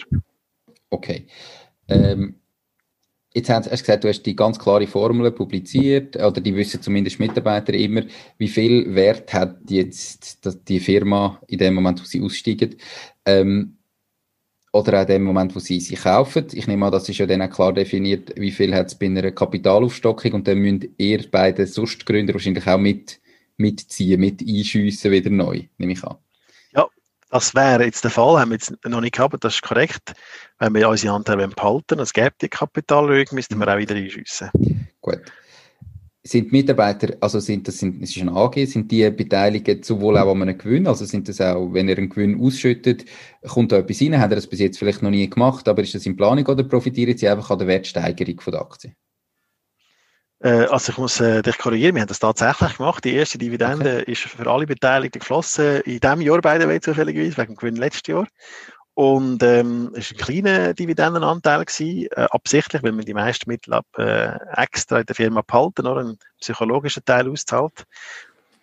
Okay. 0.91 1.27
Ähm, 1.87 2.38
Jetzt 3.33 3.49
hast 3.49 3.67
du 3.67 3.69
gesagt, 3.69 4.03
du 4.03 4.07
hast 4.07 4.23
die 4.23 4.35
ganz 4.35 4.57
klare 4.57 4.87
Formel 4.87 5.31
publiziert, 5.31 6.15
oder 6.15 6.41
die 6.41 6.55
wissen 6.55 6.81
zumindest 6.81 7.19
Mitarbeiter 7.19 7.73
immer, 7.73 8.03
wie 8.39 8.47
viel 8.47 8.95
Wert 8.95 9.31
hat 9.33 9.59
jetzt 9.69 10.39
die 10.67 10.79
Firma 10.79 11.39
in 11.47 11.59
dem 11.59 11.75
Moment, 11.75 12.01
wo 12.01 12.05
sie 12.05 12.21
aussteigen, 12.21 12.75
ähm, 13.25 13.77
oder 14.73 14.97
auch 14.97 15.01
in 15.01 15.07
dem 15.07 15.23
Moment, 15.23 15.55
wo 15.55 15.59
sie 15.59 15.79
sie 15.79 15.95
kaufen. 15.95 16.47
Ich 16.53 16.67
nehme 16.67 16.85
an, 16.85 16.91
das 16.91 17.07
ist 17.09 17.19
ja 17.19 17.25
dann 17.27 17.41
auch 17.41 17.49
klar 17.49 17.73
definiert, 17.73 18.33
wie 18.35 18.51
viel 18.51 18.73
hat 18.73 18.87
es 18.87 18.95
bei 18.95 19.07
einer 19.07 19.31
Kapitalaufstockung 19.31 20.33
und 20.33 20.47
dann 20.47 20.59
müsst 20.59 20.87
ihr 20.97 21.25
beide 21.31 21.67
sonst 21.67 22.05
Gründer 22.05 22.33
wahrscheinlich 22.33 22.67
auch 22.67 22.77
mit, 22.79 23.19
mitziehen, 23.57 24.19
mit 24.19 24.41
einschiessen 24.41 25.11
wieder 25.11 25.29
neu, 25.29 25.63
nehme 25.77 25.93
ich 25.93 26.03
an. 26.03 26.17
Das 27.31 27.53
wäre 27.53 27.85
jetzt 27.85 28.03
der 28.03 28.11
Fall, 28.11 28.39
haben 28.39 28.49
wir 28.49 28.55
jetzt 28.55 28.73
noch 28.85 29.01
nicht 29.01 29.15
gehabt, 29.15 29.43
das 29.43 29.55
ist 29.55 29.61
korrekt. 29.61 30.13
Wenn 30.57 30.73
wir 30.73 30.89
unsere 30.89 31.13
Anteile 31.13 31.47
behalten, 31.47 31.99
es 31.99 32.11
gäbe 32.11 32.33
die 32.41 32.49
Kapitalrüge, 32.49 33.35
müssten 33.35 33.59
wir 33.59 33.67
auch 33.67 33.77
wieder 33.77 33.95
einschiessen. 33.95 34.49
Gut. 34.99 35.21
Sind 36.23 36.51
Mitarbeiter, 36.51 37.15
also 37.21 37.39
sind 37.39 37.67
das, 37.67 37.77
sind, 37.77 38.01
das 38.01 38.09
ist 38.09 38.21
ein 38.21 38.29
AG, 38.29 38.65
sind 38.65 38.91
die 38.91 39.09
beteiligt 39.09 39.85
sowohl 39.85 40.17
auch 40.17 40.31
an 40.31 40.41
einem 40.41 40.57
Gewinn, 40.57 40.85
also 40.85 41.05
sind 41.05 41.29
das 41.29 41.39
auch, 41.39 41.71
wenn 41.71 41.87
ihr 41.87 41.97
einen 41.97 42.09
Gewinn 42.09 42.41
ausschüttet, 42.41 43.05
kommt 43.47 43.71
da 43.71 43.77
etwas 43.77 44.01
rein, 44.01 44.19
hat 44.19 44.31
er 44.31 44.35
das 44.35 44.47
bis 44.47 44.59
jetzt 44.59 44.79
vielleicht 44.79 45.01
noch 45.01 45.11
nie 45.11 45.29
gemacht, 45.29 45.67
aber 45.67 45.81
ist 45.81 45.95
das 45.95 46.05
in 46.05 46.17
Planung 46.17 46.45
oder 46.45 46.63
profitieren 46.63 47.17
sie 47.17 47.29
einfach 47.29 47.51
an 47.51 47.59
der 47.59 47.67
Wertsteigerung 47.67 48.41
von 48.41 48.51
der 48.51 48.61
Aktie? 48.61 48.95
Äh, 50.41 50.65
also 50.65 50.91
ich 50.91 50.97
muss 50.97 51.19
äh, 51.19 51.41
dich 51.41 51.57
korrigieren, 51.57 51.95
wir 51.95 52.01
haben 52.01 52.07
das 52.07 52.19
tatsächlich 52.19 52.77
gemacht. 52.77 53.03
Die 53.03 53.13
erste 53.13 53.37
Dividende 53.37 53.99
okay. 54.01 54.11
ist 54.11 54.21
für 54.21 54.49
alle 54.49 54.65
Beteiligten 54.65 55.19
geflossen, 55.19 55.81
in 55.81 55.99
diesem 55.99 56.21
Jahr 56.21 56.41
beide 56.41 56.67
Way 56.67 56.79
zufälligerweise, 56.79 57.37
wegen 57.37 57.53
dem 57.53 57.57
Gewinn 57.57 57.75
letztes 57.75 58.07
Jahr. 58.07 58.27
Und 58.93 59.43
ähm, 59.43 59.93
es 59.95 60.11
war 60.11 60.19
ein 60.19 60.25
kleiner 60.25 60.73
Dividendenanteil, 60.73 61.63
gewesen, 61.63 62.07
äh, 62.11 62.27
absichtlich, 62.31 62.83
weil 62.83 62.91
man 62.91 63.05
die 63.05 63.13
meisten 63.13 63.49
Mittel 63.49 63.73
ab, 63.73 63.85
äh, 63.97 64.33
extra 64.57 64.99
in 64.99 65.05
der 65.05 65.15
Firma 65.15 65.41
behalten, 65.41 65.87
oder 65.87 66.01
einen 66.01 66.19
psychologischen 66.39 67.05
Teil 67.05 67.29
auszahlt. 67.29 67.85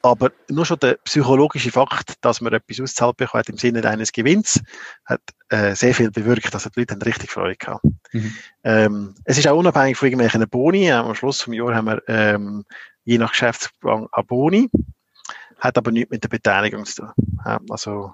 Aber 0.07 0.33
nur 0.49 0.65
schon 0.65 0.79
der 0.79 0.95
psychologische 1.05 1.71
Fakt, 1.71 2.15
dass 2.21 2.41
man 2.41 2.53
etwas 2.53 2.81
auszahlt 2.81 3.17
bekommt 3.17 3.49
im 3.49 3.59
Sinne 3.59 3.89
eines 3.89 4.13
Gewinns, 4.13 4.61
hat 5.05 5.21
äh, 5.49 5.75
sehr 5.75 5.95
viel 5.95 6.11
bewirkt. 6.11 6.55
Also 6.55 6.71
die 6.71 6.81
Leute 6.81 6.95
haben 6.95 7.03
richtig 7.03 7.31
Freude 7.31 7.57
gehabt. 7.57 7.85
Mhm. 8.13 8.35
Ähm, 8.65 9.15
es 9.25 9.39
ist 9.39 9.49
auch 9.49 9.59
unabhängig 9.59 9.97
von 9.97 10.07
irgendwelchen 10.07 10.49
Boni. 10.49 10.91
Am 10.91 11.15
Schluss 11.15 11.45
des 11.45 11.55
Jahres 11.55 11.77
haben 11.77 11.87
wir 11.87 12.03
ähm, 12.09 12.65
je 13.05 13.19
nach 13.19 13.31
Geschäftsgang 13.31 14.09
eine 14.13 14.25
Boni, 14.25 14.69
hat 15.59 15.79
aber 15.79 15.91
nichts 15.93 16.11
mit 16.11 16.25
der 16.25 16.29
Beteiligung 16.29 16.85
zu 16.85 17.03
tun. 17.03 17.13
Ja, 17.45 17.61
also 17.71 18.13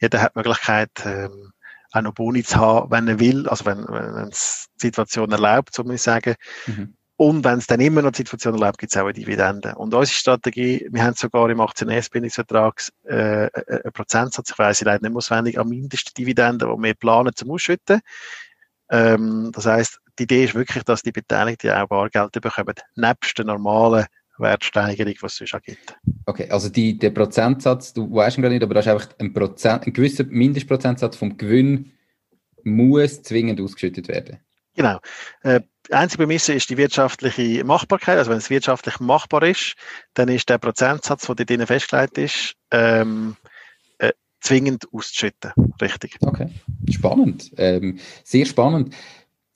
jeder 0.00 0.22
hat 0.22 0.34
die 0.34 0.38
Möglichkeit, 0.38 0.90
ähm, 1.04 1.52
auch 1.92 2.02
noch 2.02 2.14
Boni 2.14 2.42
zu 2.42 2.56
haben, 2.56 2.90
wenn 2.90 3.08
er 3.08 3.18
will, 3.18 3.48
also 3.48 3.64
wenn, 3.64 3.86
wenn 3.88 4.28
es 4.28 4.66
die 4.80 4.86
Situation 4.86 5.32
erlaubt, 5.32 5.74
so 5.74 5.82
muss 5.84 5.94
ich 5.94 6.02
sagen. 6.02 6.34
Mhm. 6.66 6.94
Und 7.20 7.42
wenn 7.42 7.58
es 7.58 7.66
dann 7.66 7.80
immer 7.80 8.00
noch 8.00 8.12
die 8.12 8.18
Situation 8.18 8.54
erlaubt, 8.54 8.78
gibt 8.78 8.92
es 8.92 8.96
auch 8.96 9.02
eine 9.02 9.12
Dividende. 9.12 9.74
Und 9.74 9.92
unsere 9.92 10.06
Strategie, 10.06 10.86
wir 10.88 11.02
haben 11.02 11.14
sogar 11.16 11.50
im 11.50 11.60
Aktionärsbindungsvertrag 11.60 12.80
äh, 13.08 13.46
äh, 13.46 13.50
einen 13.66 13.92
Prozentsatz, 13.92 14.50
ich 14.52 14.58
weiss 14.58 14.80
leider 14.82 15.08
nicht 15.08 15.16
auswendig, 15.16 15.58
am 15.58 15.68
mindesten 15.68 16.14
Dividende, 16.16 16.66
die 16.66 16.80
wir 16.80 16.94
planen 16.94 17.34
zum 17.34 17.50
Ausschütten. 17.50 18.02
Ähm, 18.88 19.50
das 19.52 19.66
heißt, 19.66 19.98
die 20.16 20.22
Idee 20.22 20.44
ist 20.44 20.54
wirklich, 20.54 20.84
dass 20.84 21.02
die 21.02 21.10
Beteiligten 21.10 21.72
auch 21.72 21.88
Bargeld 21.88 22.40
bekommen, 22.40 22.76
nebst 22.94 23.36
der 23.36 23.46
normalen 23.46 24.06
Wertsteigerung, 24.38 25.12
die 25.12 25.26
es 25.26 25.36
sonst 25.36 25.54
auch 25.54 25.62
gibt. 25.62 25.96
Okay, 26.26 26.48
also 26.48 26.68
die, 26.68 26.96
der 27.00 27.10
Prozentsatz, 27.10 27.92
du 27.92 28.14
weißt 28.14 28.38
ihn 28.38 28.42
gerade 28.42 28.54
nicht, 28.54 28.62
aber 28.62 28.74
das 28.74 28.86
ist 28.86 28.92
einfach 28.92 29.08
ein, 29.18 29.32
Prozent, 29.32 29.88
ein 29.88 29.92
gewisser 29.92 30.22
Mindestprozentsatz 30.22 31.16
vom 31.16 31.36
Gewinn 31.36 31.90
muss 32.62 33.22
zwingend 33.22 33.60
ausgeschüttet 33.60 34.06
werden. 34.06 34.38
Genau. 34.78 35.00
Äh, 35.42 35.62
einzige 35.90 36.22
Bemessung 36.22 36.54
ist 36.54 36.70
die 36.70 36.76
wirtschaftliche 36.76 37.64
Machbarkeit. 37.64 38.16
Also 38.16 38.30
wenn 38.30 38.38
es 38.38 38.48
wirtschaftlich 38.48 39.00
machbar 39.00 39.42
ist, 39.42 39.74
dann 40.14 40.28
ist 40.28 40.48
der 40.48 40.58
Prozentsatz, 40.58 41.26
der 41.26 41.34
dort 41.34 41.66
festgelegt 41.66 42.16
ist, 42.16 42.54
ähm, 42.70 43.36
äh, 43.98 44.12
zwingend 44.40 44.86
auszuschütten. 44.92 45.50
Richtig. 45.82 46.16
Okay, 46.20 46.50
spannend. 46.88 47.50
Ähm, 47.56 47.98
sehr 48.22 48.46
spannend. 48.46 48.94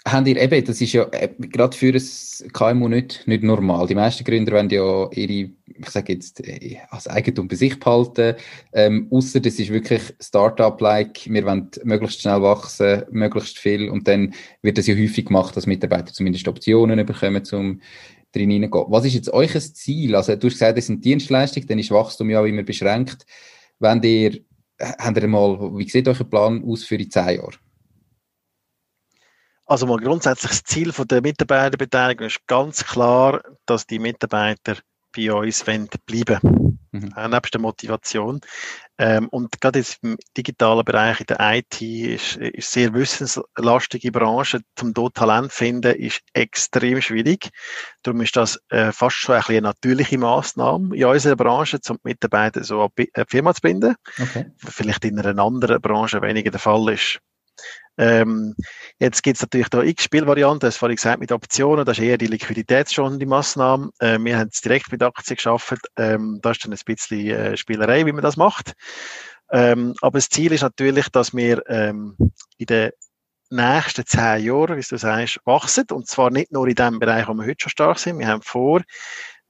Habt 0.05 0.27
ihr 0.27 0.37
eben, 0.37 0.65
das 0.65 0.81
ist 0.81 0.93
ja 0.95 1.05
äh, 1.13 1.29
gerade 1.39 1.77
für 1.77 1.95
ein 1.95 2.53
KMU 2.53 2.89
nicht, 2.89 3.23
nicht 3.27 3.45
normal. 3.45 3.87
Die 3.87 3.95
meisten 3.95 4.25
Gründer 4.25 4.53
wollen 4.53 4.69
ja 4.69 5.09
ihre, 5.13 5.51
ich 5.65 5.91
sage 5.91 6.15
jetzt, 6.15 6.41
äh, 6.47 6.79
als 6.91 7.07
Eigentum 7.07 7.47
bei 7.47 7.55
sich 7.55 7.79
behalten. 7.79 8.35
Ähm, 8.73 9.07
Außer 9.13 9.39
das 9.39 9.61
ist 9.61 9.71
wirklich 9.71 10.03
Startup-like. 10.21 11.21
Wir 11.27 11.45
wollen 11.45 11.71
möglichst 11.85 12.21
schnell 12.21 12.43
wachsen, 12.43 13.05
möglichst 13.13 13.61
viel. 13.61 13.89
Und 13.91 14.09
dann 14.09 14.35
wird 14.61 14.77
das 14.77 14.89
ja 14.89 14.97
häufig 14.97 15.27
gemacht, 15.27 15.57
dass 15.57 15.67
Mitarbeiter 15.67 16.13
zumindest 16.13 16.49
Optionen 16.49 17.07
bekommen, 17.07 17.43
um 17.53 17.81
drin 18.33 18.51
hineingehen. 18.51 18.87
Was 18.89 19.05
ist 19.05 19.15
jetzt 19.15 19.33
euch 19.33 19.53
Ziel? 19.75 20.17
Also, 20.17 20.35
du 20.35 20.49
hast 20.49 20.55
gesagt, 20.55 20.79
das 20.79 20.87
sind 20.87 21.05
Dienstleistungen, 21.05 21.69
dann 21.69 21.79
ist 21.79 21.93
Wachstum 21.93 22.29
ja 22.29 22.41
auch 22.41 22.47
immer 22.47 22.65
beschränkt. 22.65 23.25
Wenn 23.79 24.03
ihr, 24.03 24.41
habt 24.81 25.17
ihr 25.17 25.29
mal, 25.29 25.77
wie 25.77 25.89
sieht 25.89 26.09
euer 26.09 26.25
Plan 26.25 26.65
aus 26.65 26.83
für 26.83 26.99
die 26.99 27.09
zehn 27.09 27.37
Jahre? 27.37 27.53
Also 29.67 29.87
mal 29.87 29.99
grundsätzlich 29.99 30.51
das 30.51 30.65
Ziel 30.65 30.93
von 30.93 31.07
der 31.07 31.23
Mitarbeiterbeteiligung 31.23 32.27
ist 32.27 32.47
ganz 32.47 32.85
klar, 32.85 33.41
dass 33.67 33.87
die 33.87 33.99
Mitarbeiter 33.99 34.77
bei 35.15 35.33
uns 35.33 35.67
wollen 35.67 35.89
bleiben 36.07 36.63
mhm. 36.93 37.15
äh, 37.17 37.29
nebst 37.29 37.55
der 37.55 37.61
Motivation. 37.61 38.41
Ähm, 38.99 39.29
und 39.31 39.61
gerade 39.61 39.81
jetzt 39.81 39.99
im 40.03 40.17
digitalen 40.37 40.85
Bereich, 40.85 41.21
in 41.21 41.27
der 41.27 41.39
IT, 41.41 41.81
ist, 41.81 42.37
ist 42.37 42.71
sehr 42.71 42.95
wissenslastige 42.95 44.13
Branche. 44.13 44.61
Zum 44.77 44.95
dort 44.95 45.15
Talent 45.15 45.53
finden, 45.53 45.95
ist 45.95 46.21
extrem 46.33 47.01
schwierig. 47.01 47.51
Darum 48.03 48.21
ist 48.21 48.37
das 48.37 48.61
äh, 48.69 48.93
fast 48.93 49.17
schon 49.17 49.37
ein 49.37 49.43
eine 49.49 49.63
natürliche 49.63 50.19
Maßnahme 50.19 50.95
in 50.95 51.05
unserer 51.05 51.37
Branche, 51.37 51.81
um 51.89 51.97
die 51.97 52.09
Mitarbeiter 52.11 52.63
so 52.63 52.83
an 52.83 52.91
die 52.99 53.11
Firma 53.29 53.55
zu 53.55 53.61
binden. 53.63 53.97
Okay. 54.21 54.47
Vielleicht 54.57 55.05
in 55.05 55.19
einer 55.19 55.43
anderen 55.43 55.81
Branche 55.81 56.23
weniger 56.23 56.51
der 56.51 56.61
Fall 56.61 56.93
ist. 56.93 57.21
Ähm, 57.99 58.55
jetzt 58.99 59.23
gibt 59.23 59.37
es 59.37 59.43
natürlich 59.43 59.69
da 59.69 59.83
x 59.83 60.05
Spielvarianten, 60.05 60.61
das 60.61 60.77
vorhin 60.77 60.97
gesagt 60.97 61.21
mit 61.21 61.33
Optionen, 61.33 61.85
das 61.85 61.99
ist 61.99 62.05
eher 62.05 62.19
die 62.19 62.27
liquiditätsschonende 62.27 63.27
Massnahme. 63.27 63.91
Äh, 63.99 64.19
wir 64.21 64.39
haben 64.39 64.49
es 64.51 64.61
direkt 64.61 64.91
mit 64.91 65.03
Aktien 65.03 65.37
geschafft, 65.37 65.79
ähm, 65.97 66.39
da 66.43 66.53
ist 66.53 66.65
dann 66.65 66.73
ein 66.73 66.79
bisschen 66.85 67.31
äh, 67.31 67.57
Spielerei, 67.57 68.07
wie 68.07 68.13
man 68.13 68.23
das 68.23 68.37
macht. 68.37 68.73
Ähm, 69.51 69.95
aber 70.01 70.19
das 70.19 70.31
Ziel 70.31 70.53
ist 70.53 70.63
natürlich, 70.63 71.09
dass 71.11 71.35
wir 71.35 71.63
ähm, 71.69 72.17
in 72.57 72.67
den 72.67 72.91
nächsten 73.51 74.07
zehn 74.07 74.45
Jahren, 74.45 74.79
wie 74.79 74.83
du 74.89 74.97
sagst, 74.97 75.41
wachsen. 75.45 75.85
Und 75.93 76.09
zwar 76.09 76.31
nicht 76.31 76.53
nur 76.53 76.67
in 76.67 76.75
dem 76.75 76.99
Bereich, 76.99 77.29
wo 77.29 77.35
wir 77.35 77.45
heute 77.45 77.61
schon 77.61 77.71
stark 77.71 77.99
sind. 77.99 78.19
Wir 78.19 78.29
haben 78.29 78.43
vor, 78.43 78.81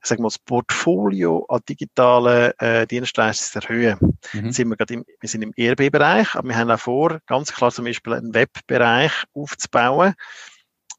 sagen 0.03 0.23
wir, 0.23 0.29
das 0.29 0.38
Portfolio 0.38 1.45
an 1.49 1.61
digitalen 1.69 2.53
äh, 2.59 2.87
Dienstleistungen 2.87 3.62
zu 3.62 3.69
erhöhen. 3.69 4.19
Mhm. 4.33 4.53
Sind 4.53 4.69
wir, 4.69 4.77
gerade 4.77 4.95
im, 4.95 5.05
wir 5.21 5.29
sind 5.29 5.43
im 5.43 5.53
ERB-Bereich, 5.57 6.35
aber 6.35 6.49
wir 6.49 6.57
haben 6.57 6.71
auch 6.71 6.81
vor, 6.81 7.19
ganz 7.27 7.53
klar 7.53 7.71
zum 7.71 7.85
Beispiel 7.85 8.15
einen 8.15 8.35
Webbereich 8.35 9.12
aufzubauen, 9.35 10.15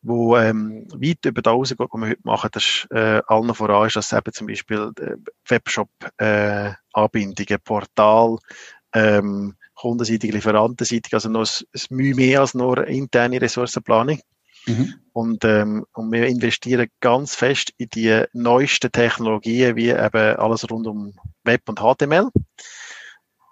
wo 0.01 0.37
ähm, 0.37 0.87
weit 0.93 1.25
über 1.25 1.41
das 1.41 1.53
rausgeht, 1.53 1.79
was 1.79 1.89
wir 1.93 2.09
heute 2.09 2.21
machen. 2.23 2.49
Das 2.51 2.63
ist 2.63 2.87
äh, 2.91 3.21
allen 3.27 3.53
voran 3.53 3.87
ist, 3.87 3.95
dass 3.95 4.13
eben 4.13 4.33
zum 4.33 4.47
Beispiel 4.47 4.91
äh, 4.99 5.15
Webshop-Anbindungen, 5.47 7.47
äh, 7.49 7.59
Portal, 7.63 8.37
ähm, 8.93 9.55
kundenseitig, 9.75 10.31
lieferantenseitig, 10.31 11.13
also 11.13 11.29
noch 11.29 11.41
ein, 11.41 11.65
ein 11.73 11.95
Mühe 11.95 12.15
mehr 12.15 12.41
als 12.41 12.53
nur 12.53 12.85
interne 12.87 13.41
Ressourcenplanung. 13.41 14.19
Mhm. 14.65 14.95
Und, 15.13 15.45
ähm, 15.45 15.85
und 15.93 16.11
wir 16.11 16.27
investieren 16.27 16.87
ganz 16.99 17.35
fest 17.35 17.71
in 17.77 17.89
die 17.89 18.23
neuesten 18.33 18.91
Technologien, 18.91 19.75
wie 19.75 19.89
eben 19.89 20.37
alles 20.37 20.69
rund 20.69 20.87
um 20.87 21.13
Web 21.43 21.61
und 21.67 21.79
HTML. 21.79 22.29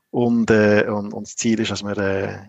Und, 0.09 0.49
äh, 0.51 0.85
und, 0.87 1.13
und 1.13 1.27
das 1.27 1.35
Ziel 1.35 1.59
ist, 1.59 1.71
dass 1.71 1.83
wir 1.83 1.97
äh, 1.97 2.39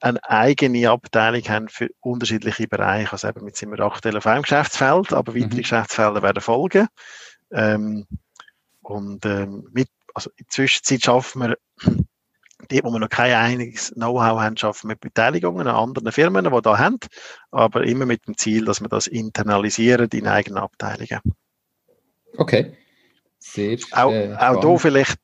eine 0.00 0.24
eigene 0.24 0.90
Abteilung 0.90 1.42
haben 1.48 1.68
für 1.68 1.88
unterschiedliche 2.00 2.66
Bereiche. 2.66 3.12
Also 3.12 3.28
eben, 3.28 3.46
jetzt 3.46 3.58
sind 3.60 3.70
wir 3.70 3.80
aktuell 3.80 4.16
auf 4.16 4.26
einem 4.26 4.42
Geschäftsfeld, 4.42 5.12
aber 5.12 5.34
weitere 5.34 5.56
mhm. 5.56 5.62
Geschäftsfelder 5.62 6.22
werden 6.22 6.40
folgen. 6.40 6.88
Ähm, 7.52 8.06
und 8.80 9.24
ähm, 9.26 9.68
mit, 9.72 9.88
also 10.14 10.30
in 10.30 10.44
der 10.44 10.48
Zwischenzeit 10.48 11.02
schaffen 11.02 11.42
wir 11.42 11.56
dort, 12.68 12.84
wo 12.84 12.90
wir 12.90 12.98
noch 12.98 13.08
kein 13.08 13.34
einiges 13.34 13.92
Know-how 13.94 14.40
haben, 14.40 14.56
schaffen 14.56 14.88
wir 14.88 14.96
Beteiligungen 14.96 15.66
an 15.66 15.76
anderen 15.76 16.12
Firmen, 16.12 16.44
die 16.44 16.62
da 16.62 16.78
haben, 16.78 16.98
aber 17.50 17.84
immer 17.84 18.06
mit 18.06 18.26
dem 18.26 18.36
Ziel, 18.36 18.64
dass 18.64 18.80
wir 18.80 18.88
das 18.88 19.06
internalisieren 19.06 20.08
in 20.12 20.26
eigenen 20.26 20.62
Abteilungen. 20.62 21.20
Okay. 22.36 22.76
Sehr 23.38 23.78
auch, 23.92 24.12
äh, 24.12 24.34
auch 24.38 24.60
da 24.60 24.78
vielleicht, 24.78 25.18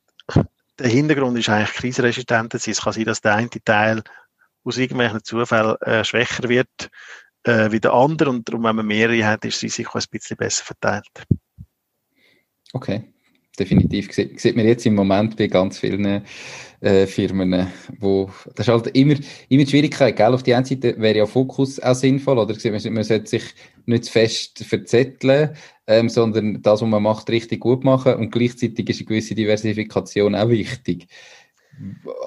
der 0.77 0.89
Hintergrund 0.89 1.37
ist 1.37 1.49
eigentlich 1.49 1.73
krisenresistent. 1.73 2.53
Es 2.53 2.81
kann 2.81 2.93
sein, 2.93 3.05
dass 3.05 3.21
der 3.21 3.35
eine 3.35 3.49
Teil 3.49 4.03
aus 4.63 4.77
irgendwelchen 4.77 5.23
Zufällen 5.23 5.77
äh, 5.81 6.03
schwächer 6.03 6.49
wird 6.49 6.89
äh, 7.43 7.71
wie 7.71 7.79
der 7.79 7.93
andere 7.93 8.29
und 8.29 8.47
darum, 8.47 8.63
wenn 8.63 8.75
man 8.75 8.85
mehrere 8.85 9.25
hat, 9.25 9.45
ist 9.45 9.57
das 9.57 9.63
Risiko 9.63 9.97
ein 9.97 10.03
bisschen 10.11 10.37
besser 10.37 10.63
verteilt. 10.65 11.25
Okay, 12.73 13.13
definitiv. 13.59 14.11
Sieht, 14.11 14.39
sieht 14.39 14.55
man 14.55 14.65
jetzt 14.65 14.85
im 14.85 14.95
Moment 14.95 15.35
bei 15.35 15.47
ganz 15.47 15.79
vielen 15.79 16.23
äh, 16.81 17.07
Firmen, 17.07 17.67
wo, 17.99 18.29
das 18.55 18.67
ist 18.67 18.73
halt 18.73 18.87
immer, 18.95 19.15
immer 19.49 19.63
die 19.63 19.69
Schwierigkeit, 19.69 20.15
gell? 20.15 20.33
Auf 20.33 20.43
die 20.43 20.53
einen 20.53 20.65
Seite 20.65 20.95
wäre 20.97 21.17
ja 21.17 21.25
Fokus 21.25 21.79
auch 21.79 21.95
sinnvoll, 21.95 22.37
oder? 22.37 22.55
Man, 22.63 22.93
man 22.93 23.03
sollte 23.03 23.27
sich 23.27 23.43
nicht 23.85 24.05
zu 24.05 24.11
fest 24.11 24.63
verzetteln, 24.63 25.55
ähm, 25.87 26.07
sondern 26.07 26.61
das, 26.61 26.81
was 26.81 26.87
man 26.89 27.03
macht, 27.03 27.29
richtig 27.29 27.59
gut 27.59 27.83
machen 27.83 28.13
und 28.15 28.31
gleichzeitig 28.31 28.89
ist 28.89 28.99
eine 28.99 29.07
gewisse 29.07 29.35
Diversifikation 29.35 30.35
auch 30.35 30.49
wichtig. 30.49 31.07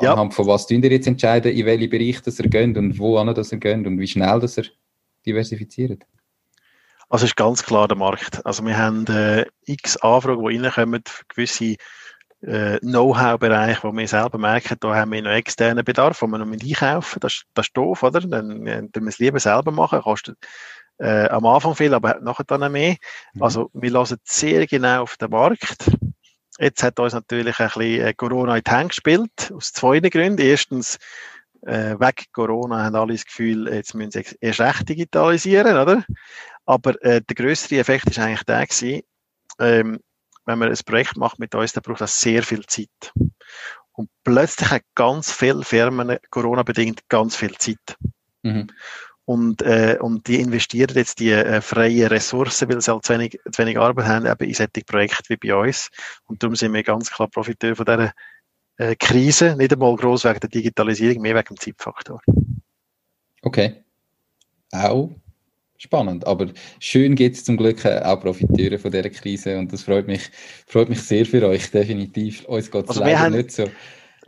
Ja. 0.01 0.13
Anhand 0.13 0.35
von 0.35 0.47
was 0.47 0.67
tun 0.67 0.83
ihr 0.83 0.91
jetzt 0.91 1.07
entscheiden, 1.07 1.53
in 1.53 1.67
welche 1.67 1.89
Bereiche 1.89 2.23
das 2.25 2.41
er 2.41 2.49
geht 2.49 2.77
und 2.77 2.99
wo 2.99 3.19
an 3.19 3.35
das 3.35 3.53
er 3.53 3.59
geht 3.59 3.87
und 3.87 3.99
wie 3.99 4.07
schnell 4.07 4.41
das 4.41 4.59
er 4.59 4.65
diversifiziert? 5.27 6.05
Also 7.13 7.27
ist 7.27 7.37
ganz 7.37 7.63
klar 7.63 7.89
der 7.89 7.99
Markt. 7.99 8.45
Also 8.47 8.65
wir 8.65 8.79
haben 8.79 9.07
äh, 9.09 9.45
x 9.67 9.99
Anfragen, 9.99 10.49
die 10.49 10.57
reinkommen 10.57 11.03
für 11.07 11.25
gewisse 11.29 11.77
äh, 12.41 12.79
Know-how-Bereich, 12.79 13.85
wo 13.85 13.93
wir 13.93 14.09
selber 14.09 14.39
merken, 14.39 14.79
da 14.81 14.95
haben 14.95 15.13
wir 15.13 15.21
noch 15.21 15.33
externen 15.33 15.85
Bedarf, 15.85 16.23
wo 16.23 16.27
wir 16.27 16.39
noch 16.39 16.47
mit 16.47 16.65
einkaufen. 16.65 17.21
Das, 17.21 17.43
das 17.53 17.67
ist 17.67 17.77
doof, 17.77 18.03
oder? 18.03 18.21
Dann, 18.21 18.65
dann 18.65 18.91
tun 18.93 19.03
wir 19.03 19.11
es 19.11 19.19
lieber 19.19 19.39
selber 19.41 19.73
machen. 19.73 20.01
Kostet 20.01 20.39
äh, 21.01 21.29
am 21.29 21.45
Anfang 21.45 21.75
viel, 21.75 21.93
aber 21.93 22.19
nachher 22.23 22.45
dann 22.45 22.73
mehr. 22.73 22.97
Mhm. 23.35 23.43
Also 23.43 23.69
wir 23.75 23.91
lassen 23.91 24.17
sehr 24.25 24.67
genau 24.67 25.03
auf 25.03 25.19
den 25.19 25.29
Markt. 25.29 25.91
Jetzt 26.59 26.83
hat 26.83 26.99
uns 26.99 27.13
natürlich 27.13 27.61
ein 27.61 27.67
bisschen 27.67 28.07
äh, 28.07 28.15
Corona 28.15 28.57
in 28.57 28.65
die 28.67 28.71
Hände 28.71 28.89
gespielt, 28.89 29.53
aus 29.55 29.71
zwei 29.75 30.01
Gründen. 30.01 30.41
Erstens, 30.41 30.99
äh, 31.67 31.99
weg 32.01 32.27
Corona 32.33 32.85
haben 32.85 32.97
alle 32.97 33.13
das 33.13 33.25
Gefühl, 33.25 33.69
jetzt 33.73 33.95
müssen 33.95 34.11
sie 34.11 34.25
erst 34.41 34.61
recht 34.61 34.89
digitalisieren, 34.89 35.77
oder? 35.77 36.05
Aber 36.65 37.03
äh, 37.03 37.21
der 37.23 37.35
größere 37.35 37.79
Effekt 37.79 38.09
ist 38.11 38.19
eigentlich 38.19 38.45
der 38.45 38.67
gewesen, 38.67 39.03
ähm, 39.59 40.01
wenn 40.45 40.59
man 40.59 40.71
ein 40.71 40.79
Projekt 40.85 41.17
macht 41.17 41.39
mit 41.39 41.55
uns, 41.55 41.73
dann 41.73 41.83
braucht 41.83 42.01
das 42.01 42.21
sehr 42.21 42.43
viel 42.43 42.65
Zeit. 42.67 43.13
Und 43.93 44.11
plötzlich 44.25 44.71
haben 44.71 44.85
ganz 44.95 45.33
viele 45.33 45.63
Firmen 45.63 46.19
Corona-bedingt 46.31 47.09
ganz 47.09 47.37
viel 47.37 47.57
Zeit. 47.57 47.97
Mhm. 48.43 48.69
Und, 49.25 49.63
äh, 49.63 49.99
und 50.01 50.27
die 50.27 50.41
investieren 50.41 50.97
jetzt 50.97 51.21
die 51.21 51.31
äh, 51.31 51.61
freien 51.61 52.09
Ressourcen, 52.09 52.69
weil 52.69 52.81
sie 52.81 52.91
halt 52.91 53.05
zu 53.05 53.13
wenig, 53.13 53.39
zu 53.51 53.63
wenig 53.63 53.79
Arbeit 53.79 54.07
haben, 54.07 54.27
eben 54.27 54.49
in 54.49 54.55
solche 54.55 54.85
Projekte 54.85 55.29
wie 55.29 55.37
bei 55.37 55.55
uns. 55.55 55.91
Und 56.25 56.43
darum 56.43 56.57
sind 56.57 56.75
wir 56.75 56.83
ganz 56.83 57.11
klar 57.11 57.29
Profiteur 57.29 57.77
von 57.77 57.87
dieser 57.87 58.13
äh, 58.79 58.97
Krise. 58.97 59.55
Nicht 59.57 59.73
einmal 59.73 59.95
groß 59.95 60.25
wegen 60.25 60.41
der 60.41 60.51
Digitalisierung, 60.51 61.23
mehr 61.23 61.37
wegen 61.37 61.55
dem 61.55 61.61
Zeitfaktor. 61.61 62.21
Okay. 63.43 63.85
Auch 64.73 65.11
spannend. 65.83 66.27
Aber 66.27 66.47
schön 66.79 67.15
gibt 67.15 67.37
es 67.37 67.45
zum 67.45 67.57
Glück 67.57 67.85
auch 67.85 68.21
Profiteure 68.21 68.79
von 68.79 68.91
dieser 68.91 69.11
Krise 69.11 69.59
und 69.59 69.73
das 69.73 69.83
freut 69.83 70.07
mich, 70.07 70.31
freut 70.67 70.89
mich 70.89 71.03
sehr 71.03 71.27
für 71.27 71.47
euch, 71.47 71.71
definitiv. 71.71 72.45
Uns 72.47 72.71
geht 72.71 72.85
es 72.85 72.91
also 72.91 73.01
leider 73.01 73.31
nicht 73.31 73.51
so. 73.51 73.65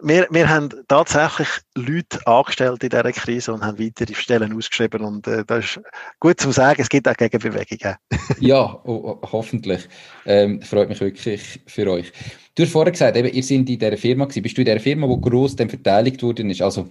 wir, 0.02 0.26
wir 0.30 0.48
haben 0.48 0.70
tatsächlich 0.88 1.48
Leute 1.76 2.18
angestellt 2.26 2.82
in 2.82 2.90
dieser 2.90 3.12
Krise 3.12 3.52
und 3.52 3.62
haben 3.62 3.78
weitere 3.78 4.14
Stellen 4.14 4.54
ausgeschrieben 4.56 5.02
und 5.02 5.26
äh, 5.28 5.44
das 5.46 5.64
ist 5.64 5.80
gut 6.18 6.40
zu 6.40 6.50
sagen, 6.50 6.82
es 6.82 6.88
gibt 6.88 7.08
auch 7.08 7.16
Gegenbewegungen. 7.16 7.96
ja, 8.40 8.80
oh, 8.84 9.20
oh, 9.22 9.28
hoffentlich. 9.30 9.88
Ähm, 10.26 10.60
freut 10.60 10.88
mich 10.88 11.00
wirklich 11.00 11.60
für 11.66 11.88
euch. 11.88 12.12
Du 12.56 12.64
hast 12.64 12.72
vorher 12.72 12.92
gesagt, 12.92 13.16
eben, 13.16 13.28
ihr 13.28 13.42
seid 13.42 13.58
in 13.58 13.66
dieser 13.66 13.96
Firma 13.96 14.24
gewesen. 14.24 14.42
Bist 14.42 14.56
du 14.56 14.60
in 14.60 14.66
dieser 14.66 14.80
Firma, 14.80 15.06
die 15.06 15.20
gross 15.20 15.56
dann 15.56 15.68
verteidigt 15.68 16.22
worden 16.22 16.50
ist? 16.50 16.62
Also, 16.62 16.88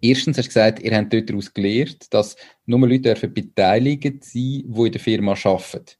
erstens 0.00 0.38
hast 0.38 0.46
du 0.46 0.48
gesagt, 0.48 0.80
ihr 0.80 0.96
habt 0.96 1.12
dort 1.12 1.28
daraus 1.28 1.52
gelernt, 1.52 2.12
dass 2.12 2.36
nur 2.66 2.80
Leute 2.80 3.02
dürfen 3.02 3.34
beteiligt 3.34 4.24
sein, 4.24 4.32
die 4.32 4.64
in 4.66 4.92
der 4.92 5.00
Firma 5.00 5.32
arbeiten. 5.32 5.96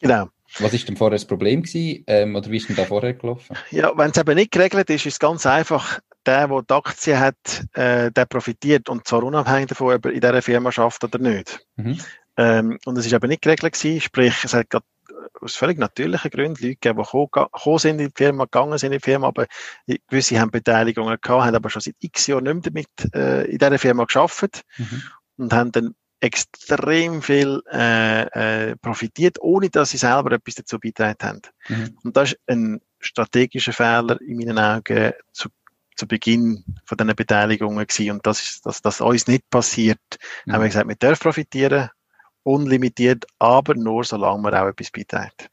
Genau. 0.00 0.28
Was 0.60 0.72
ist 0.72 0.88
denn 0.88 0.96
vorher 0.96 1.16
das 1.16 1.24
Problem 1.24 1.62
gewesen, 1.62 2.04
ähm, 2.06 2.36
oder 2.36 2.50
wie 2.50 2.56
ist 2.56 2.68
denn 2.68 2.76
da 2.76 2.84
vorher 2.84 3.14
gelaufen? 3.14 3.56
Ja, 3.70 3.92
wenn 3.96 4.10
es 4.10 4.16
eben 4.16 4.36
nicht 4.36 4.52
geregelt 4.52 4.88
ist, 4.90 5.04
ist 5.04 5.14
es 5.14 5.18
ganz 5.18 5.44
einfach, 5.44 5.98
der, 6.24 6.48
der 6.48 6.62
die 6.62 6.74
Aktie 6.74 7.18
hat, 7.18 7.64
äh, 7.74 8.10
der 8.12 8.26
profitiert 8.26 8.88
und 8.88 9.06
zwar 9.06 9.24
unabhängig 9.24 9.68
davon, 9.68 9.94
ob 9.94 10.06
er 10.06 10.12
in 10.12 10.20
dieser 10.20 10.42
Firma 10.42 10.70
schafft 10.72 11.02
oder 11.04 11.18
nicht. 11.18 11.66
Mhm. 11.76 11.98
Ähm, 12.36 12.78
und 12.84 12.96
es 12.98 13.06
ist 13.06 13.12
eben 13.12 13.28
nicht 13.28 13.42
geregelt 13.42 13.72
gewesen, 13.72 14.00
sprich, 14.00 14.44
es 14.44 14.54
hat 14.54 14.70
gerade 14.70 14.86
aus 15.40 15.56
völlig 15.56 15.78
natürlichen 15.78 16.30
Gründen 16.30 16.62
Leute 16.62 16.76
gegeben, 16.76 17.02
die 17.02 17.26
gekommen 17.30 17.78
sind 17.78 18.00
in 18.00 18.08
die 18.08 18.12
Firma, 18.14 18.44
gegangen 18.44 18.78
sind 18.78 18.92
in 18.92 18.98
die 18.98 19.04
Firma, 19.04 19.28
aber 19.28 19.46
gewisse 20.08 20.40
haben 20.40 20.50
Beteiligungen 20.50 21.18
gehabt, 21.20 21.44
haben 21.44 21.54
aber 21.54 21.70
schon 21.70 21.82
seit 21.82 21.96
x 22.00 22.26
Jahren 22.26 22.44
nicht 22.44 22.72
mehr 22.72 22.84
damit 23.02 23.14
äh, 23.14 23.44
in 23.44 23.58
dieser 23.58 23.78
Firma 23.78 24.04
geschafft 24.04 24.62
mhm. 24.78 25.02
und 25.36 25.52
haben 25.52 25.72
dann 25.72 25.94
extrem 26.20 27.22
viel 27.22 27.62
äh, 27.70 28.70
äh, 28.70 28.76
profitiert, 28.76 29.38
ohne 29.40 29.70
dass 29.70 29.90
sie 29.90 29.98
selber 29.98 30.32
etwas 30.32 30.54
dazu 30.54 30.78
beitragen 30.78 31.18
haben. 31.22 31.42
Mhm. 31.68 31.98
Und 32.04 32.16
das 32.16 32.32
ist 32.32 32.40
ein 32.46 32.80
strategischer 33.00 33.72
Fehler 33.72 34.20
in 34.22 34.38
meinen 34.38 34.58
Augen 34.58 35.12
zu, 35.32 35.48
zu 35.94 36.06
Beginn 36.06 36.64
von 36.84 36.96
diesen 36.96 37.14
Beteiligungen 37.14 37.86
gewesen. 37.86 38.10
Und 38.12 38.26
das 38.26 38.42
ist, 38.42 38.66
dass 38.66 38.80
das 38.82 39.00
uns 39.00 39.26
nicht 39.26 39.48
passiert, 39.50 40.00
mhm. 40.46 40.52
haben 40.52 40.62
wir 40.62 40.68
gesagt, 40.68 40.88
wir 40.88 40.96
dürfen 40.96 41.22
profitieren, 41.22 41.90
unlimitiert, 42.46 43.24
aber 43.38 43.74
nur 43.74 44.04
solange 44.04 44.42
man 44.42 44.54
auch 44.54 44.68
etwas 44.68 44.90
beiträgt. 44.90 45.50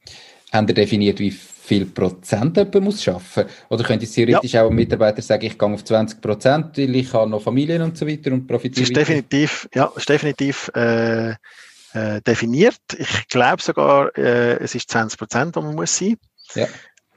Haben 0.52 0.68
ihr 0.68 0.74
definiert, 0.74 1.18
wie 1.18 1.32
viel 1.32 1.86
Prozent 1.86 2.56
jemand 2.56 2.80
muss 2.82 3.06
arbeiten? 3.08 3.50
Oder 3.68 3.84
könnte 3.84 4.06
theoretisch 4.06 4.52
ja. 4.52 4.62
auch 4.62 4.70
ein 4.70 4.76
Mitarbeiter 4.76 5.20
sagen, 5.20 5.44
ich 5.46 5.58
gehe 5.58 5.68
auf 5.68 5.84
20 5.84 6.20
Prozent, 6.20 6.78
weil 6.78 6.94
ich 6.94 7.12
habe 7.12 7.28
noch 7.28 7.42
Familien 7.42 7.82
und 7.82 7.98
so 7.98 8.06
weiter 8.06 8.32
und 8.32 8.46
profitiere? 8.46 8.84
Es 8.84 8.90
ist 8.90 8.96
definitiv, 8.96 9.68
ja, 9.74 9.90
ist 9.96 10.08
definitiv 10.08 10.70
äh, 10.76 11.30
äh, 11.30 12.20
definiert. 12.26 12.80
Ich 12.96 13.28
glaube 13.28 13.60
sogar, 13.60 14.16
äh, 14.16 14.58
es 14.62 14.74
ist 14.74 14.90
20 14.90 15.18
Prozent, 15.18 15.56
wo 15.56 15.62
man 15.62 15.74
muss 15.74 15.96
sein. 15.96 16.16
Ja. 16.54 16.66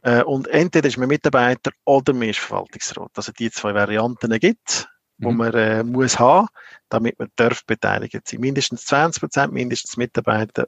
Äh, 0.02 0.24
und 0.24 0.48
entweder 0.48 0.88
ist 0.88 0.98
man 0.98 1.08
Mitarbeiter 1.08 1.72
oder 1.86 2.14
man 2.14 2.30
ist 2.30 2.40
Verwaltungsrat. 2.40 3.12
Also 3.16 3.32
die 3.32 3.52
zwei 3.52 3.76
Varianten 3.76 4.32
gibt 4.40 4.88
wo 5.20 5.32
mhm. 5.32 5.38
man 5.38 5.54
äh, 5.54 5.84
muss 5.84 6.20
haben, 6.20 6.48
damit 6.90 7.20
man 7.20 7.30
darf 7.36 7.66
beteiligt 7.66 8.28
sein. 8.28 8.40
Mindestens 8.40 8.86
20 8.86 9.22
Prozent, 9.22 9.54
mindestens 9.54 9.98
Mitarbeiter, 9.98 10.68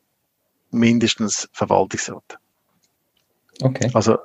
mindestens 0.72 1.50
Verwaltungsrat. 1.54 2.40
Okay. 3.62 3.90
Also 3.94 4.18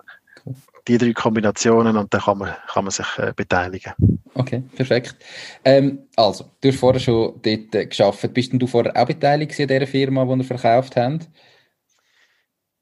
die 0.87 0.99
drei 0.99 1.13
Kombinationen 1.13 1.97
und 1.97 2.13
dann 2.13 2.21
kann 2.21 2.39
man, 2.39 2.55
kann 2.69 2.85
man 2.85 2.91
sich 2.91 3.07
äh, 3.19 3.33
beteiligen. 3.35 3.95
Okay, 4.35 4.63
perfekt. 4.77 5.17
Ähm, 5.65 6.01
also, 6.17 6.51
du 6.61 6.69
hast 6.69 6.79
vorher 6.79 7.01
schon 7.01 7.41
dort 7.41 7.75
äh, 7.75 7.87
geschafft. 7.87 8.35
Bist 8.35 8.53
denn 8.53 8.59
du 8.59 8.67
vorher 8.67 8.95
auch 8.95 9.07
beteiligt 9.07 9.59
an 9.61 9.69
dieser 9.69 9.87
Firma, 9.87 10.25
die 10.25 10.41
ihr 10.41 10.45
verkauft 10.45 10.97
habt? 10.97 11.29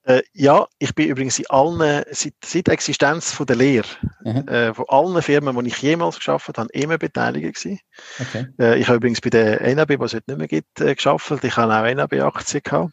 Äh, 0.04 0.22
ja, 0.32 0.66
ich 0.78 0.94
bin 0.94 1.08
übrigens 1.08 1.38
in 1.38 1.46
allen, 1.48 2.02
seit, 2.10 2.34
seit 2.44 2.68
Existenz 2.68 3.32
von 3.32 3.46
der 3.46 3.56
Lehre, 3.56 3.86
mhm. 4.24 4.48
äh, 4.48 4.74
von 4.74 4.84
allen 4.88 5.22
Firmen, 5.22 5.56
die 5.64 5.68
ich 5.68 5.80
jemals 5.80 6.16
geschafft 6.16 6.58
habe, 6.58 6.68
immer 6.72 6.98
beteiligt 6.98 7.56
gewesen. 7.56 7.78
Okay. 8.18 8.46
Äh, 8.58 8.78
ich 8.80 8.88
habe 8.88 8.96
übrigens 8.96 9.20
bei 9.20 9.30
der 9.30 9.74
NAB, 9.74 10.00
was 10.00 10.12
es 10.12 10.16
heute 10.16 10.32
nicht 10.32 10.38
mehr 10.38 10.48
gibt, 10.48 10.80
äh, 10.80 10.94
geschafft. 10.94 11.44
Ich 11.44 11.56
habe 11.56 11.74
auch 11.74 11.94
NAB-Aktien 11.94 12.62
gehabt. 12.64 12.92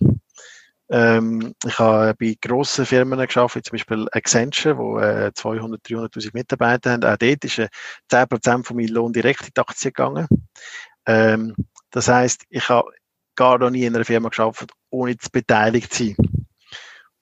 Ähm, 0.92 1.56
ich 1.66 1.80
habe 1.80 2.16
bei 2.16 2.36
grossen 2.42 2.86
Firmen 2.86 3.20
geschafft, 3.20 3.56
wie 3.56 3.62
zum 3.62 3.72
Beispiel 3.74 4.08
Accenture, 4.12 4.78
wo 4.78 5.00
äh, 5.00 5.32
200, 5.34 5.82
300.000 5.84 6.30
Mitarbeiter 6.34 6.92
haben. 6.92 7.04
Auch 7.04 7.18
dort 7.18 7.44
ist 7.44 7.60
äh, 7.60 7.70
10% 8.12 8.66
von 8.66 8.76
meinem 8.76 8.94
Lohn 8.94 9.14
direkt 9.14 9.42
in 9.42 9.54
die 9.56 9.62
Aktie 9.62 9.92
gegangen. 9.92 10.28
Ähm, 11.08 11.56
das 11.92 12.08
heißt, 12.08 12.44
ich 12.50 12.70
habe 12.70 12.92
gar 13.36 13.58
noch 13.58 13.70
nie 13.70 13.86
in 13.86 13.96
einer 13.96 14.06
Firma 14.06 14.30
geschafft, 14.30 14.72
ohne 14.90 15.18
zu 15.18 15.30
beteiligt 15.32 15.94
zu 15.94 16.06
sein. 16.06 16.16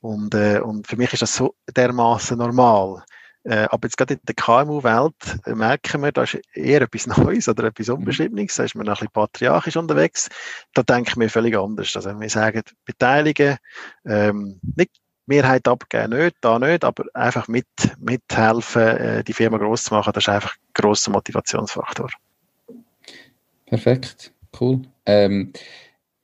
Und, 0.08 0.34
äh, 0.36 0.60
und 0.60 0.88
für 0.88 0.96
mich 0.96 1.12
ist 1.12 1.22
das 1.22 1.36
so 1.36 1.54
dermaßen 1.76 2.38
normal. 2.38 3.04
Äh, 3.44 3.68
aber 3.70 3.88
jetzt 3.88 3.98
gerade 3.98 4.14
in 4.14 4.22
der 4.24 4.36
KMU-Welt 4.36 5.14
äh, 5.46 5.54
merken 5.54 6.02
wir, 6.02 6.14
da 6.14 6.24
ist 6.24 6.40
eher 6.54 6.82
etwas 6.82 7.08
Neues 7.18 7.50
oder 7.50 7.66
etwas 7.66 7.90
mhm. 7.90 7.96
Unbeschriebenes. 7.96 8.56
Da 8.56 8.64
ist 8.64 8.76
man 8.76 8.88
ein 8.88 8.94
bisschen 8.94 9.10
patriarchisch 9.12 9.76
unterwegs. 9.76 10.30
Da 10.74 10.84
denken 10.84 11.20
wir 11.20 11.30
völlig 11.30 11.58
anders. 11.58 11.94
Also 11.94 12.18
wir 12.18 12.30
sagen, 12.30 12.62
beteiligen, 12.86 13.58
ähm, 14.06 14.62
nicht 14.78 14.92
Mehrheit 15.26 15.68
abgeben, 15.68 16.18
nicht, 16.18 16.38
da 16.40 16.58
nicht, 16.58 16.86
aber 16.86 17.04
einfach 17.14 17.50
mit, 17.50 17.68
mithelfen, 18.00 18.82
äh, 18.82 19.24
die 19.26 19.34
Firma 19.34 19.58
groß 19.58 19.84
zu 19.84 19.94
machen, 19.94 20.14
das 20.14 20.24
ist 20.24 20.30
einfach 20.30 20.56
ein 20.56 20.72
grosser 20.74 21.12
Motivationsfaktor. 21.12 22.10
Perfekt, 23.66 24.32
cool. 24.62 24.84
Ähm, 25.06 25.52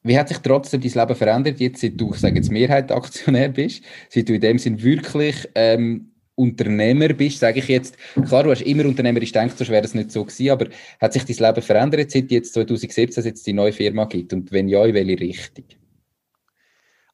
wie 0.03 0.17
hat 0.17 0.27
sich 0.29 0.39
trotzdem 0.39 0.81
dein 0.81 0.91
Leben 0.91 1.15
verändert, 1.15 1.59
jetzt, 1.59 1.81
seit 1.81 1.99
du, 1.99 2.13
ich 2.13 2.19
sage 2.19 2.35
jetzt, 2.35 2.51
Mehrheit 2.51 2.91
Aktionär 2.91 3.49
bist, 3.49 3.83
seit 4.09 4.29
du 4.29 4.33
in 4.33 4.41
dem 4.41 4.59
Sinn 4.59 4.81
wirklich 4.81 5.49
ähm, 5.55 6.11
Unternehmer 6.35 7.09
bist, 7.09 7.39
sage 7.39 7.59
ich 7.59 7.67
jetzt, 7.67 7.95
klar, 8.27 8.43
du 8.43 8.51
hast 8.51 8.61
immer 8.61 8.85
unternehmerisch 8.85 9.31
gedacht, 9.31 9.57
so 9.57 9.67
wäre 9.67 9.81
das 9.81 9.93
nicht 9.93 10.11
so 10.11 10.25
gewesen, 10.25 10.49
aber 10.49 10.67
hat 10.99 11.13
sich 11.13 11.23
dein 11.25 11.47
Leben 11.47 11.61
verändert, 11.61 12.11
seit 12.11 12.31
jetzt 12.31 12.53
2017 12.53 13.19
es 13.19 13.25
jetzt 13.25 13.47
die 13.47 13.53
neue 13.53 13.71
Firma 13.71 14.05
gibt? 14.05 14.33
Und 14.33 14.51
wenn 14.51 14.67
ja, 14.67 14.83
in 14.85 14.93
welche 14.93 15.19
Richtung? 15.19 15.65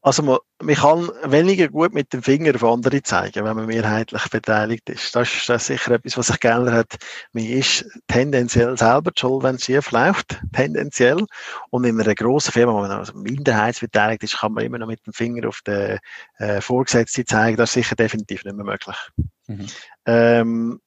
Also 0.10 0.24
man, 0.24 0.39
man 0.60 0.74
kann 0.74 1.12
weniger 1.26 1.67
gut 1.67 1.93
mit 1.93 2.12
dem 2.13 2.24
Finger 2.24 2.56
auf 2.56 2.63
andere 2.63 3.04
zeigen, 3.04 3.45
wenn 3.45 3.56
man 3.56 3.67
mehrheitlich 3.67 4.28
beteiligt 4.30 4.89
ist. 4.89 5.15
Das 5.15 5.32
ist, 5.32 5.48
das 5.48 5.67
sicher 5.67 5.91
etwas, 5.91 6.17
was 6.17 6.26
sich 6.26 6.39
geändert 6.39 6.74
hat. 6.74 6.98
Man 7.32 7.45
ist 7.45 7.86
tendenziell 8.08 8.76
selber 8.76 9.12
schuld, 9.15 9.43
wenn 9.43 9.58
es 9.58 9.65
schief 9.65 9.91
läuft, 9.91 10.41
tendenziell. 10.52 11.24
Und 11.69 11.84
in 11.84 12.02
einer 12.02 12.15
grossen 12.15 12.52
Firma, 12.54 12.74
wo 12.74 12.80
man 12.80 12.89
also 12.89 13.13
minderheitsbeteiligt 13.13 14.24
ist, 14.24 14.39
kann 14.39 14.54
man 14.54 14.63
immer 14.63 14.80
noch 14.80 14.88
mit 14.88 15.06
dem 15.06 15.13
Finger 15.13 15.48
auf 15.48 15.62
den 15.62 16.00
äh, 16.39 16.60
Vorgesetzten 16.60 17.28
zeigen. 17.28 17.58
Das 17.58 17.69
ist 17.69 17.74
sicher 17.76 17.95
definitiv 17.95 18.43
nicht 18.45 18.56
mehr 18.56 18.65
möglich. 18.65 18.98
Mhm. 19.45 19.67
Ähm, 20.08 20.82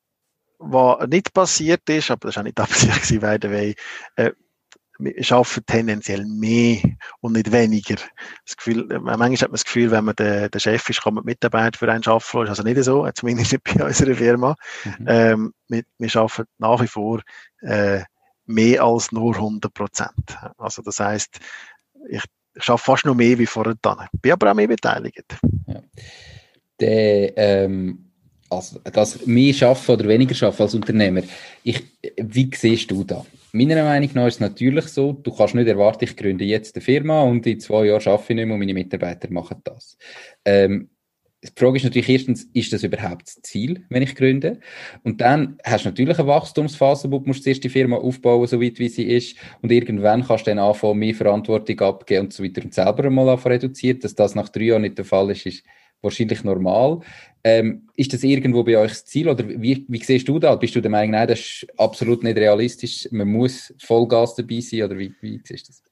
was 0.59 1.07
nicht 1.07 1.33
passiert 1.33 1.89
ist, 1.89 2.11
aber 2.11 2.27
das 2.27 2.35
war 2.35 2.41
auch 2.41 2.45
nicht 2.45 2.59
Absicht 2.59 3.03
gewesen, 3.03 3.21
by 3.21 3.37
the 3.41 3.55
way, 3.55 3.77
äh, 4.17 4.33
arbeiten 5.31 5.67
tendenziell 5.67 6.25
mehr 6.25 6.81
und 7.21 7.33
nicht 7.33 7.53
weniger. 7.53 7.97
Das 8.45 8.57
Gefühl, 8.57 8.87
manchmal 8.89 9.33
hat 9.33 9.43
man 9.43 9.53
das 9.53 9.65
Gefühl, 9.65 9.91
wenn 9.91 10.05
man 10.05 10.17
der, 10.17 10.49
der 10.49 10.59
Chef 10.59 10.89
ist, 10.89 11.03
kann 11.03 11.15
man 11.15 11.25
Mitarbeiter 11.25 11.79
für 11.79 11.91
einen 11.91 12.05
arbeiten. 12.05 12.47
Das 12.47 12.59
ist 12.59 12.59
also 12.59 12.63
nicht 12.63 12.83
so, 12.85 13.09
zumindest 13.15 13.53
nicht 13.53 13.65
bei 13.65 13.85
unserer 13.85 14.15
Firma. 14.15 14.55
Mhm. 14.85 15.07
Ähm, 15.07 15.55
wir, 15.69 15.83
wir 15.99 16.17
arbeiten 16.17 16.51
nach 16.59 16.81
wie 16.81 16.89
vor 16.89 17.21
äh, 17.61 18.03
mehr 18.47 18.83
als 18.83 19.13
nur 19.13 19.35
100 19.35 19.73
Prozent. 19.73 20.39
Also 20.59 20.83
das 20.83 21.01
heißt, 21.01 21.39
ich, 22.09 22.25
ich 22.55 22.69
arbeite 22.69 22.85
fast 22.85 23.05
noch 23.05 23.15
mehr 23.15 23.39
wie 23.39 23.47
vorher. 23.47 23.77
Bin 24.21 24.33
aber 24.33 24.51
auch 24.51 24.55
mehr 24.55 24.69
beteiligt. 24.69 25.37
Ja. 25.67 25.83
Der, 26.81 27.37
ähm 27.37 28.12
also 28.53 28.81
das 28.85 29.27
mehr 29.27 29.53
schaffen 29.53 29.93
oder 29.93 30.09
weniger 30.09 30.35
schaffen 30.35 30.63
als 30.63 30.75
Unternehmer. 30.75 31.23
Ich, 31.63 31.83
wie 32.17 32.51
siehst 32.55 32.91
du 32.91 33.05
das? 33.05 33.25
Meiner 33.53 33.83
Meinung 33.85 34.11
nach 34.15 34.27
ist 34.27 34.35
es 34.35 34.41
natürlich 34.41 34.87
so, 34.87 35.13
du 35.13 35.35
kannst 35.35 35.55
nicht 35.55 35.69
erwarten, 35.69 36.05
ich 36.05 36.17
gründe 36.17 36.45
jetzt 36.45 36.75
eine 36.75 36.83
Firma 36.83 37.23
und 37.23 37.47
in 37.47 37.61
zwei 37.61 37.87
Jahren 37.87 38.07
arbeite 38.07 38.33
ich 38.33 38.37
nicht 38.37 38.47
mehr 38.47 38.55
und 38.55 38.61
meine 38.61 38.75
Mitarbeiter 38.75 39.31
machen 39.31 39.61
das. 39.65 39.99
Ähm, 40.45 40.89
die 41.45 41.51
Frage 41.57 41.77
ist 41.77 41.83
natürlich 41.83 42.09
erstens, 42.09 42.45
ist 42.53 42.73
das 42.73 42.85
überhaupt 42.85 43.27
das 43.27 43.43
Ziel, 43.43 43.85
wenn 43.89 44.03
ich 44.03 44.15
gründe? 44.15 44.61
Und 45.03 45.21
dann 45.21 45.59
hast 45.65 45.85
du 45.85 45.89
natürlich 45.89 46.17
eine 46.19 46.29
Wachstumsphase, 46.29 47.11
wo 47.11 47.19
du 47.19 47.27
musst 47.27 47.43
zuerst 47.43 47.65
die 47.65 47.69
Firma 47.69 47.97
aufbauen, 47.97 48.47
so 48.47 48.63
weit 48.63 48.79
wie 48.79 48.89
sie 48.89 49.03
ist. 49.03 49.37
Und 49.61 49.73
irgendwann 49.73 50.25
kannst 50.25 50.47
du 50.47 50.53
dann 50.53 50.61
anfangen, 50.61 51.01
mehr 51.01 51.15
Verantwortung 51.15 51.81
abgeben 51.81 52.27
und 52.27 52.33
so 52.33 52.45
weiter 52.45 52.63
und 52.63 52.73
selber 52.73 53.05
einmal 53.05 53.29
reduzieren. 53.35 53.99
Dass 53.99 54.15
das 54.15 54.37
nach 54.37 54.51
drei 54.51 54.65
Jahren 54.65 54.83
nicht 54.83 54.99
der 54.99 55.05
Fall 55.05 55.31
ist, 55.33 55.45
ist 55.45 55.65
wahrscheinlich 56.03 56.45
normal. 56.45 57.01
Ähm, 57.45 57.89
ist 57.97 58.13
das 58.13 58.23
irgendwo 58.23 58.63
bei 58.63 58.79
euch 58.79 58.91
das 58.91 59.05
Ziel 59.05 59.29
oder 59.29 59.49
wie, 59.49 59.85
wie 59.89 60.03
siehst 60.03 60.29
du 60.29 60.39
das? 60.39 60.59
Bist 60.59 60.75
du 60.75 60.81
der 60.81 60.91
Meinung, 60.91 61.13
nein, 61.13 61.29
das 61.29 61.41
ist 61.41 61.67
absolut 61.77 62.23
nicht 62.23 62.37
realistisch, 62.37 63.09
man 63.11 63.29
muss 63.29 63.75
Vollgas 63.79 64.37
dabei 64.37 64.61
sein 64.61 64.83
oder 64.83 64.99
wie, 64.99 65.15
wie 65.21 65.41
siehst 65.45 65.69
du 65.69 65.73
das? 65.73 65.83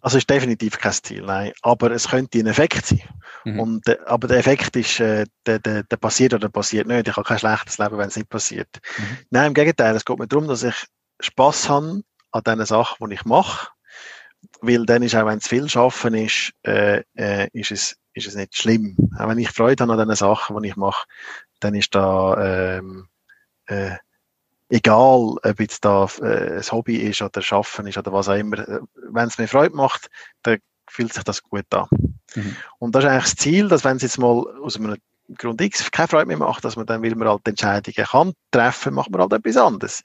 Also 0.00 0.18
ist 0.18 0.28
definitiv 0.28 0.78
kein 0.78 0.92
Ziel, 0.92 1.22
nein. 1.22 1.52
Aber 1.62 1.90
es 1.90 2.08
könnte 2.08 2.38
ein 2.38 2.46
Effekt 2.46 2.84
sein. 2.84 3.00
Mhm. 3.44 3.60
Und, 3.60 3.88
äh, 3.88 3.96
aber 4.04 4.28
der 4.28 4.36
Effekt 4.36 4.76
ist, 4.76 5.00
äh, 5.00 5.24
der, 5.46 5.58
der, 5.60 5.82
der 5.84 5.96
passiert 5.96 6.34
oder 6.34 6.50
passiert 6.50 6.86
nicht. 6.86 7.08
Ich 7.08 7.16
habe 7.16 7.26
kein 7.26 7.38
schlechtes 7.38 7.78
Leben, 7.78 7.96
wenn 7.96 8.08
es 8.08 8.16
nicht 8.16 8.28
passiert. 8.28 8.68
Mhm. 8.98 9.18
Nein, 9.30 9.46
im 9.48 9.54
Gegenteil, 9.54 9.96
es 9.96 10.04
geht 10.04 10.18
mir 10.18 10.28
darum, 10.28 10.46
dass 10.46 10.62
ich 10.62 10.74
Spaß 11.20 11.70
habe 11.70 12.02
an 12.32 12.42
den 12.44 12.66
Sachen, 12.66 13.08
die 13.08 13.14
ich 13.14 13.24
mache. 13.24 13.68
Weil 14.66 14.86
dann 14.86 15.02
ist 15.02 15.14
auch, 15.14 15.26
wenn 15.26 15.38
es 15.38 15.48
viel 15.48 15.68
Schaffen 15.68 16.14
ist, 16.14 16.52
äh, 16.62 17.02
äh, 17.14 17.48
ist 17.52 17.70
es 17.70 17.96
ist 18.14 18.28
es 18.28 18.36
nicht 18.36 18.56
schlimm. 18.56 18.96
Auch 19.18 19.28
wenn 19.28 19.38
ich 19.38 19.50
Freude 19.50 19.82
habe 19.82 20.00
an 20.00 20.08
den 20.08 20.16
Sachen, 20.16 20.62
die 20.62 20.68
ich 20.68 20.76
mache, 20.76 21.06
dann 21.60 21.74
ist 21.74 21.94
da, 21.94 22.76
ähm, 22.78 23.08
äh, 23.66 23.96
egal, 24.68 25.36
ob 25.42 25.60
jetzt 25.60 25.84
da 25.84 26.08
äh, 26.20 26.56
ein 26.56 26.72
Hobby 26.72 26.96
ist 26.96 27.22
oder 27.22 27.42
Schaffen 27.42 27.86
ist 27.86 27.98
oder 27.98 28.12
was 28.12 28.28
auch 28.28 28.34
immer, 28.34 28.58
äh, 28.58 28.80
wenn 29.10 29.28
es 29.28 29.38
mir 29.38 29.48
Freude 29.48 29.74
macht, 29.74 30.08
dann 30.42 30.58
fühlt 30.88 31.12
sich 31.12 31.24
das 31.24 31.42
gut 31.42 31.66
an. 31.74 31.88
Mhm. 32.34 32.56
Und 32.78 32.94
das 32.94 33.04
ist 33.04 33.10
eigentlich 33.10 33.24
das 33.24 33.36
Ziel, 33.36 33.68
dass 33.68 33.84
wenn 33.84 33.96
es 33.96 34.02
jetzt 34.02 34.18
mal 34.18 34.44
aus 34.62 34.76
einem 34.76 34.96
Grund 35.38 35.60
X 35.60 35.90
keine 35.90 36.08
Freude 36.08 36.26
mehr 36.26 36.36
macht, 36.36 36.64
dass 36.64 36.76
man 36.76 36.86
dann, 36.86 37.02
weil 37.02 37.14
man 37.14 37.28
halt 37.28 37.48
Entscheidungen 37.48 38.06
kann 38.06 38.32
treffen, 38.50 38.94
macht 38.94 39.10
man 39.10 39.22
halt 39.22 39.32
etwas 39.32 39.56
anderes. 39.56 40.02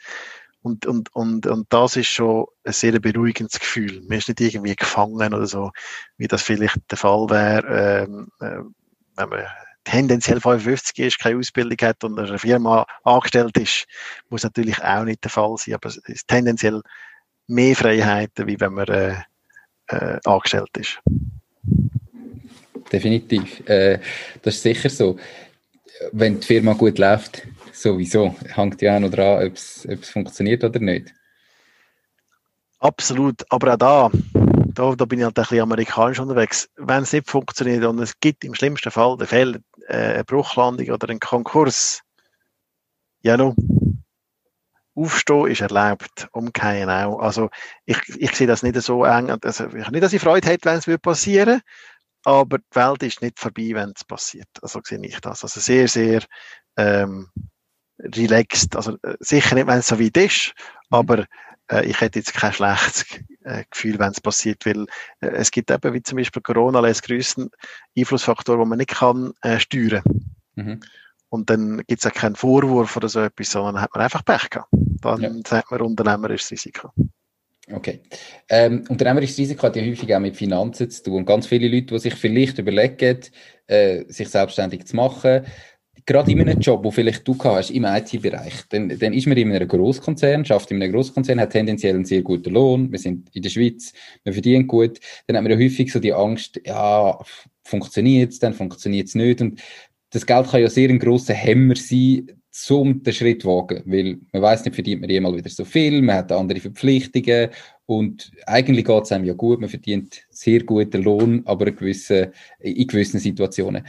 Und, 0.61 0.85
und, 0.85 1.15
und, 1.15 1.47
und 1.47 1.67
das 1.69 1.95
ist 1.95 2.07
schon 2.07 2.45
ein 2.65 2.73
sehr 2.73 2.99
beruhigendes 2.99 3.59
Gefühl. 3.59 4.01
Man 4.07 4.17
ist 4.17 4.27
nicht 4.27 4.41
irgendwie 4.41 4.75
gefangen 4.75 5.33
oder 5.33 5.45
so, 5.45 5.71
wie 6.17 6.27
das 6.27 6.41
vielleicht 6.41 6.79
der 6.91 6.97
Fall 6.97 7.29
wäre, 7.29 8.05
ähm, 8.05 8.27
äh, 8.41 8.63
wenn 9.15 9.29
man 9.29 9.45
tendenziell 9.85 10.39
55 10.39 10.99
ist, 10.99 11.19
keine 11.19 11.39
Ausbildung 11.39 11.77
hat 11.81 12.03
und 12.03 12.17
in 12.17 12.25
einer 12.25 12.39
Firma 12.39 12.85
angestellt 13.03 13.57
ist, 13.57 13.85
muss 14.29 14.43
natürlich 14.43 14.83
auch 14.83 15.03
nicht 15.03 15.23
der 15.23 15.31
Fall 15.31 15.55
sein, 15.57 15.75
aber 15.75 15.89
es 15.89 15.97
ist 15.97 16.27
tendenziell 16.27 16.81
mehr 17.47 17.75
Freiheiten, 17.75 18.47
wie 18.47 18.59
wenn 18.59 18.73
man 18.73 18.87
äh, 18.87 19.15
äh, 19.87 20.19
angestellt 20.25 20.69
ist. 20.77 20.99
Definitiv. 22.91 23.67
Äh, 23.67 23.99
das 24.41 24.55
ist 24.55 24.63
sicher 24.63 24.89
so. 24.89 25.17
Wenn 26.11 26.39
die 26.39 26.45
Firma 26.45 26.73
gut 26.73 26.97
läuft, 26.97 27.43
sowieso, 27.73 28.35
hängt 28.53 28.81
ja 28.81 28.95
auch 28.95 28.99
noch 28.99 29.11
dran, 29.11 29.47
ob 29.47 29.53
es 29.53 29.87
funktioniert 30.09 30.63
oder 30.63 30.79
nicht. 30.79 31.13
Absolut, 32.79 33.43
aber 33.49 33.73
auch 33.73 33.77
da, 33.77 34.11
da, 34.73 34.95
da 34.95 35.05
bin 35.05 35.19
ich 35.19 35.25
halt 35.25 35.37
ein 35.37 35.43
bisschen 35.43 35.61
amerikanisch 35.61 36.19
unterwegs. 36.19 36.69
Wenn 36.77 37.03
es 37.03 37.11
nicht 37.11 37.29
funktioniert 37.29 37.83
und 37.83 37.99
es 37.99 38.19
gibt 38.19 38.45
im 38.45 38.53
schlimmsten 38.53 38.91
Fall 38.91 39.17
den 39.17 39.27
Fall 39.27 39.61
äh, 39.87 40.13
eine 40.13 40.23
Bruchlandung 40.23 40.89
oder 40.89 41.09
einen 41.09 41.19
Konkurs, 41.19 42.01
ja, 43.21 43.35
no, 43.35 43.53
Aufstehen 44.95 45.47
ist 45.47 45.61
erlaubt, 45.61 46.27
umkehren 46.31 46.89
auch. 46.89 47.19
Also 47.19 47.49
ich, 47.85 47.97
ich 48.17 48.35
sehe 48.35 48.47
das 48.47 48.63
nicht 48.63 48.81
so 48.81 49.05
eng. 49.05 49.29
Also, 49.29 49.65
nicht, 49.65 50.03
dass 50.03 50.13
ich 50.13 50.21
Freude 50.21 50.47
hätte, 50.47 50.65
wenn 50.65 50.77
es 50.77 51.01
passieren 51.01 51.47
würde, 51.47 51.61
aber 52.23 52.57
die 52.57 52.75
Welt 52.75 53.03
ist 53.03 53.21
nicht 53.21 53.39
vorbei, 53.39 53.71
wenn 53.73 53.93
es 53.95 54.03
passiert. 54.03 54.49
Also 54.61 54.81
sehe 54.83 54.99
ich 55.01 55.19
das. 55.21 55.43
Also 55.43 55.59
sehr, 55.59 55.87
sehr 55.87 56.21
ähm, 56.77 57.29
relaxed. 57.99 58.75
Also 58.75 58.97
äh, 59.03 59.15
sicher 59.19 59.55
nicht, 59.55 59.67
wenn 59.67 59.79
es 59.79 59.87
so 59.87 59.99
weit 59.99 60.17
ist, 60.17 60.53
aber 60.89 61.25
äh, 61.71 61.85
ich 61.85 61.99
hätte 62.01 62.19
jetzt 62.19 62.33
kein 62.33 62.53
schlechtes 62.53 63.05
äh, 63.43 63.63
Gefühl, 63.69 63.99
wenn 63.99 64.11
es 64.11 64.21
passiert, 64.21 64.65
weil 64.65 64.85
äh, 65.21 65.27
es 65.27 65.51
gibt 65.51 65.71
eben, 65.71 65.93
wie 65.93 66.03
zum 66.03 66.17
Beispiel 66.17 66.41
Corona, 66.41 66.79
als 66.79 67.01
größten 67.01 67.49
Einflussfaktor, 67.97 68.57
den 68.57 68.67
man 68.67 68.77
nicht 68.77 68.91
kann 68.91 69.33
äh, 69.41 69.59
steuern. 69.59 70.03
Mhm. 70.55 70.79
Und 71.29 71.49
dann 71.49 71.77
gibt 71.87 72.03
es 72.03 72.07
auch 72.07 72.13
keinen 72.13 72.35
Vorwurf 72.35 72.97
oder 72.97 73.07
so 73.07 73.21
etwas, 73.21 73.51
sondern 73.51 73.81
hat 73.81 73.93
man 73.93 74.03
einfach 74.03 74.25
Pech 74.25 74.49
gehabt. 74.49 74.69
Dann 74.71 75.21
ja. 75.21 75.31
sagt 75.45 75.71
man 75.71 75.81
unternehmerisches 75.81 76.51
Risiko. 76.51 76.91
Okay. 77.71 78.01
Ähm, 78.49 78.83
unternehmerisches 78.89 79.37
Risiko 79.37 79.63
hat 79.63 79.75
ja 79.75 79.83
häufig 79.83 80.13
auch 80.15 80.19
mit 80.19 80.35
Finanzen 80.35 80.89
zu 80.89 81.03
tun. 81.03 81.17
Und 81.17 81.25
ganz 81.25 81.45
viele 81.45 81.67
Leute, 81.67 81.93
die 81.93 81.99
sich 81.99 82.15
vielleicht 82.15 82.57
überlegen, 82.57 83.19
äh, 83.67 84.05
sich 84.07 84.27
selbstständig 84.29 84.87
zu 84.87 84.95
machen, 84.95 85.45
gerade 86.05 86.31
in 86.31 86.41
einem 86.41 86.59
Job, 86.59 86.83
wo 86.83 86.91
vielleicht 86.91 87.27
du 87.27 87.37
hast, 87.43 87.71
im 87.71 87.85
IT-Bereich, 87.85 88.53
dann, 88.69 88.89
dann 88.89 89.13
ist 89.13 89.27
man 89.27 89.37
in 89.37 89.51
einem 89.51 89.67
Großkonzern, 89.67 90.45
schafft 90.45 90.71
in 90.71 90.81
einem 90.81 90.93
Großkonzern, 90.93 91.39
hat 91.39 91.51
tendenziell 91.51 91.95
einen 91.95 92.05
sehr 92.05 92.21
guten 92.21 92.53
Lohn, 92.53 92.91
wir 92.91 92.99
sind 92.99 93.29
in 93.33 93.41
der 93.41 93.49
Schweiz, 93.49 93.93
wir 94.23 94.33
verdienen 94.33 94.67
gut, 94.67 94.99
dann 95.27 95.37
hat 95.37 95.43
man 95.43 95.51
ja 95.51 95.57
häufig 95.57 95.91
so 95.91 95.99
die 95.99 96.13
Angst, 96.13 96.59
ja, 96.65 97.17
funktioniert 97.63 98.31
es, 98.31 98.39
dann 98.39 98.53
funktioniert 98.53 99.07
es 99.07 99.15
nicht 99.15 99.41
und 99.41 99.61
das 100.11 100.25
Geld 100.25 100.49
kann 100.49 100.61
ja 100.61 100.69
sehr 100.69 100.89
ein 100.89 100.99
grosser 100.99 101.33
Hämmer 101.33 101.75
sein, 101.75 102.27
um 102.69 103.03
den 103.03 103.13
Schritt 103.13 103.45
wagen, 103.45 103.83
weil 103.85 104.17
man 104.33 104.41
weiß 104.41 104.65
nicht, 104.65 104.75
verdient 104.75 105.01
man 105.01 105.09
jemals 105.09 105.37
wieder 105.37 105.49
so 105.49 105.65
viel, 105.65 106.01
man 106.01 106.15
hat 106.15 106.31
andere 106.31 106.59
Verpflichtungen 106.59 107.49
und 107.85 108.31
eigentlich 108.45 108.85
geht 108.85 109.03
es 109.03 109.11
einem 109.11 109.25
ja 109.25 109.33
gut, 109.33 109.59
man 109.59 109.69
verdient 109.69 110.23
sehr 110.29 110.63
guten 110.63 111.03
Lohn, 111.03 111.41
aber 111.45 111.67
in 111.67 111.75
gewissen, 111.75 112.27
in 112.59 112.87
gewissen 112.87 113.19
Situationen. 113.19 113.83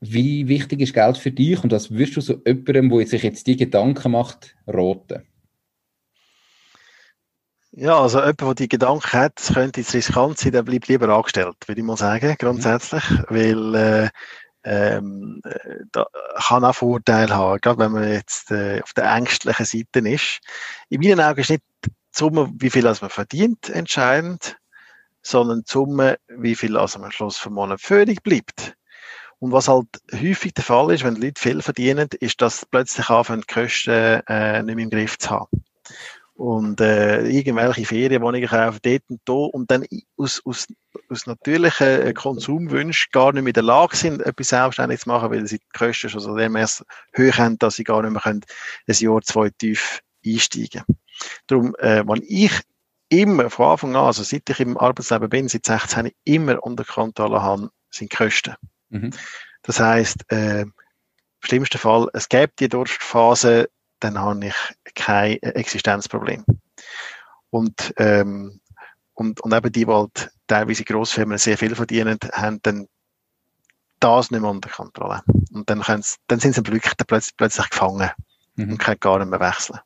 Wie 0.00 0.46
wichtig 0.48 0.80
ist 0.80 0.94
Geld 0.94 1.16
für 1.16 1.32
dich 1.32 1.62
und 1.64 1.72
was 1.72 1.90
würdest 1.90 2.16
du 2.16 2.20
so 2.20 2.42
jemandem, 2.46 2.90
der 2.90 3.06
sich 3.06 3.22
jetzt 3.22 3.46
die 3.46 3.56
Gedanken 3.56 4.12
macht, 4.12 4.54
raten? 4.66 5.26
Ja, 7.72 8.00
also 8.00 8.20
jemand, 8.20 8.40
der 8.40 8.54
die 8.54 8.68
Gedanken 8.68 9.12
hat, 9.12 9.38
es 9.38 9.52
könnte 9.52 9.80
jetzt 9.80 9.94
riskant 9.94 10.38
sein, 10.38 10.52
der 10.52 10.62
bleibt 10.62 10.88
lieber 10.88 11.08
angestellt, 11.08 11.56
würde 11.66 11.80
ich 11.80 11.86
mal 11.86 11.96
sagen, 11.96 12.34
grundsätzlich, 12.38 13.08
mhm. 13.10 13.24
weil 13.28 13.74
äh, 13.74 14.08
ähm, 14.64 15.40
da 15.92 16.06
kann 16.36 16.64
auch 16.64 16.74
Vorteile 16.74 17.34
haben, 17.34 17.60
gerade 17.60 17.78
wenn 17.78 17.92
man 17.92 18.10
jetzt 18.10 18.50
äh, 18.50 18.82
auf 18.82 18.92
der 18.94 19.04
ängstlichen 19.14 19.64
Seite 19.64 20.08
ist. 20.08 20.40
In 20.88 21.00
meinen 21.00 21.20
Augen 21.20 21.40
ist 21.40 21.50
nicht 21.50 21.62
die 21.84 21.90
Summe, 22.10 22.50
wie 22.56 22.70
viel 22.70 22.82
man 22.82 22.94
verdient, 22.94 23.68
entscheidend, 23.68 24.56
sondern 25.22 25.60
die 25.60 25.70
Summe, 25.70 26.18
wie 26.28 26.54
viel 26.54 26.76
also 26.76 26.98
am 26.98 27.10
Schluss 27.10 27.36
vom 27.36 27.54
Monat 27.54 27.80
völlig 27.80 28.22
bleibt. 28.22 28.74
Und 29.46 29.52
was 29.52 29.68
halt 29.68 29.86
häufig 30.12 30.54
der 30.54 30.64
Fall 30.64 30.92
ist, 30.92 31.04
wenn 31.04 31.14
die 31.14 31.20
Leute 31.20 31.40
viel 31.40 31.62
verdienen, 31.62 32.08
ist, 32.18 32.42
dass 32.42 32.58
sie 32.58 32.66
plötzlich 32.68 33.08
anfangen, 33.08 33.44
die 33.48 33.54
Kosten 33.54 33.92
äh, 34.26 34.60
nicht 34.64 34.74
mehr 34.74 34.82
im 34.82 34.90
Griff 34.90 35.18
zu 35.18 35.30
haben. 35.30 35.64
Und 36.34 36.80
äh, 36.80 37.24
irgendwelche 37.28 37.84
Ferienwohnungen 37.84 38.48
kaufen 38.48 38.80
dort 38.82 39.02
und 39.08 39.20
da 39.24 39.32
und 39.32 39.70
dann 39.70 39.86
aus, 40.16 40.42
aus, 40.44 40.66
aus 41.08 41.26
natürlichen 41.26 41.86
äh, 41.86 42.12
Konsumwünschen 42.12 43.06
gar 43.12 43.32
nicht 43.32 43.44
mehr 43.44 43.50
in 43.50 43.54
der 43.54 43.62
Lage 43.62 43.94
sind, 43.94 44.20
etwas 44.20 44.48
selbstständig 44.48 45.02
zu 45.02 45.10
machen, 45.10 45.30
weil 45.30 45.46
sie 45.46 45.60
die 45.60 45.78
Kosten 45.78 46.08
schon 46.08 46.20
so 46.20 46.34
dermaßen 46.34 46.84
hoch 47.16 47.38
haben, 47.38 47.56
dass 47.60 47.76
sie 47.76 47.84
gar 47.84 48.02
nicht 48.02 48.10
mehr 48.10 48.22
können, 48.22 48.44
ein 48.88 48.94
Jahr, 48.98 49.22
zwei 49.22 49.48
tief 49.50 50.00
einsteigen 50.26 50.82
Darum, 51.46 51.76
äh, 51.78 52.02
wenn 52.04 52.24
ich 52.26 52.62
immer 53.10 53.48
von 53.48 53.66
Anfang 53.66 53.94
an, 53.94 54.06
also 54.06 54.24
seit 54.24 54.50
ich 54.50 54.58
im 54.58 54.76
Arbeitsleben 54.76 55.28
bin, 55.30 55.46
seit 55.46 55.66
16, 55.66 56.10
immer 56.24 56.60
unter 56.64 56.82
Kontrolle 56.82 57.40
habe, 57.40 57.70
sind 57.90 58.10
die 58.10 58.16
Kosten. 58.16 58.56
Mhm. 59.02 59.10
Das 59.62 59.80
heißt, 59.80 60.30
äh, 60.30 60.62
im 60.62 60.72
schlimmsten 61.40 61.78
Fall, 61.78 62.08
es 62.12 62.28
gibt 62.28 62.60
die 62.60 62.68
Durstphase, 62.68 63.68
dann 64.00 64.18
habe 64.18 64.46
ich 64.46 64.54
kein 64.94 65.40
Existenzproblem. 65.42 66.44
Und, 67.50 67.94
ähm, 67.96 68.60
und, 69.14 69.40
und 69.40 69.54
eben 69.54 69.72
die, 69.72 69.84
die 69.84 69.92
halt 69.92 70.30
teilweise 70.46 70.84
Grossfirmen 70.84 71.38
sehr 71.38 71.56
viel 71.58 71.74
verdienen, 71.74 72.18
haben 72.32 72.60
dann 72.62 72.88
das 74.00 74.30
nicht 74.30 74.40
mehr 74.40 74.50
unter 74.50 74.68
Kontrolle. 74.68 75.22
Und 75.52 75.70
dann, 75.70 75.82
dann 76.26 76.40
sind 76.40 76.54
sie 76.54 76.62
plötzlich, 76.62 76.92
plötzlich, 77.06 77.36
plötzlich 77.36 77.70
gefangen 77.70 78.10
mhm. 78.56 78.72
und 78.72 78.78
können 78.78 79.00
gar 79.00 79.18
nicht 79.18 79.30
mehr 79.30 79.40
wechseln 79.40 79.80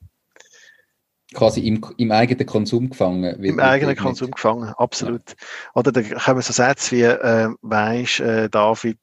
quasi 1.35 1.61
im, 1.61 1.85
im 1.97 2.11
eigenen 2.11 2.47
Konsum 2.47 2.91
gefangen. 2.91 3.43
Im 3.43 3.61
eigenen 3.61 3.97
Konsum 3.97 4.27
nicht. 4.27 4.37
gefangen, 4.37 4.73
absolut. 4.77 5.31
Ja. 5.31 5.37
Oder 5.75 5.93
da 5.93 6.03
kommen 6.03 6.43
so 6.43 6.53
Sätze 6.53 6.97
wie, 6.97 7.03
äh, 7.03 7.51
weisst, 7.63 8.21
äh, 8.21 8.49
David, 8.49 8.99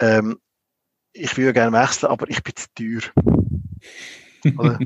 ähm, 0.00 0.38
ich 1.12 1.36
würde 1.36 1.52
gerne 1.54 1.76
wechseln, 1.76 2.10
aber 2.10 2.28
ich 2.28 2.42
bin 2.42 2.54
zu 2.54 2.66
teuer. 2.74 3.00
Oder? 4.58 4.78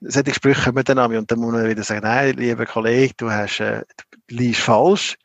Solche 0.00 0.34
Sprüche 0.34 0.62
kommen 0.62 0.84
dann 0.84 0.98
an 0.98 1.16
und 1.16 1.30
dann 1.30 1.40
muss 1.40 1.52
man 1.52 1.68
wieder 1.68 1.82
sagen, 1.82 2.02
nein, 2.02 2.36
lieber 2.36 2.66
Kollege, 2.66 3.14
du 3.16 3.30
hast, 3.30 3.60
äh, 3.60 3.82
du 4.28 4.36
liest 4.36 4.60
falsch, 4.60 5.16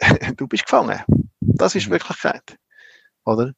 du 0.36 0.48
bist 0.48 0.64
gefangen. 0.64 1.00
Das 1.40 1.74
ist 1.74 1.86
mhm. 1.86 1.92
Wirklichkeit. 1.92 2.56
Oder? 3.24 3.52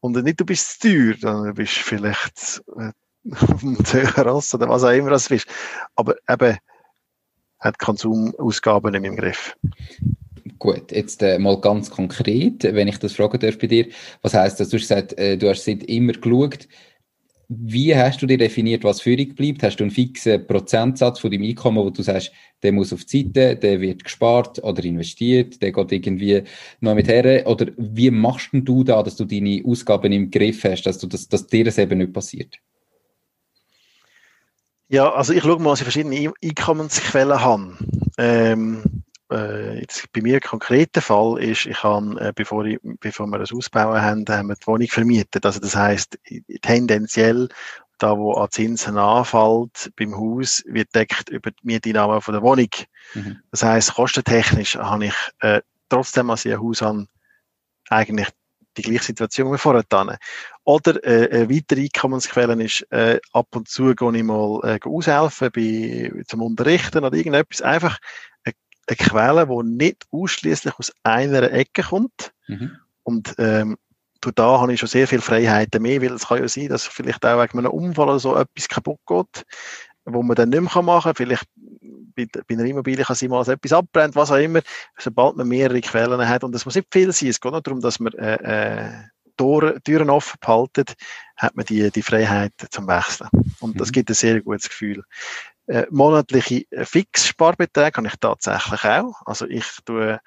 Und 0.00 0.16
nicht, 0.22 0.40
du 0.40 0.44
bist 0.44 0.80
zu 0.80 0.88
teuer, 0.88 1.14
sondern 1.18 1.46
du 1.46 1.54
bist 1.54 1.74
vielleicht 1.74 2.62
äh, 2.76 2.92
dem 3.24 3.76
Terrasse 3.84 4.56
oder 4.56 4.68
was 4.68 4.84
auch 4.84 4.90
immer 4.90 5.10
das 5.10 5.30
ist. 5.30 5.46
Aber 5.94 6.16
eben 6.28 6.58
hat 7.58 7.78
Konsumausgaben 7.78 8.92
nicht 8.92 9.04
im 9.04 9.16
Griff. 9.16 9.56
Gut, 10.58 10.92
jetzt 10.92 11.22
äh, 11.22 11.38
mal 11.38 11.60
ganz 11.60 11.90
konkret, 11.90 12.64
wenn 12.64 12.88
ich 12.88 12.98
das 12.98 13.14
fragen 13.14 13.38
darf 13.38 13.58
bei 13.58 13.66
dir, 13.66 13.86
was 14.22 14.34
heißt 14.34 14.60
das? 14.60 14.68
Du 14.68 14.76
hast 14.76 14.82
gesagt, 14.82 15.18
äh, 15.18 15.36
du 15.36 15.48
hast 15.48 15.64
seit 15.64 15.84
immer 15.84 16.12
geschaut. 16.12 16.68
Wie 17.48 17.94
hast 17.94 18.22
du 18.22 18.26
dir 18.26 18.38
definiert, 18.38 18.82
was 18.82 19.02
Führung 19.02 19.34
bleibt? 19.34 19.62
Hast 19.62 19.76
du 19.76 19.84
einen 19.84 19.90
fixen 19.90 20.46
Prozentsatz 20.46 21.18
von 21.18 21.30
deinem 21.30 21.44
Einkommen, 21.44 21.84
wo 21.84 21.90
du 21.90 22.02
sagst, 22.02 22.32
der 22.62 22.72
muss 22.72 22.92
auf 22.92 23.04
die 23.04 23.24
Seite, 23.24 23.56
der 23.56 23.80
wird 23.80 24.04
gespart 24.04 24.62
oder 24.62 24.82
investiert, 24.84 25.60
der 25.60 25.72
geht 25.72 25.92
irgendwie 25.92 26.42
noch 26.80 26.94
mit 26.94 27.08
her? 27.08 27.46
Oder 27.46 27.66
wie 27.76 28.10
machst 28.10 28.50
du 28.52 28.84
da, 28.84 29.02
dass 29.02 29.16
du 29.16 29.24
deine 29.24 29.62
Ausgaben 29.64 30.12
im 30.12 30.30
Griff 30.30 30.64
hast, 30.64 30.84
dass, 30.84 30.98
du 30.98 31.06
das, 31.06 31.28
dass 31.28 31.46
dir 31.46 31.64
das 31.64 31.78
eben 31.78 31.98
nicht 31.98 32.12
passiert? 32.12 32.58
Ja, 34.92 35.10
also 35.10 35.32
ich 35.32 35.42
schaue 35.42 35.58
mal, 35.58 35.70
was 35.70 35.80
ich 35.80 35.84
verschiedene 35.84 36.34
Einkommensquellen 36.44 37.40
habe. 37.40 37.78
Ähm, 38.18 39.04
äh, 39.32 39.80
jetzt 39.80 40.12
bei 40.12 40.20
mir 40.20 40.34
ein 40.34 40.42
konkreter 40.42 41.00
Fall 41.00 41.42
ist, 41.42 41.64
ich 41.64 41.82
habe, 41.82 42.20
äh, 42.20 42.32
bevor, 42.34 42.66
ich, 42.66 42.78
bevor 43.00 43.26
wir 43.28 43.38
das 43.38 43.54
ausbauen 43.54 44.02
haben, 44.02 44.26
haben 44.28 44.48
wir 44.48 44.54
die 44.54 44.66
Wohnung 44.66 44.88
vermietet. 44.88 45.46
Also 45.46 45.60
das 45.60 45.74
heißt 45.74 46.18
tendenziell 46.60 47.48
da, 47.96 48.18
wo 48.18 48.34
an 48.34 48.50
Zinsen 48.50 48.98
anfällt 48.98 49.90
beim 49.96 50.14
Haus, 50.14 50.62
wird 50.66 50.94
deckt 50.94 51.30
über 51.30 51.52
die 51.52 51.66
Mieteinnahme 51.66 52.20
von 52.20 52.34
der 52.34 52.42
Wohnung. 52.42 52.68
Mhm. 53.14 53.38
Das 53.50 53.62
heißt 53.62 53.94
kostentechnisch 53.94 54.76
habe 54.76 55.06
ich 55.06 55.14
äh, 55.40 55.62
trotzdem, 55.88 56.28
als 56.28 56.44
ich 56.44 56.52
ein 56.52 56.60
Haus 56.60 56.82
habe, 56.82 57.06
eigentlich 57.88 58.28
die 58.76 58.82
gleiche 58.82 59.04
Situation 59.04 59.52
wie 59.52 59.58
vorher. 59.58 59.84
Oder 60.64 61.02
äh, 61.04 61.28
eine 61.30 61.50
weitere 61.50 61.82
Einkommensquelle 61.82 62.62
ist, 62.62 62.86
äh, 62.92 63.18
ab 63.32 63.48
und 63.54 63.68
zu 63.68 63.94
gehe 63.94 64.16
ich 64.16 64.22
mal 64.22 64.60
äh, 64.62 64.78
aushelfen 64.84 65.50
bei, 65.52 66.12
zum 66.26 66.42
Unterrichten 66.42 67.04
oder 67.04 67.16
irgendetwas. 67.16 67.62
Einfach 67.62 67.98
eine, 68.44 68.54
eine 68.86 68.96
Quelle, 68.96 69.46
die 69.46 69.68
nicht 69.68 70.04
ausschließlich 70.12 70.74
aus 70.78 70.92
einer 71.02 71.50
Ecke 71.50 71.82
kommt. 71.82 72.32
Mhm. 72.46 72.76
Und 73.02 73.34
ähm, 73.38 73.76
da 74.20 74.60
habe 74.60 74.72
ich 74.72 74.78
schon 74.78 74.88
sehr 74.88 75.08
viele 75.08 75.20
Freiheiten 75.20 75.82
mehr, 75.82 76.00
weil 76.00 76.12
es 76.12 76.28
kann 76.28 76.38
ja 76.38 76.46
sein, 76.46 76.68
dass 76.68 76.86
vielleicht 76.86 77.26
auch 77.26 77.42
wegen 77.42 77.58
einem 77.58 77.72
Unfall 77.72 78.08
oder 78.08 78.20
so 78.20 78.36
etwas 78.36 78.68
kaputt 78.68 79.00
geht, 79.06 79.44
wo 80.04 80.22
man 80.22 80.36
dann 80.36 80.50
nicht 80.50 80.60
mehr 80.60 80.82
machen 80.82 81.02
kann. 81.02 81.14
Vielleicht 81.16 81.46
bei, 82.14 82.26
bei 82.26 82.54
einer 82.54 82.64
Immobilie 82.64 83.04
kann 83.04 83.16
sein, 83.16 83.30
mal 83.30 83.48
etwas 83.48 83.72
abbrennt, 83.72 84.14
was 84.14 84.30
auch 84.30 84.36
immer. 84.36 84.60
Sobald 84.96 85.36
man 85.36 85.48
mehrere 85.48 85.80
Quellen 85.80 86.28
hat, 86.28 86.44
und 86.44 86.54
es 86.54 86.64
muss 86.64 86.76
nicht 86.76 86.88
viel 86.92 87.12
sein, 87.12 87.30
es 87.30 87.40
geht 87.40 87.50
nur 87.50 87.62
darum, 87.62 87.80
dass 87.80 87.98
man 87.98 88.12
äh, 88.12 88.34
äh, 88.36 88.92
Tore, 89.36 89.80
Türen 89.82 90.10
offen 90.10 90.38
behaltet, 90.40 90.94
hat 91.36 91.56
man 91.56 91.64
die, 91.66 91.90
die 91.90 92.02
Freiheit 92.02 92.52
zum 92.70 92.86
Wechseln. 92.86 93.28
Und 93.60 93.80
das 93.80 93.88
mhm. 93.88 93.92
gibt 93.92 94.10
ein 94.10 94.14
sehr 94.14 94.40
gutes 94.40 94.68
Gefühl. 94.68 95.04
Äh, 95.66 95.86
monatliche 95.90 96.64
Fixsparbeträge 96.84 97.96
habe 97.96 98.08
ich 98.08 98.16
tatsächlich 98.20 98.84
auch. 98.84 99.22
Also 99.24 99.46
ich 99.46 99.66
tue 99.84 100.20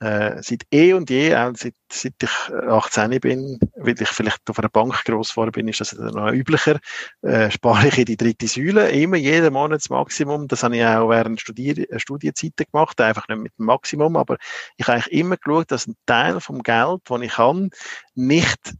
äh, 0.00 0.42
seit 0.42 0.64
eh 0.70 0.92
und 0.92 1.10
je, 1.10 1.34
auch 1.34 1.52
seit, 1.56 1.74
seit 1.90 2.14
ich 2.22 2.54
18 2.54 3.12
äh, 3.12 3.18
bin, 3.18 3.58
weil 3.76 4.00
ich 4.00 4.08
vielleicht 4.08 4.48
auf 4.48 4.58
einer 4.58 4.68
Bank 4.68 5.04
gross 5.04 5.30
geworden 5.30 5.52
bin, 5.52 5.68
ist 5.68 5.80
das 5.80 5.92
noch 5.92 6.32
üblicher, 6.32 6.78
äh, 7.22 7.50
spare 7.50 7.88
ich 7.88 7.98
in 7.98 8.04
die 8.04 8.16
dritte 8.16 8.46
Säule 8.46 8.90
immer 8.90 9.16
jeden 9.16 9.52
Monat 9.52 9.80
das 9.80 9.90
Maximum. 9.90 10.46
Das 10.46 10.62
habe 10.62 10.76
ich 10.76 10.84
auch 10.84 11.08
während 11.08 11.40
Studier 11.40 11.90
äh, 11.90 11.98
Studienzeiten 11.98 12.66
gemacht, 12.70 13.00
einfach 13.00 13.26
nicht 13.28 13.40
mit 13.40 13.58
dem 13.58 13.66
Maximum, 13.66 14.16
aber 14.16 14.36
ich 14.76 14.86
habe 14.86 14.98
eigentlich 14.98 15.20
immer 15.20 15.36
geschaut, 15.36 15.70
dass 15.70 15.86
ein 15.86 15.96
Teil 16.06 16.40
vom 16.40 16.62
Geld, 16.62 17.00
das 17.04 17.20
ich 17.22 17.38
habe, 17.38 17.70
nicht 18.14 18.74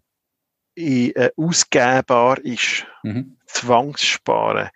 in, 0.75 1.15
äh, 1.17 1.31
ausgebbar 1.37 2.39
ist. 2.45 2.87
Mhm. 3.03 3.37
Zwangssparen. 3.47 4.69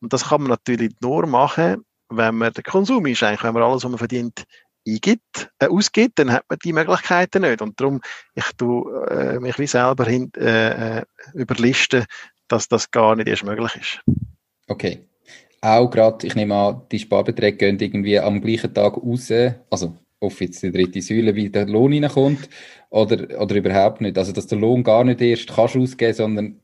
Und 0.00 0.12
das 0.12 0.28
kann 0.30 0.40
man 0.40 0.50
natürlich 0.50 0.92
nur 1.00 1.26
machen, 1.26 1.84
wenn 2.08 2.36
man 2.36 2.52
der 2.52 2.62
Konsum 2.62 3.06
ist, 3.06 3.22
eigentlich, 3.22 3.42
wenn 3.42 3.54
man 3.54 3.62
alles, 3.62 3.84
was 3.84 3.90
man 3.90 3.98
verdient, 3.98 4.44
eingibt, 4.86 5.50
äh, 5.58 5.66
ausgibt, 5.66 6.18
dann 6.18 6.32
hat 6.32 6.44
man 6.48 6.58
die 6.64 6.72
Möglichkeiten 6.72 7.42
nicht. 7.42 7.62
Und 7.62 7.80
darum, 7.80 8.00
ich 8.34 8.44
tue 8.56 9.06
äh, 9.08 9.40
mich 9.40 9.58
wie 9.58 9.66
selber 9.66 10.04
hin, 10.04 10.30
äh, 10.36 10.98
äh, 10.98 11.04
überlisten, 11.34 12.04
dass 12.48 12.68
das 12.68 12.90
gar 12.90 13.16
nicht 13.16 13.28
erst 13.28 13.44
möglich 13.44 13.74
ist. 13.76 14.00
Okay. 14.68 15.08
Auch 15.60 15.88
gerade, 15.88 16.26
ich 16.26 16.34
nehme 16.34 16.54
an, 16.54 16.82
die 16.92 16.98
Sparbeträge 16.98 17.56
gehen 17.56 17.80
irgendwie 17.80 18.18
am 18.18 18.40
gleichen 18.40 18.74
Tag 18.74 18.98
raus, 18.98 19.30
also 19.70 19.96
auf 20.20 20.40
jetzt 20.40 20.62
die 20.62 20.70
dritte 20.70 21.00
Säule, 21.00 21.34
wie 21.34 21.50
der 21.50 21.66
Lohn 21.66 21.92
reinkommt, 21.92 22.48
oder, 22.90 23.40
oder 23.40 23.54
überhaupt 23.54 24.00
nicht. 24.00 24.16
Also, 24.18 24.32
dass 24.32 24.46
der 24.46 24.58
Lohn 24.58 24.82
gar 24.82 25.04
nicht 25.04 25.20
erst 25.20 25.54
kannst 25.54 25.76
ausgeben, 25.76 26.14
sondern 26.14 26.60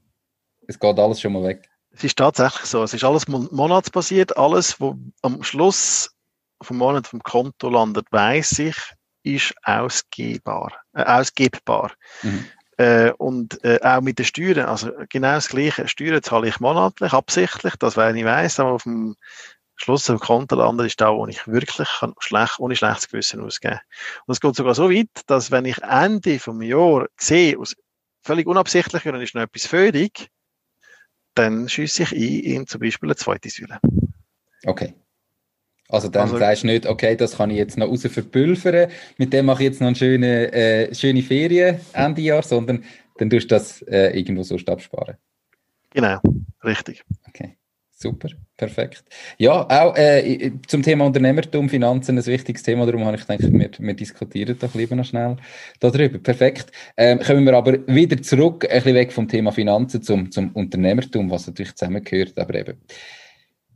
es 0.66 0.78
geht 0.78 0.98
alles 0.98 1.20
schon 1.20 1.32
mal 1.32 1.44
weg. 1.44 1.68
Es 1.92 2.04
ist 2.04 2.18
tatsächlich 2.18 2.66
so. 2.66 2.82
Es 2.82 2.94
ist 2.94 3.02
alles 3.04 3.26
monatsbasiert. 3.26 4.36
Alles, 4.36 4.80
was 4.80 4.94
am 5.22 5.42
Schluss 5.42 6.14
vom 6.62 6.78
Monat 6.78 7.06
vom 7.06 7.22
Konto 7.22 7.68
landet, 7.68 8.06
weiß 8.11 8.58
ich, 8.61 8.76
ist 9.22 9.54
ausgebbar, 9.62 10.72
äh, 10.94 11.02
ausgebbar. 11.02 11.92
Mhm. 12.22 12.46
Äh, 12.76 13.12
und 13.18 13.62
äh, 13.64 13.78
auch 13.82 14.00
mit 14.00 14.18
den 14.18 14.24
Steuern, 14.24 14.66
also 14.66 14.90
genau 15.11 15.34
das 15.34 15.48
Gleiche. 15.48 15.86
Steuern 15.86 16.22
zahle 16.22 16.48
ich 16.48 16.61
monatlich, 16.61 17.12
absichtlich, 17.12 17.74
das 17.76 17.96
weil 17.96 18.16
ich 18.16 18.24
weiß, 18.24 18.61
aber 18.61 18.72
auf 18.72 18.84
dem 18.84 19.16
Schluss 19.76 20.06
vom 20.06 20.18
Konto 20.18 20.56
landet 20.56 20.86
ist 20.86 21.00
da, 21.00 21.12
wo 21.14 21.26
ich 21.26 21.46
wirklich 21.46 21.88
kann, 21.98 22.14
schlecht, 22.18 22.58
ohne 22.58 22.76
schlechtes 22.76 23.08
Gewissen 23.08 23.42
ausgeben 23.42 23.80
Und 24.26 24.32
es 24.32 24.40
geht 24.40 24.54
sogar 24.54 24.74
so 24.74 24.90
weit, 24.90 25.08
dass 25.26 25.50
wenn 25.50 25.64
ich 25.64 25.82
Ende 25.82 26.38
vom 26.38 26.62
Jahr 26.62 27.06
sehe, 27.18 27.58
aus 27.58 27.76
völlig 28.22 28.46
unabsichtlich, 28.46 29.06
und 29.06 29.20
ist 29.20 29.34
noch 29.34 29.42
etwas 29.42 29.66
völlig, 29.66 30.30
dann 31.34 31.68
schieße 31.68 32.02
ich 32.02 32.12
ein 32.12 32.40
in 32.40 32.66
zum 32.66 32.80
Beispiel 32.80 33.08
eine 33.08 33.16
zweite 33.16 33.48
Säule. 33.48 33.78
Okay. 34.66 34.94
Also 35.91 36.09
dann 36.09 36.22
also, 36.22 36.38
sagst 36.38 36.62
du 36.62 36.68
nicht, 36.68 36.86
okay, 36.86 37.16
das 37.16 37.36
kann 37.36 37.51
ich 37.51 37.57
jetzt 37.57 37.76
noch 37.76 37.88
raus 37.88 38.07
verpulvern, 38.07 38.91
mit 39.18 39.32
dem 39.32 39.47
mache 39.47 39.62
ich 39.62 39.70
jetzt 39.70 39.80
noch 39.80 39.88
eine 39.88 39.97
schöne, 39.97 40.53
äh, 40.53 40.95
schöne 40.95 41.22
Ferien 41.22 41.80
Ende 41.93 42.22
Jahr, 42.22 42.43
sondern 42.43 42.84
dann 43.18 43.28
tust 43.28 43.51
du 43.51 43.55
das 43.55 43.82
äh, 43.82 44.16
irgendwo 44.18 44.43
so 44.43 44.57
absparen. 44.57 45.16
Genau, 45.91 46.18
richtig. 46.64 47.03
Okay, 47.28 47.57
super, 47.91 48.28
perfekt. 48.57 49.05
Ja, 49.38 49.66
auch 49.68 49.97
äh, 49.97 50.53
zum 50.68 50.82
Thema 50.82 51.05
Unternehmertum, 51.05 51.68
Finanzen 51.68 52.16
ein 52.16 52.26
wichtiges 52.26 52.62
Thema, 52.62 52.86
darum 52.86 53.05
habe 53.05 53.16
ich 53.16 53.26
gedacht, 53.26 53.53
wir, 53.53 53.70
wir 53.76 53.95
diskutieren 53.95 54.57
doch 54.59 54.74
lieber 54.74 54.95
noch 54.95 55.05
schnell 55.05 55.36
darüber. 55.80 56.18
Perfekt. 56.18 56.70
Ähm, 56.97 57.18
kommen 57.18 57.45
wir 57.45 57.55
aber 57.55 57.84
wieder 57.88 58.22
zurück, 58.22 58.64
ein 58.70 58.76
bisschen 58.76 58.95
weg 58.95 59.12
vom 59.12 59.26
Thema 59.26 59.51
Finanzen 59.51 60.03
zum, 60.03 60.30
zum 60.30 60.53
Unternehmertum, 60.53 61.30
was 61.30 61.49
natürlich 61.49 61.74
zusammengehört, 61.74 62.38
aber 62.38 62.55
eben 62.55 62.78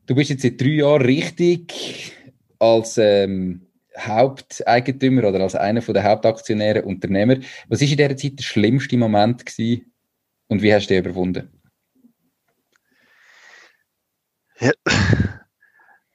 Du 0.07 0.15
bist 0.15 0.31
jetzt 0.31 0.43
seit 0.43 0.61
drei 0.61 0.67
Jahren 0.67 1.03
richtig 1.03 2.13
als 2.59 2.99
ähm, 2.99 3.67
Haupteigentümer 3.99 5.29
oder 5.29 5.41
als 5.41 5.55
einer 5.55 5.81
der 5.81 6.05
Hauptaktionäre 6.05 6.83
Unternehmer. 6.83 7.37
Was 7.69 7.81
war 7.81 7.89
in 7.89 7.97
dieser 7.97 8.17
Zeit 8.17 8.39
der 8.39 8.45
schlimmste 8.45 8.99
Moment 8.99 9.47
gewesen 9.47 9.93
und 10.49 10.63
wie 10.63 10.75
hast 10.75 10.89
du 10.89 10.95
den 10.95 11.05
überwunden? 11.05 11.49
Ja, 14.61 14.73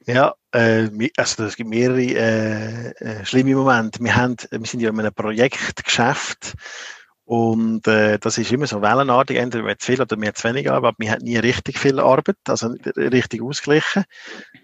ja 0.06 0.36
äh, 0.52 0.88
also 1.18 1.46
es 1.46 1.56
gibt 1.56 1.70
mehrere 1.70 2.02
äh, 2.02 2.90
äh, 2.92 3.26
schlimme 3.26 3.56
Momente. 3.56 4.04
Wir, 4.04 4.16
haben, 4.16 4.36
wir 4.52 4.66
sind 4.66 4.82
ja 4.82 4.90
in 4.90 5.00
einem 5.00 5.14
Projektgeschäft 5.14 6.54
und 7.30 7.88
äh, 7.88 8.18
das 8.18 8.40
ist 8.40 8.52
immer 8.52 8.66
so 8.66 8.82
wellenartig, 8.82 9.38
entweder 9.38 9.64
wir 9.64 9.78
zu 9.78 9.86
viel 9.86 10.02
oder 10.02 10.20
wir 10.20 10.34
zu 10.34 10.48
wenig 10.48 10.68
Arbeit, 10.68 10.88
aber 10.88 10.96
wir 10.98 11.12
haben 11.12 11.24
nie 11.24 11.38
richtig 11.38 11.78
viel 11.78 12.00
Arbeit, 12.00 12.38
also 12.48 12.74
richtig 12.98 13.44
ausgeglichen. 13.44 14.06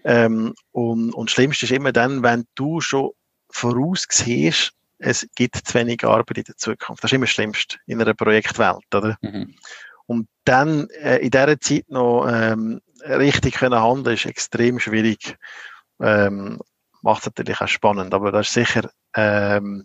Ähm, 0.02 0.52
und, 0.72 1.14
und 1.14 1.30
das 1.30 1.34
Schlimmste 1.34 1.66
ist 1.66 1.70
immer 1.70 1.92
dann, 1.92 2.24
wenn 2.24 2.44
du 2.56 2.80
schon 2.80 3.12
voraussiehst, 3.50 4.72
es 4.98 5.28
gibt 5.36 5.58
zu 5.64 5.74
wenig 5.74 6.02
Arbeit 6.02 6.38
in 6.38 6.42
der 6.42 6.56
Zukunft. 6.56 7.04
Das 7.04 7.12
ist 7.12 7.14
immer 7.14 7.26
das 7.26 7.34
Schlimmste 7.34 7.76
in 7.86 8.02
einer 8.02 8.14
Projektwelt, 8.14 8.92
oder? 8.92 9.16
Mhm. 9.20 9.54
Und 10.06 10.26
dann 10.42 10.88
äh, 10.90 11.18
in 11.18 11.30
dieser 11.30 11.60
Zeit 11.60 11.84
noch 11.86 12.26
ähm, 12.28 12.80
richtig 13.04 13.54
können 13.54 13.80
handeln, 13.80 14.16
ist 14.16 14.26
extrem 14.26 14.80
schwierig. 14.80 15.36
Ähm, 16.00 16.58
macht 17.00 17.20
es 17.20 17.26
natürlich 17.26 17.60
auch 17.60 17.68
spannend, 17.68 18.12
aber 18.12 18.32
das 18.32 18.48
ist 18.48 18.54
sicher 18.54 18.90
ähm, 19.16 19.84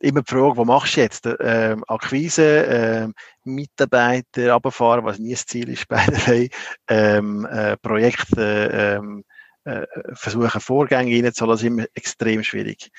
immer 0.00 0.22
die 0.22 0.30
Frage, 0.30 0.56
was 0.56 0.66
machst 0.66 0.96
du 0.96 1.00
jetzt? 1.00 1.28
Ähm, 1.40 1.84
Akquise, 1.86 2.42
ähm, 2.42 3.14
Mitarbeiter 3.44 4.52
runterfahren, 4.52 5.04
was 5.04 5.18
nie 5.18 5.32
das 5.32 5.46
Ziel 5.46 5.68
ist 5.68 5.86
bei 5.88 6.04
der 6.06 6.48
ähm, 6.88 7.46
äh, 7.46 7.76
Projekte 7.76 8.98
ähm, 9.00 9.24
äh, 9.64 9.86
versuchen, 10.14 10.60
Vorgänge 10.60 11.24
reinzuholen, 11.24 11.56
ist 11.56 11.64
immer 11.64 11.84
extrem 11.94 12.42
schwierig. 12.42 12.90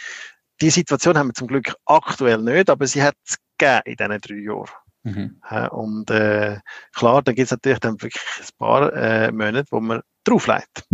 Die 0.62 0.70
Situation 0.70 1.18
haben 1.18 1.30
wir 1.30 1.34
zum 1.34 1.48
Glück 1.48 1.76
aktuell 1.86 2.40
nicht, 2.40 2.70
aber 2.70 2.88
sie 2.88 3.04
hat 3.04 3.16
es 3.26 3.38
gegeben 3.58 3.82
in 3.86 3.96
diesen 3.96 4.22
drei 4.22 4.36
Jahren. 4.36 4.70
Mhm. 5.04 5.42
Und 5.72 6.12
äh, 6.12 6.60
klar, 6.94 7.22
dann 7.22 7.36
gibt 7.36 7.46
es 7.46 7.52
natürlich 7.52 7.80
dann 7.80 8.02
wirklich 8.02 8.24
ein 8.40 8.48
paar 8.58 8.94
äh, 8.94 9.32
Monate, 9.32 9.68
wo 9.72 9.80
man 9.80 10.02
drauflegt. 10.26 10.86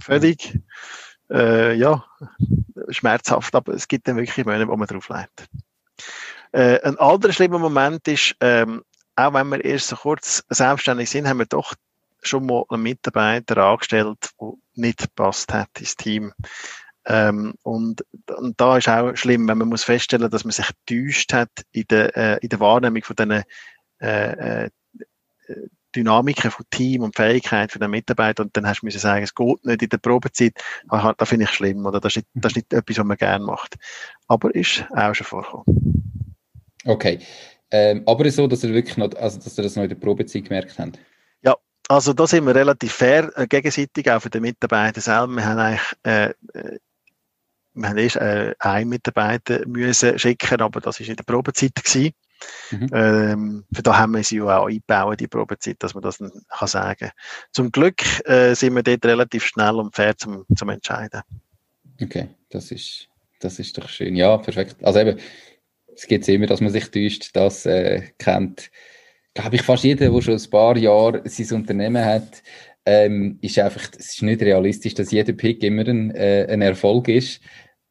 Völlig, 0.00 0.58
äh, 1.30 1.74
ja, 1.74 2.04
schmerzhaft, 2.88 3.54
aber 3.54 3.74
es 3.74 3.88
gibt 3.88 4.08
dann 4.08 4.16
wirklich 4.16 4.44
Monate, 4.44 4.68
wo 4.68 4.76
man 4.76 4.86
drauf 4.86 5.08
leidet. 5.08 5.48
Äh, 6.52 6.80
ein 6.82 6.98
anderer 6.98 7.32
schlimmer 7.32 7.58
Moment 7.58 8.06
ist, 8.08 8.36
ähm, 8.40 8.84
auch 9.16 9.34
wenn 9.34 9.48
wir 9.48 9.64
erst 9.64 9.88
so 9.88 9.96
kurz 9.96 10.44
selbstständig 10.48 11.10
sind, 11.10 11.28
haben 11.28 11.38
wir 11.38 11.46
doch 11.46 11.74
schon 12.22 12.46
mal 12.46 12.64
einen 12.68 12.82
Mitarbeiter 12.82 13.58
angestellt, 13.58 14.30
der 14.40 14.52
nicht 14.74 14.98
gepasst 14.98 15.52
hat 15.52 15.68
ins 15.78 15.96
Team. 15.96 16.32
Ähm, 17.06 17.54
und, 17.62 18.04
und 18.36 18.60
da 18.60 18.78
ist 18.78 18.88
auch 18.88 19.14
schlimm, 19.14 19.46
wenn 19.46 19.58
man 19.58 19.68
muss 19.68 19.84
feststellen, 19.84 20.30
dass 20.30 20.44
man 20.44 20.52
sich 20.52 20.70
getäuscht 20.86 21.32
hat 21.32 21.50
in 21.72 21.84
der, 21.90 22.16
äh, 22.16 22.38
in 22.40 22.48
der 22.48 22.60
Wahrnehmung 22.60 23.04
von 23.04 23.16
diesen 23.16 23.42
äh, 24.00 24.64
äh, 24.64 24.70
Dynamiken 25.94 26.50
von 26.50 26.64
Team 26.70 27.02
und 27.02 27.16
Fähigkeit 27.16 27.72
von 27.72 27.80
den 27.80 27.90
Mitarbeitern 27.90 28.46
und 28.46 28.56
dann 28.56 28.66
hast 28.66 28.80
du 28.80 28.86
müssen 28.86 28.98
sagen, 28.98 29.22
es 29.22 29.34
geht 29.34 29.64
nicht 29.64 29.82
in 29.82 29.88
der 29.88 29.98
Probezeit, 29.98 30.54
ah, 30.88 31.14
das 31.16 31.28
finde 31.28 31.44
ich 31.44 31.50
schlimm 31.50 31.86
oder 31.86 32.00
das 32.00 32.12
ist, 32.12 32.16
nicht, 32.16 32.28
das 32.34 32.52
ist 32.52 32.56
nicht 32.56 32.72
etwas, 32.72 32.98
was 32.98 33.04
man 33.04 33.16
gerne 33.16 33.44
macht. 33.44 33.76
Aber 34.28 34.54
ist 34.54 34.84
auch 34.94 35.14
schon 35.14 35.26
vorgekommen. 35.26 36.34
Okay. 36.84 37.18
Ähm, 37.70 38.02
aber 38.06 38.30
so, 38.30 38.46
dass 38.46 38.62
ihr 38.64 38.72
wirklich 38.72 38.96
noch, 38.96 39.14
also 39.16 39.38
dass 39.40 39.58
ihr 39.58 39.64
das 39.64 39.76
noch 39.76 39.82
in 39.82 39.88
der 39.88 39.96
Probezeit 39.96 40.44
gemerkt 40.44 40.78
habt? 40.78 40.98
Ja, 41.42 41.56
also 41.88 42.12
da 42.12 42.26
sind 42.26 42.46
wir 42.46 42.54
relativ 42.54 42.92
fair 42.92 43.30
äh, 43.36 43.46
gegenseitig, 43.46 44.10
auch 44.10 44.20
für 44.20 44.30
den 44.30 44.42
Mitarbeiter 44.42 45.00
selber. 45.00 45.28
Wir 45.28 45.44
haben 45.44 45.58
eigentlich 45.58 45.92
äh, 46.04 46.30
äh 46.52 46.78
wir 47.74 47.88
haben 47.88 47.98
erst 47.98 48.16
äh, 48.16 48.54
einen 48.60 48.88
Mitarbeiter 48.88 49.66
müssen 49.66 50.16
schicken, 50.16 50.60
aber 50.60 50.80
das 50.80 51.00
war 51.00 51.08
in 51.08 51.16
der 51.16 51.24
Probezeit 51.24 51.74
gewesen. 51.74 52.12
Mhm. 52.70 52.90
Ähm, 52.92 53.64
für 53.72 53.82
da 53.82 53.98
haben 53.98 54.12
wir 54.14 54.22
sie 54.22 54.38
ja 54.38 54.58
auch 54.58 54.66
eingebaut, 54.66 55.20
die 55.20 55.28
Probezeit, 55.28 55.76
dass 55.80 55.94
man 55.94 56.02
das 56.02 56.18
dann 56.18 56.32
kann 56.48 56.68
sagen 56.68 57.10
Zum 57.52 57.70
Glück 57.70 58.02
äh, 58.26 58.54
sind 58.54 58.74
wir 58.74 58.82
dort 58.82 59.04
relativ 59.04 59.44
schnell 59.44 59.74
und 59.76 59.94
fair 59.94 60.16
zum, 60.16 60.44
zum 60.56 60.68
Entscheiden. 60.70 61.22
Okay, 62.02 62.28
das 62.50 62.70
ist, 62.70 63.08
das 63.40 63.58
ist 63.58 63.76
doch 63.78 63.88
schön. 63.88 64.16
Ja, 64.16 64.36
perfekt. 64.38 64.76
Also 64.82 65.00
eben, 65.00 65.18
es 65.94 66.06
gibt 66.06 66.28
immer, 66.28 66.46
dass 66.46 66.60
man 66.60 66.70
sich 66.70 66.90
täuscht, 66.90 67.30
das 67.34 67.66
äh, 67.66 68.02
kennt, 68.18 68.70
glaube 69.34 69.56
ich, 69.56 69.62
fast 69.62 69.84
jeder, 69.84 70.10
der 70.10 70.22
schon 70.22 70.34
ein 70.34 70.50
paar 70.50 70.76
Jahre 70.76 71.22
sein 71.24 71.56
Unternehmen 71.58 72.04
hat, 72.04 72.42
ähm, 72.86 73.38
ist 73.40 73.58
einfach, 73.58 73.88
es 73.98 74.14
ist 74.14 74.22
nicht 74.22 74.42
realistisch, 74.42 74.94
dass 74.94 75.10
jeder 75.10 75.32
Pick 75.32 75.62
immer 75.62 75.86
ein, 75.86 76.14
äh, 76.14 76.46
ein 76.50 76.62
Erfolg 76.62 77.08
ist. 77.08 77.40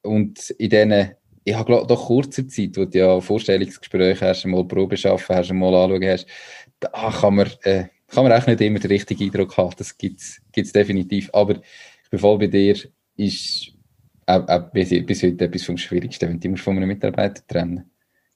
Und 0.02 0.50
in 0.52 0.70
diesen, 0.70 1.12
ich 1.44 1.56
habe 1.56 1.86
doch 1.88 2.08
kurzer 2.08 2.48
Zeit, 2.48 2.78
wo 2.78 2.86
du 2.86 2.98
ja 2.98 3.20
Vorstellungsgespräche 3.20 4.28
hast, 4.28 4.46
mal 4.46 4.64
Probe 4.66 4.98
schaffen 4.98 5.36
hast, 5.36 5.52
mal 5.52 5.74
anschauen 5.74 6.06
hast, 6.06 6.28
da 6.80 7.12
kann 7.12 7.36
man, 7.36 7.48
äh, 7.64 7.86
kann 8.08 8.24
man 8.24 8.32
auch 8.32 8.48
nicht 8.48 8.62
immer 8.62 8.80
den 8.80 8.92
richtigen 8.92 9.24
Eindruck 9.24 9.58
haben. 9.58 9.76
Das 9.78 9.98
gibt 9.98 10.22
es 10.22 10.72
definitiv. 10.72 11.30
Aber 11.34 11.56
ich 11.56 12.10
bin 12.10 12.20
voll 12.20 12.38
bei 12.38 12.48
dir, 12.48 12.78
ist 13.18 13.72
auch, 14.26 14.48
auch 14.48 14.72
bis, 14.72 14.90
bis 15.06 15.24
heute 15.24 15.46
etwas 15.46 15.64
vom 15.64 15.78
Schwierigsten, 15.78 16.30
wenn 16.30 16.40
du 16.40 16.56
von 16.58 16.78
einem 16.78 16.88
Mitarbeiter 16.88 17.46
trennen 17.48 17.90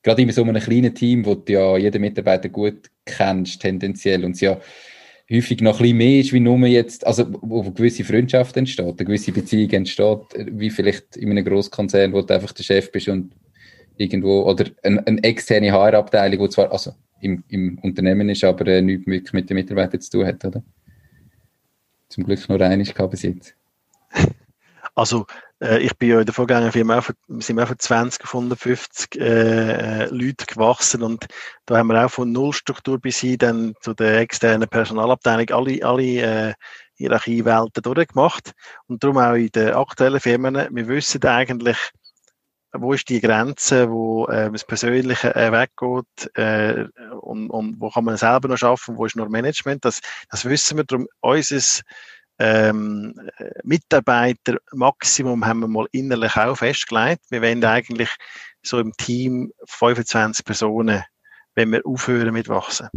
Gerade 0.03 0.21
in 0.21 0.31
so 0.31 0.43
einem 0.43 0.61
kleinen 0.61 0.93
Team, 0.93 1.25
wo 1.25 1.35
du 1.35 1.51
ja 1.51 1.77
jeden 1.77 2.01
Mitarbeiter 2.01 2.49
gut 2.49 2.89
kennst, 3.05 3.61
tendenziell, 3.61 4.23
und 4.23 4.39
ja 4.39 4.59
häufig 5.31 5.61
noch 5.61 5.79
ein 5.79 5.83
bisschen 5.83 5.97
mehr 5.97 6.19
ist, 6.19 6.33
wie 6.33 6.39
nur 6.39 6.57
jetzt, 6.67 7.05
also 7.05 7.25
wo 7.41 7.61
eine 7.61 7.73
gewisse 7.73 8.03
Freundschaft 8.03 8.55
entsteht, 8.55 8.85
eine 8.85 8.95
gewisse 8.95 9.31
Beziehung 9.31 9.69
entsteht, 9.71 10.19
wie 10.35 10.69
vielleicht 10.69 11.17
in 11.17 11.31
einem 11.31 11.43
Großkonzern, 11.43 12.13
wo 12.13 12.21
du 12.21 12.33
einfach 12.33 12.53
der 12.53 12.63
Chef 12.63 12.91
bist 12.91 13.09
und 13.09 13.33
irgendwo, 13.97 14.43
oder 14.43 14.65
eine, 14.83 15.05
eine 15.05 15.23
externe 15.23 15.71
HR-Abteilung, 15.71 16.45
die 16.45 16.49
zwar 16.49 16.71
also 16.71 16.93
im, 17.19 17.43
im 17.49 17.77
Unternehmen 17.79 18.29
ist, 18.29 18.43
aber 18.43 18.67
äh, 18.67 18.81
nichts 18.81 19.05
mit, 19.07 19.33
mit 19.33 19.49
den 19.49 19.55
Mitarbeitern 19.55 19.99
zu 19.99 20.11
tun 20.11 20.25
hat, 20.25 20.45
oder? 20.45 20.63
Zum 22.09 22.23
Glück 22.23 22.47
nur 22.47 22.61
eines 22.61 22.93
gehabt 22.93 23.11
bis 23.11 23.23
jetzt. 23.23 23.55
Also 24.95 25.25
äh, 25.61 25.79
ich 25.79 25.95
bin 25.97 26.09
ja 26.09 26.19
in 26.19 26.25
der 26.25 26.33
Vorgängerfirma 26.33 26.99
auch, 26.99 27.09
sind 27.39 27.55
wir 27.55 27.63
auch 27.63 27.67
von 27.67 27.79
20 27.79 28.27
von 28.27 28.43
150 28.45 29.19
äh, 29.19 30.05
Leuten 30.05 30.45
gewachsen 30.47 31.03
und 31.03 31.25
da 31.65 31.77
haben 31.77 31.87
wir 31.87 32.05
auch 32.05 32.11
von 32.11 32.31
Nullstruktur 32.31 32.99
bis 32.99 33.19
hin 33.19 33.37
dann 33.37 33.73
zu 33.81 33.93
der 33.93 34.19
externen 34.19 34.67
Personalabteilung 34.67 35.49
alle, 35.49 35.85
alle 35.85 36.03
äh, 36.49 36.53
Hierarchiewelten 36.95 37.83
durchgemacht 37.83 38.53
und 38.87 39.03
darum 39.03 39.17
auch 39.17 39.33
in 39.33 39.49
den 39.49 39.73
aktuellen 39.73 40.19
Firmen, 40.19 40.67
wir 40.71 40.87
wissen 40.87 41.23
eigentlich, 41.25 41.77
wo 42.73 42.93
ist 42.93 43.09
die 43.09 43.21
Grenze, 43.21 43.89
wo 43.89 44.25
äh, 44.27 44.51
das 44.51 44.65
Persönliche 44.65 45.35
äh, 45.35 45.51
weggeht 45.51 46.35
äh, 46.35 46.85
und, 47.21 47.49
und 47.49 47.79
wo 47.79 47.89
kann 47.89 48.03
man 48.03 48.17
selber 48.17 48.47
noch 48.47 48.57
schaffen, 48.57 48.97
wo 48.97 49.05
ist 49.05 49.15
nur 49.15 49.29
Management, 49.29 49.85
das, 49.85 50.01
das 50.29 50.45
wissen 50.45 50.77
wir, 50.77 50.83
darum 50.83 51.07
unser 51.21 51.83
ähm, 52.39 53.15
Mitarbeitermaximum 53.63 55.45
haben 55.45 55.61
wir 55.61 55.67
mal 55.67 55.87
innerlich 55.91 56.35
auch 56.35 56.55
festgelegt. 56.55 57.23
Wir 57.29 57.41
wollen 57.41 57.63
eigentlich 57.63 58.09
so 58.61 58.79
im 58.79 58.93
Team 58.97 59.51
25 59.65 60.45
Personen, 60.45 61.03
wenn 61.55 61.71
wir 61.71 61.85
aufhören 61.85 62.33
mit 62.33 62.49
wachsen. 62.49 62.89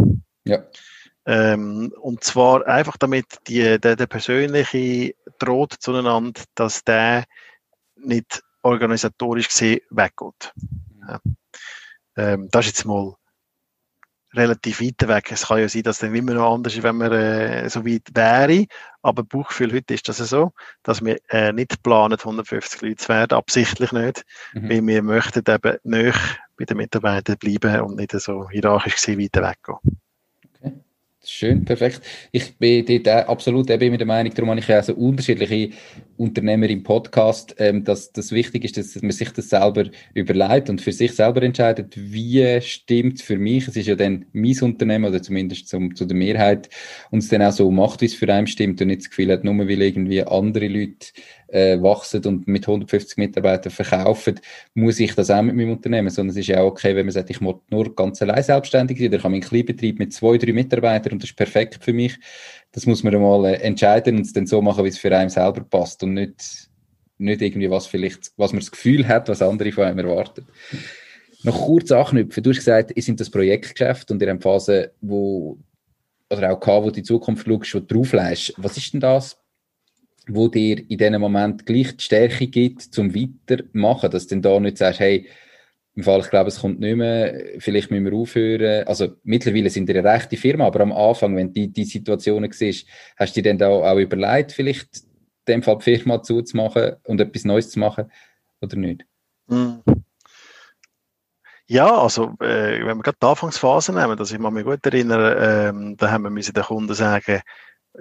Ja. 0.45 0.63
Ähm, 1.27 1.93
und 2.01 2.25
zwar 2.25 2.67
einfach 2.67 2.97
damit 2.97 3.27
die, 3.47 3.79
der, 3.79 3.97
der 3.97 4.07
persönliche 4.07 5.15
droht 5.39 5.75
zueinander, 5.79 6.43
dass 6.55 6.83
der 6.85 7.25
nicht 7.97 8.43
organisatorisch 8.63 9.49
gesehen 9.49 9.81
weggeht. 9.91 10.53
Ja. 11.07 11.21
Ähm, 12.17 12.49
das 12.51 12.67
ist 12.67 12.79
jetzt 12.79 12.85
mal 12.85 13.15
relativ 14.35 14.81
weit 14.81 15.09
weg. 15.09 15.33
Es 15.33 15.47
kann 15.47 15.59
ja 15.59 15.69
sein, 15.69 15.83
dass 15.83 15.99
dann 15.99 16.15
immer 16.15 16.35
noch 16.35 16.55
anders 16.55 16.75
ist, 16.75 16.83
wenn 16.83 16.97
man 16.97 17.13
äh, 17.13 17.69
so 17.69 17.85
weit 17.85 18.09
wäre. 18.15 18.67
Aber 19.03 19.25
Bauchgefühl 19.25 19.73
heute 19.73 19.95
ist 19.95 20.09
das 20.09 20.19
so, 20.19 20.53
dass 20.83 21.05
wir 21.05 21.19
äh, 21.29 21.53
nicht 21.53 21.83
planen, 21.83 22.19
150 22.19 22.83
Leute 22.83 22.97
zu 22.97 23.09
werden, 23.09 23.37
absichtlich 23.37 23.93
nicht, 23.93 24.25
mhm. 24.53 24.69
weil 24.69 24.87
wir 24.87 25.03
möchten 25.03 25.43
eben 25.47 25.79
näher 25.83 26.15
bei 26.57 26.65
den 26.65 26.77
Mitarbeitern 26.77 27.39
bleiben 27.39 27.81
und 27.81 27.97
nicht 27.97 28.13
so 28.13 28.49
hierarchisch 28.51 28.97
gesehen 28.97 29.21
weiter 29.21 29.43
weggehen. 29.43 30.00
Schön, 31.23 31.67
perfekt. 31.67 32.01
Ich 32.33 32.57
bin 32.57 32.87
dort 32.87 33.29
absolut 33.29 33.69
eben 33.69 33.91
mit 33.91 34.01
der 34.01 34.07
Meinung, 34.07 34.33
darum 34.33 34.49
habe 34.51 34.61
ich 34.61 34.69
ja 34.69 34.83
so 34.83 34.95
unterschiedliche 34.95 35.69
Unternehmer 36.17 36.67
im 36.71 36.83
Podcast, 36.83 37.55
ähm, 37.59 37.85
dass 37.85 38.11
das 38.13 38.33
wichtig 38.33 38.65
ist, 38.65 38.79
dass 38.79 39.03
man 39.03 39.11
sich 39.11 39.31
das 39.31 39.51
selber 39.51 39.85
überlegt 40.15 40.71
und 40.71 40.81
für 40.81 40.93
sich 40.93 41.13
selber 41.13 41.43
entscheidet, 41.43 41.95
wie 41.95 42.59
stimmt 42.63 43.21
für 43.21 43.37
mich. 43.37 43.69
Es 43.69 43.77
ist 43.77 43.87
ja 43.87 43.97
dann 43.97 44.25
mein 44.33 44.59
Unternehmen 44.63 45.05
oder 45.05 45.23
zumindest 45.23 45.69
zum, 45.69 45.95
zu 45.95 46.07
der 46.07 46.17
Mehrheit 46.17 46.71
und 47.11 47.19
es 47.19 47.29
dann 47.29 47.43
auch 47.43 47.53
so 47.53 47.71
macht, 47.71 48.01
wie 48.01 48.07
es 48.07 48.15
für 48.15 48.33
einen 48.33 48.47
stimmt 48.47 48.81
und 48.81 48.87
nicht 48.87 49.03
das 49.03 49.11
Gefühl 49.11 49.31
hat, 49.31 49.45
nur 49.45 49.59
weil 49.59 49.83
irgendwie 49.83 50.23
andere 50.23 50.69
Leute 50.69 51.09
äh, 51.51 51.81
wachsen 51.81 52.25
und 52.25 52.47
mit 52.47 52.67
150 52.67 53.19
Mitarbeitern 53.19 53.73
verkaufen, 53.73 54.41
muss 54.75 55.01
ich 55.01 55.15
das 55.15 55.31
auch 55.31 55.43
mit 55.43 55.57
meinem 55.57 55.73
Unternehmen, 55.73 56.11
sondern 56.11 56.31
es 56.31 56.37
ist 56.37 56.47
ja 56.47 56.61
auch 56.61 56.69
okay, 56.69 56.95
wenn 56.95 57.07
man 57.07 57.13
sagt, 57.13 57.31
ich 57.31 57.41
muss 57.41 57.57
nur 57.71 57.95
ganz 57.95 58.23
allein 58.23 58.43
selbstständig 58.43 58.99
sein, 58.99 59.13
ich 59.13 59.19
habe 59.23 59.35
einen 59.35 59.43
Kleinbetrieb 59.43 59.99
mit 59.99 60.13
zwei, 60.13 60.39
drei 60.39 60.53
Mitarbeitern 60.53 61.15
und 61.15 61.23
das 61.23 61.31
ist 61.31 61.37
perfekt 61.37 61.83
für 61.83 61.93
mich. 61.93 62.19
Das 62.73 62.87
muss 62.87 63.03
man 63.03 63.15
einmal 63.15 63.45
äh, 63.47 63.55
entscheiden 63.63 64.17
und 64.17 64.27
es 64.27 64.33
dann 64.33 64.47
so 64.47 64.63
machen, 64.63 64.85
wie 64.85 64.89
es 64.89 64.99
für 64.99 65.17
einen 65.17 65.31
selber 65.31 65.63
passt 65.63 66.03
und 66.03 66.15
nicht, 66.15 66.69
nicht 67.19 67.43
irgendwie 67.43 67.71
was 67.71 67.87
vielleicht, 67.87 68.33
was 68.37 68.53
man 68.53 68.61
das 68.61 68.71
Gefühl 68.71 69.07
hat, 69.09 69.29
was 69.29 69.43
andere 69.43 69.73
von 69.73 69.85
einem 69.85 69.99
erwarten. 69.99 70.47
Noch 71.43 71.63
kurz 71.63 71.91
anknüpfen. 71.91 72.43
Du 72.43 72.51
hast 72.51 72.59
gesagt, 72.59 72.93
ihr 72.95 73.03
sind 73.03 73.19
das 73.19 73.31
Projektgeschäft 73.31 74.11
und 74.11 74.23
ihr 74.23 74.31
habt 74.31 74.43
Phase, 74.43 74.93
wo, 75.01 75.59
oder 76.29 76.53
auch 76.53 76.61
gehabt, 76.61 76.85
wo 76.85 76.89
du 76.89 76.93
die 76.93 77.03
Zukunft 77.03 77.47
schaust, 77.47 77.75
wo 77.75 77.81
du 77.81 77.87
drauflegst. 77.87 78.55
Was 78.59 78.77
ist 78.77 78.93
denn 78.93 79.01
das 79.01 79.41
wo 80.35 80.49
dir 80.49 80.79
in 80.79 80.99
diesem 80.99 81.21
Moment 81.21 81.67
gleich 81.67 81.97
die 81.97 82.05
Stärke 82.05 82.47
gibt, 82.47 82.83
zum 82.83 83.15
weitermachen, 83.15 84.11
dass 84.11 84.27
du 84.27 84.37
dann 84.37 84.43
da 84.43 84.61
nicht 84.61 84.79
sagst, 84.79 85.01
hey, 85.01 85.29
im 85.95 86.05
Fall, 86.05 86.21
ich 86.21 86.31
glaube, 86.31 86.49
es 86.49 86.61
kommt 86.61 86.81
nicht 86.81 86.97
mehr, 86.97 87.35
vielleicht 87.59 87.91
müssen 87.91 88.05
wir 88.05 88.13
aufhören. 88.13 88.87
Also 88.87 89.17
mittlerweile 89.25 89.71
sind 89.71 89.89
wir 89.89 89.99
eine 89.99 90.09
rechte 90.09 90.37
Firma, 90.37 90.67
aber 90.67 90.81
am 90.81 90.93
Anfang, 90.93 91.37
wenn 91.37 91.49
du 91.49 91.55
die, 91.55 91.73
die 91.73 91.85
Situationen 91.85 92.51
siehst, 92.53 92.87
hast 93.17 93.37
du 93.37 93.43
dir 93.43 93.51
dann 93.51 93.59
da 93.59 93.69
auch 93.69 93.99
überlegt, 93.99 94.53
vielleicht 94.53 94.89
in 95.47 95.55
dem 95.55 95.63
Fall 95.63 95.79
die 95.79 95.97
Firma 95.97 96.23
zuzumachen 96.23 96.97
und 97.05 97.21
etwas 97.21 97.45
Neues 97.45 97.71
zu 97.71 97.81
machen 97.81 98.11
oder 98.61 98.77
nicht? 98.77 99.05
Hm. 99.49 99.83
Ja, 101.67 102.03
also 102.03 102.35
äh, 102.41 102.85
wenn 102.85 102.97
wir 102.97 103.03
gerade 103.03 103.19
die 103.23 103.27
Anfangsphase 103.27 103.93
nehmen, 103.93 104.17
dass 104.17 104.33
ich 104.33 104.39
mich 104.39 104.65
gut 104.65 104.85
erinnere, 104.85 105.69
ähm, 105.69 105.97
da 105.97 106.11
haben 106.11 106.35
wir 106.35 106.43
den 106.43 106.63
Kunden 106.65 106.95
sagen, 106.95 107.43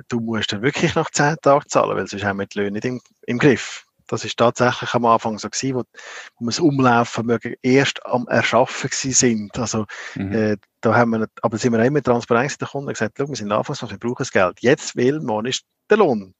du 0.08 0.20
musst 0.20 0.52
dann 0.52 0.62
wirklich 0.62 0.96
nach 0.96 1.10
zehn 1.12 1.36
Tagen 1.42 1.68
zahlen, 1.68 1.98
weil 1.98 2.08
sonst 2.08 2.24
haben 2.24 2.40
wir 2.40 2.46
die 2.46 2.60
Löhne 2.60 2.72
nicht 2.72 2.86
im, 2.86 3.02
im 3.26 3.38
Griff. 3.38 3.86
Das 4.08 4.26
ist 4.26 4.38
tatsächlich 4.38 4.94
am 4.96 5.06
Anfang 5.06 5.38
so 5.38 5.50
gewesen, 5.50 5.76
wo, 5.76 5.80
wo 5.80 6.46
wir 6.46 6.48
das 6.48 6.60
Umlaufvermögen 6.60 7.56
erst 7.62 8.04
am 8.06 8.28
Erschaffen 8.28 8.90
gewesen 8.90 9.14
sind. 9.14 9.60
Also, 9.60 9.86
mhm. 10.16 10.34
äh, 10.34 10.58
da 10.82 10.96
haben 10.96 11.12
wir, 11.12 11.28
aber 11.44 11.58
sind 11.58 11.74
wir 11.74 11.84
immer 11.84 12.02
transparent 12.02 12.52
zu 12.52 12.58
den 12.58 12.68
Kunden 12.70 12.90
gesagt, 12.90 13.20
wir 13.20 13.36
sind 13.36 13.52
anfangs, 13.52 13.82
wir 13.82 13.98
brauchen 14.00 14.16
das 14.20 14.32
Geld. 14.32 14.58
Jetzt 14.62 14.96
will 14.96 15.20
man 15.20 15.46
ist 15.46 15.64
der 15.90 15.98
Lohn. 15.98 16.34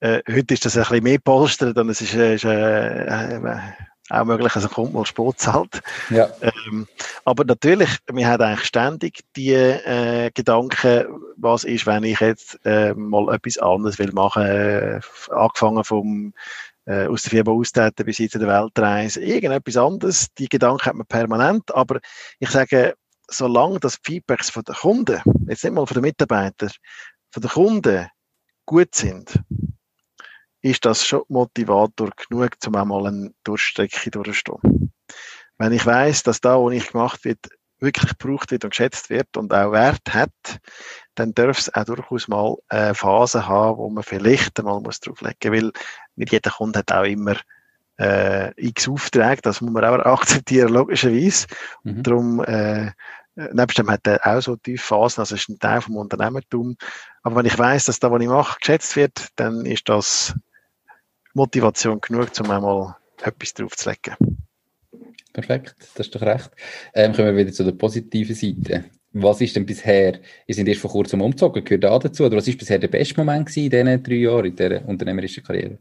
Äh, 0.00 0.20
heute 0.30 0.54
ist 0.54 0.64
das 0.64 0.76
ein 0.76 0.82
bisschen 0.82 1.02
mehr 1.02 1.18
polstert 1.18 1.78
und 1.78 1.88
es 1.88 2.00
ist, 2.02 2.14
äh, 2.14 2.34
ist 2.34 2.44
äh, 2.44 3.04
äh, 3.06 3.72
auch 4.10 4.24
möglich, 4.24 4.54
also 4.54 4.68
kommt 4.68 4.92
mal 4.92 5.06
Sport 5.06 5.38
zahlt. 5.38 5.80
Ja. 6.10 6.28
Ähm, 6.40 6.86
aber 7.24 7.44
natürlich, 7.44 7.90
wir 8.10 8.26
haben 8.26 8.42
eigentlich 8.42 8.66
ständig 8.66 9.20
die 9.36 9.52
äh, 9.52 10.30
Gedanken, 10.32 11.06
was 11.36 11.64
ist, 11.64 11.86
wenn 11.86 12.04
ich 12.04 12.20
jetzt 12.20 12.58
äh, 12.64 12.94
mal 12.94 13.34
etwas 13.34 13.58
anderes 13.58 13.98
will 13.98 14.12
machen, 14.12 14.44
äh, 14.44 15.00
angefangen 15.30 15.84
vom 15.84 16.32
äh, 16.86 17.06
aus 17.06 17.22
der 17.22 17.30
Firma 17.30 17.52
austreten 17.52 18.06
bis 18.06 18.16
hin 18.16 18.30
zu 18.30 18.38
der 18.38 18.48
Weltreise, 18.48 19.20
irgendetwas 19.20 19.76
anderes. 19.76 20.28
Die 20.38 20.48
Gedanken 20.48 20.86
hat 20.86 20.94
man 20.94 21.06
permanent, 21.06 21.74
aber 21.74 22.00
ich 22.38 22.48
sage, 22.48 22.94
solange 23.30 23.78
das 23.78 23.98
Feedbacks 24.02 24.50
von 24.50 24.64
den 24.64 24.74
Kunden, 24.74 25.20
jetzt 25.48 25.62
nicht 25.62 25.74
mal 25.74 25.86
von 25.86 25.94
den 25.94 26.02
Mitarbeitern, 26.02 26.70
von 27.30 27.42
den 27.42 27.50
Kunden 27.50 28.08
gut 28.64 28.94
sind, 28.94 29.38
ist 30.60 30.84
das 30.84 31.04
schon 31.04 31.22
Motivator 31.28 32.10
genug, 32.28 32.50
um 32.66 32.74
einmal 32.74 33.06
eine 33.06 33.32
Durchstrecke 33.44 34.10
durchzustehen. 34.10 34.92
Wenn 35.58 35.72
ich 35.72 35.84
weiß, 35.84 36.22
dass 36.22 36.40
da, 36.40 36.58
wo 36.58 36.70
ich 36.70 36.92
gemacht 36.92 37.24
wird, 37.24 37.48
wirklich 37.80 38.16
gebraucht 38.18 38.50
wird 38.50 38.64
und 38.64 38.70
geschätzt 38.70 39.10
wird 39.10 39.36
und 39.36 39.52
auch 39.52 39.72
Wert 39.72 40.02
hat, 40.12 40.30
dann 41.14 41.34
darf 41.34 41.58
es 41.58 41.72
auch 41.74 41.84
durchaus 41.84 42.28
mal 42.28 42.56
eine 42.68 42.94
Phase 42.94 43.46
haben, 43.46 43.78
wo 43.78 43.88
man 43.88 44.02
vielleicht 44.02 44.58
einmal 44.58 44.80
muss 44.80 45.00
drauflegen 45.00 45.52
muss, 45.52 45.62
weil 45.62 45.72
nicht 46.16 46.32
jeder 46.32 46.50
Kunde 46.50 46.80
hat 46.80 46.92
auch 46.92 47.04
immer 47.04 47.36
äh, 47.98 48.52
x 48.60 48.88
Aufträge, 48.88 49.42
das 49.42 49.60
muss 49.60 49.72
man 49.72 49.84
auch 49.84 50.20
akzeptieren, 50.20 50.72
logischerweise. 50.72 51.46
Mhm. 51.82 52.02
Darum, 52.02 52.44
äh, 52.44 52.92
nebst 53.34 53.78
dem 53.78 53.90
hat 53.90 54.06
er 54.06 54.26
auch 54.26 54.40
so 54.40 54.56
tiefe 54.56 54.84
Phasen, 54.84 55.20
also 55.20 55.34
ist 55.34 55.48
ein 55.48 55.58
Teil 55.58 55.80
vom 55.80 55.96
Unternehmertum. 55.96 56.76
Aber 57.22 57.36
wenn 57.36 57.46
ich 57.46 57.58
weiß, 57.58 57.86
dass 57.86 58.00
da, 58.00 58.10
was 58.10 58.22
ich 58.22 58.28
mache, 58.28 58.58
geschätzt 58.60 58.96
wird, 58.96 59.28
dann 59.36 59.64
ist 59.66 59.88
das 59.88 60.34
Motivation 61.38 62.00
genug, 62.00 62.28
um 62.40 62.50
einmal 62.50 62.96
etwas 63.22 63.54
draufzulegen. 63.54 64.16
Perfekt, 65.32 65.76
das 65.94 66.06
ist 66.06 66.14
doch 66.14 66.22
recht. 66.22 66.50
Ähm, 66.94 67.12
kommen 67.12 67.28
wir 67.28 67.36
wieder 67.36 67.52
zu 67.52 67.64
der 67.64 67.72
positiven 67.72 68.34
Seite. 68.34 68.84
Was 69.12 69.40
ist 69.40 69.56
denn 69.56 69.66
bisher, 69.66 70.20
ihr 70.46 70.54
seid 70.54 70.68
erst 70.68 70.80
vor 70.80 70.90
kurzem 70.90 71.22
umgezogen, 71.22 71.64
gehört 71.64 71.84
da 71.84 71.98
dazu, 71.98 72.24
oder 72.24 72.36
was 72.36 72.48
ist 72.48 72.58
bisher 72.58 72.78
der 72.78 72.88
beste 72.88 73.16
Moment 73.16 73.56
in 73.56 73.70
diesen 73.70 74.02
drei 74.02 74.14
Jahren, 74.14 74.46
in 74.46 74.56
dieser 74.56 74.86
unternehmerischen 74.86 75.42
Karriere? 75.42 75.78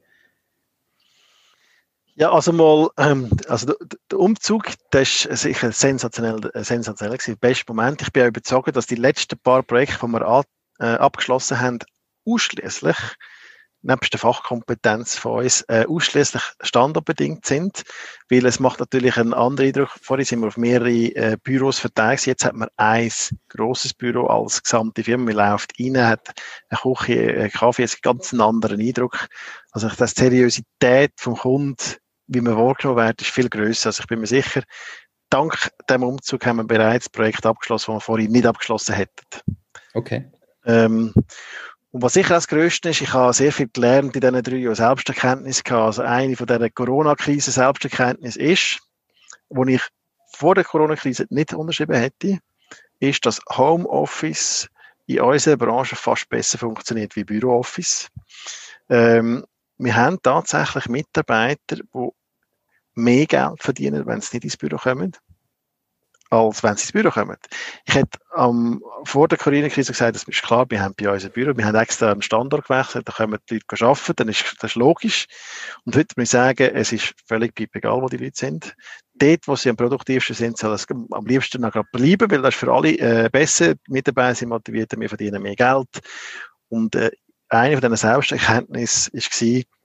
Ja, 2.15 2.31
also 2.31 2.51
mal, 2.51 2.89
ähm, 2.97 3.29
also 3.47 3.67
der, 3.67 3.75
der 4.09 4.19
Umzug, 4.19 4.71
das 4.89 5.25
ist 5.25 5.41
sicher 5.41 5.71
sensationell, 5.71 6.49
äh, 6.53 6.63
sensationell 6.63 7.15
gewesen. 7.15 7.37
Bester 7.37 7.73
Moment. 7.73 8.01
Ich 8.01 8.11
bin 8.11 8.23
auch 8.23 8.27
überzeugt, 8.27 8.75
dass 8.75 8.87
die 8.87 8.95
letzten 8.95 9.37
paar 9.37 9.61
Projekte, 9.61 9.99
die 10.01 10.11
wir 10.11 10.27
an, 10.27 10.43
äh, 10.79 10.85
abgeschlossen 10.85 11.59
haben, 11.59 11.79
ausschließlich 12.25 12.97
nebst 13.87 14.13
der 14.13 14.19
Fachkompetenz 14.19 15.17
von 15.17 15.43
uns 15.43 15.61
äh, 15.69 15.85
ausschließlich 15.87 16.43
standardbedingt 16.61 17.45
sind, 17.45 17.83
weil 18.29 18.45
es 18.45 18.59
macht 18.59 18.79
natürlich 18.79 19.17
einen 19.17 19.33
anderen 19.33 19.69
Eindruck. 19.69 19.91
Vorhin 20.01 20.25
sind 20.25 20.41
wir 20.41 20.47
auf 20.47 20.57
mehrere 20.57 20.89
äh, 20.89 21.37
Büros 21.41 21.79
verteilt. 21.79 22.25
Jetzt 22.25 22.45
hat 22.45 22.53
man 22.53 22.69
ein 22.77 23.11
grosses 23.49 23.93
Büro 23.93 24.27
als 24.27 24.61
gesamte 24.61 25.03
Firma. 25.03 25.25
Man 25.25 25.51
läuft 25.51 25.73
rein, 25.79 25.97
hat 26.05 26.33
eine 26.69 26.79
Küche, 26.79 27.33
einen 27.39 27.51
Kaffee, 27.51 27.83
einen 27.83 27.91
ganz 28.01 28.33
anderen 28.33 28.81
Eindruck. 28.81 29.27
Also 29.71 29.89
die 29.89 30.07
Seriosität 30.07 31.13
vom 31.17 31.35
Kunden 31.35 31.97
wie 32.27 32.41
man 32.41 32.57
wahrgenommen 32.57 33.05
wird, 33.05 33.21
ist 33.21 33.31
viel 33.31 33.49
grösser. 33.49 33.87
Also 33.87 34.01
ich 34.01 34.07
bin 34.07 34.19
mir 34.19 34.27
sicher, 34.27 34.61
dank 35.29 35.71
dem 35.89 36.03
Umzug 36.03 36.45
haben 36.45 36.57
wir 36.57 36.65
bereits 36.65 37.09
Projekt 37.09 37.45
abgeschlossen, 37.45 37.93
das 37.93 37.95
wir 37.95 38.01
vorhin 38.01 38.31
nicht 38.31 38.45
abgeschlossen 38.45 38.95
hätten. 38.95 39.25
Okay. 39.93 40.29
Ähm, 40.65 41.13
und 41.97 42.03
was 42.03 42.13
sicher 42.13 42.35
das 42.35 42.47
Größte 42.47 42.89
ist, 42.89 43.01
ich 43.01 43.11
habe 43.11 43.33
sehr 43.33 43.51
viel 43.51 43.69
gelernt 43.69 44.15
in 44.15 44.21
diesen 44.21 44.43
drei 44.43 44.57
Jahren 44.57 44.75
Selbsterkenntnis 44.75 45.63
gehabt. 45.63 45.83
Also 45.83 46.03
eine 46.03 46.35
von 46.35 46.45
dieser 46.45 46.69
Corona-Krise 46.69 47.49
Selbsterkenntnis 47.49 48.35
ist, 48.35 48.77
wo 49.49 49.65
ich 49.65 49.81
vor 50.31 50.53
der 50.53 50.63
Corona-Krise 50.63 51.25
nicht 51.31 51.55
unterschrieben 51.55 51.95
hätte, 51.95 52.37
ist, 52.99 53.25
dass 53.25 53.41
Homeoffice 53.49 54.69
in 55.07 55.21
unserer 55.21 55.57
Branche 55.57 55.95
fast 55.95 56.29
besser 56.29 56.59
funktioniert 56.59 57.15
wie 57.15 57.23
Bürooffice. 57.23 58.09
Ähm, 58.89 59.43
wir 59.79 59.95
haben 59.95 60.21
tatsächlich 60.21 60.87
Mitarbeiter, 60.89 61.77
die 61.77 62.09
mehr 62.93 63.25
Geld 63.25 63.63
verdienen, 63.63 64.05
wenn 64.05 64.21
sie 64.21 64.35
nicht 64.35 64.43
ins 64.43 64.57
Büro 64.57 64.77
kommen, 64.77 65.13
als 66.29 66.63
wenn 66.63 66.75
sie 66.75 66.83
ins 66.83 66.91
Büro 66.91 67.09
kommen. 67.09 67.37
Ich 67.85 67.95
hätte 67.95 68.19
ähm, 68.35 68.83
vor 69.05 69.27
der 69.27 69.37
Corona-Krise 69.37 69.91
gesagt, 69.91 70.15
das 70.15 70.23
ist 70.23 70.43
klar, 70.43 70.65
wir 70.69 70.81
haben 70.81 70.93
bei 70.97 71.09
uns 71.09 71.25
ein 71.25 71.31
Büro, 71.31 71.55
wir 71.55 71.65
haben 71.65 71.75
extra 71.75 72.11
einen 72.11 72.21
Standort 72.21 72.67
gewechselt, 72.67 73.07
da 73.07 73.13
können 73.13 73.37
die 73.49 73.55
Leute 73.55 73.85
arbeiten, 73.85 74.15
dann 74.15 74.29
ist 74.29 74.55
das 74.59 74.71
ist 74.71 74.75
logisch. 74.75 75.27
Und 75.85 75.95
heute 75.95 76.13
muss 76.17 76.25
ich 76.25 76.29
sagen, 76.29 76.71
es 76.73 76.91
ist 76.91 77.13
völlig 77.27 77.53
egal, 77.59 78.01
wo 78.01 78.07
die 78.07 78.17
Leute 78.17 78.37
sind. 78.37 78.75
Dort, 79.15 79.47
wo 79.47 79.55
sie 79.55 79.69
am 79.69 79.77
produktivsten 79.77 80.35
sind, 80.35 80.57
soll 80.57 80.73
es 80.73 80.85
am 80.89 81.25
liebsten 81.25 81.61
noch 81.61 81.73
bleiben, 81.91 82.29
weil 82.29 82.41
das 82.41 82.53
ist 82.53 82.59
für 82.59 82.71
alle 82.71 82.97
äh, 82.97 83.29
besser. 83.31 83.75
Die 83.75 83.91
Mitarbeiter 83.91 84.35
sind 84.35 84.49
motiviert, 84.49 84.93
wir 84.97 85.09
verdienen 85.09 85.41
mehr 85.41 85.55
Geld. 85.55 85.87
Und 86.69 86.95
äh, 86.95 87.11
eine 87.49 87.79
von 87.79 87.81
diesen 87.81 87.97
Selbsterkenntnissen 87.97 89.13
war, 89.13 89.76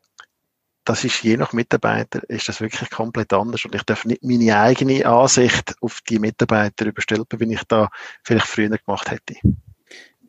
das 0.84 1.04
ist 1.04 1.22
je 1.22 1.36
nach 1.36 1.52
Mitarbeiter, 1.52 2.20
ist 2.28 2.48
das 2.48 2.60
wirklich 2.60 2.90
komplett 2.90 3.32
anders. 3.32 3.64
Und 3.64 3.74
ich 3.74 3.82
darf 3.82 4.04
nicht 4.04 4.22
meine 4.22 4.58
eigene 4.58 5.06
Ansicht 5.06 5.74
auf 5.80 6.00
die 6.08 6.18
Mitarbeiter 6.18 6.86
überstülpen, 6.86 7.40
wie 7.40 7.54
ich 7.54 7.62
da 7.68 7.88
vielleicht 8.24 8.46
früher 8.46 8.70
gemacht 8.70 9.10
hätte. 9.10 9.34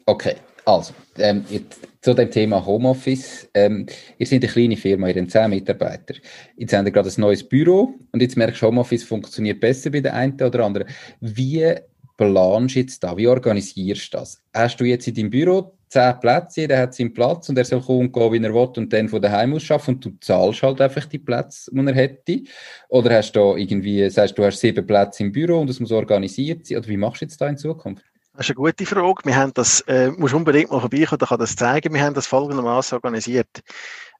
Okay, 0.05 0.35
also, 0.65 0.93
ähm, 1.17 1.45
jetzt, 1.49 1.79
zu 2.03 2.13
dem 2.13 2.29
Thema 2.29 2.65
Homeoffice. 2.65 3.49
Ähm, 3.53 3.85
ihr 4.17 4.27
seid 4.27 4.43
eine 4.43 4.51
kleine 4.51 4.77
Firma, 4.77 5.07
ihr 5.07 5.21
habt 5.21 5.31
10 5.31 5.49
Mitarbeiter. 5.49 6.15
Jetzt 6.57 6.73
habt 6.73 6.85
ihr 6.85 6.91
gerade 6.91 7.09
ein 7.09 7.21
neues 7.21 7.47
Büro 7.47 7.95
und 8.11 8.21
jetzt 8.21 8.35
merkst 8.35 8.61
du, 8.61 8.67
Homeoffice 8.67 9.03
funktioniert 9.03 9.61
besser 9.61 9.89
bei 9.89 10.01
der 10.01 10.13
einen 10.13 10.39
oder 10.41 10.65
anderen. 10.65 10.87
Wie 11.21 11.73
planst 12.17 12.75
du 12.75 12.79
jetzt 12.79 13.03
da? 13.03 13.15
Wie 13.15 13.27
organisierst 13.27 14.13
du 14.13 14.17
das? 14.17 14.41
Hast 14.53 14.79
du 14.81 14.85
jetzt 14.85 15.07
in 15.07 15.15
deinem 15.15 15.29
Büro 15.29 15.77
zehn 15.93 16.19
Plätze, 16.19 16.61
jeder 16.61 16.79
hat 16.79 16.93
seinen 16.93 17.13
Platz 17.13 17.49
und 17.49 17.57
er 17.57 17.65
soll 17.65 17.81
kommen 17.81 18.07
und 18.07 18.13
gehen, 18.13 18.33
wie 18.33 18.45
er 18.45 18.53
will 18.53 18.69
und 18.77 18.91
dann 18.91 19.07
von 19.07 19.21
daheim 19.21 19.53
aus 19.53 19.63
schaffen 19.63 19.95
und 19.95 20.05
du 20.05 20.11
zahlst 20.19 20.63
halt 20.63 20.81
einfach 20.81 21.05
die 21.05 21.19
Plätze, 21.19 21.71
die 21.71 21.87
er 21.87 21.93
hätte? 21.93 22.41
Oder 22.89 23.17
hast 23.17 23.33
du 23.33 23.55
irgendwie, 23.55 24.09
sagst 24.09 24.37
du, 24.37 24.43
hast 24.43 24.59
sieben 24.59 24.85
Plätze 24.85 25.23
im 25.23 25.31
Büro 25.31 25.59
und 25.59 25.69
es 25.69 25.79
muss 25.79 25.91
organisiert 25.91 26.65
sein? 26.65 26.79
Oder 26.79 26.87
wie 26.87 26.97
machst 26.97 27.21
du 27.21 27.25
jetzt 27.25 27.39
da 27.39 27.47
in 27.47 27.57
Zukunft? 27.57 28.03
Das 28.33 28.47
ist 28.47 28.49
eine 28.49 28.55
gute 28.55 28.85
Frage. 28.85 29.21
Wir 29.25 29.35
haben 29.35 29.53
das, 29.53 29.81
äh, 29.81 30.09
musst 30.09 30.33
unbedingt 30.33 30.71
mal 30.71 30.79
vorbeikommen, 30.79 31.19
da 31.19 31.27
kann 31.27 31.39
das 31.39 31.55
zeigen. 31.55 31.93
Wir 31.93 32.01
haben 32.01 32.15
das 32.15 32.25
folgendermaßen 32.25 32.95
organisiert. 32.95 33.61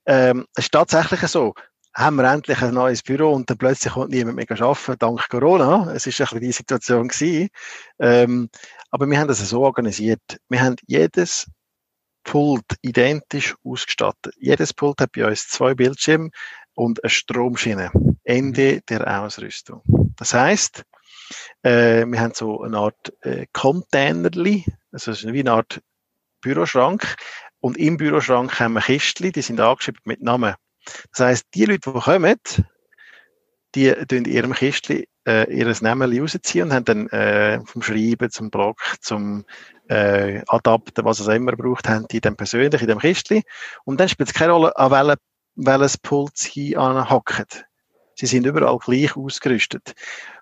Ähm, 0.05 0.45
es 0.55 0.65
ist 0.65 0.71
tatsächlich 0.71 1.21
so, 1.21 1.53
haben 1.95 2.15
wir 2.15 2.32
endlich 2.32 2.61
ein 2.61 2.74
neues 2.74 3.03
Büro 3.03 3.32
und 3.32 3.49
dann 3.49 3.57
plötzlich 3.57 3.93
kommt 3.93 4.11
niemand 4.11 4.36
mehr 4.36 4.61
arbeiten, 4.61 4.95
dank 4.99 5.30
Corona. 5.30 5.91
Es 5.93 6.07
ist 6.07 6.19
ein 6.19 6.26
bisschen 6.26 6.41
die 6.41 6.51
Situation. 6.51 7.09
Ähm, 7.99 8.49
aber 8.89 9.09
wir 9.09 9.19
haben 9.19 9.28
das 9.28 9.39
so 9.47 9.61
organisiert. 9.61 10.21
Wir 10.49 10.61
haben 10.61 10.76
jedes 10.88 11.47
Pult 12.24 12.65
identisch 12.82 13.55
ausgestattet. 13.63 14.36
Jedes 14.39 14.74
Pult 14.74 15.01
hat 15.01 15.11
bei 15.11 15.26
uns 15.26 15.47
zwei 15.47 15.74
Bildschirme 15.74 16.30
und 16.74 17.03
eine 17.03 17.09
Stromschiene. 17.09 17.91
Ende 18.24 18.76
mhm. 18.76 18.82
der 18.89 19.21
Ausrüstung. 19.21 19.82
Das 20.15 20.34
heißt, 20.34 20.84
äh, 21.63 22.05
wir 22.05 22.19
haben 22.19 22.34
so 22.34 22.61
eine 22.61 22.78
Art 22.78 23.13
äh, 23.21 23.47
Containerli, 23.51 24.65
also 24.91 25.11
es 25.11 25.24
ist 25.24 25.34
wie 25.34 25.39
eine 25.41 25.53
Art 25.53 25.82
Büroschrank. 26.41 27.15
Und 27.59 27.78
im 27.78 27.97
Büroschrank 27.97 28.59
haben 28.59 28.74
wir 28.74 28.82
Kistchen, 28.82 29.32
die 29.32 29.41
sind 29.41 29.59
angeschrieben 29.59 30.01
mit 30.05 30.21
Namen. 30.21 30.55
Das 31.11 31.26
heißt, 31.26 31.45
die 31.53 31.65
Leute, 31.65 31.91
die 31.93 31.99
kommen, 31.99 32.39
die 33.76 33.91
tun 34.07 34.26
ihrem 34.26 34.53
Kistchen 34.53 35.03
äh, 35.28 35.51
ihr 35.53 35.74
Namen 35.82 36.19
rausziehen 36.19 36.67
und 36.67 36.74
haben 36.74 36.86
dann 36.86 37.07
äh, 37.09 37.59
vom 37.65 37.82
Schreiben 37.82 38.30
zum 38.30 38.49
Blog, 38.49 38.82
zum 39.01 39.45
äh, 39.88 40.41
Adapter, 40.47 41.05
was 41.05 41.19
es 41.19 41.28
immer 41.28 41.53
braucht, 41.53 41.88
haben 41.88 42.07
die 42.09 42.21
dann 42.21 42.36
persönlich 42.36 42.82
in 42.82 42.88
dem 42.88 42.99
Kistchen. 42.99 43.43
Und 43.86 43.99
dann 43.99 44.09
spielt 44.09 44.30
es 44.30 44.36
keine 44.36 44.53
Rolle, 44.53 44.76
an 44.78 44.91
welchem, 44.91 45.19
welches 45.55 45.97
Pult 45.97 46.38
sie 46.38 46.78
anhacken. 46.78 47.45
Sie 48.15 48.26
sind 48.26 48.45
überall 48.45 48.78
gleich 48.78 49.15
ausgerüstet. 49.15 49.93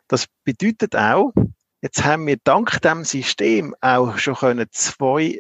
Das 0.07 0.27
bedeutet 0.43 0.95
auch, 0.95 1.31
jetzt 1.81 2.03
haben 2.03 2.27
wir 2.27 2.37
dank 2.43 2.81
dem 2.81 3.03
System 3.05 3.75
auch 3.81 4.17
schon 4.17 4.35
können 4.35 4.67
zwei 4.71 5.39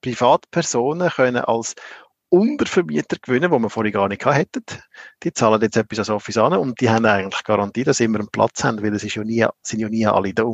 Privatpersonen 0.00 1.10
können 1.10 1.44
als 1.44 1.74
Untervermieter 2.30 3.16
gewinnen, 3.20 3.50
die 3.50 3.58
wir 3.58 3.70
vorher 3.70 3.92
gar 3.92 4.08
nicht 4.08 4.24
hätten. 4.24 4.64
Die 5.22 5.32
zahlen 5.32 5.60
jetzt 5.60 5.76
etwas 5.76 5.98
als 5.98 6.10
Office 6.10 6.38
an 6.38 6.54
und 6.54 6.80
die 6.80 6.88
haben 6.88 7.04
eigentlich 7.04 7.42
Garantie, 7.44 7.84
dass 7.84 7.98
sie 7.98 8.04
immer 8.04 8.20
einen 8.20 8.30
Platz 8.30 8.62
haben, 8.64 8.82
weil 8.82 8.94
es 8.94 9.04
ist 9.04 9.16
ja 9.16 9.24
nie, 9.24 9.44
sind 9.62 9.80
ja 9.80 9.88
nie 9.88 10.06
alle 10.06 10.32
da. 10.32 10.52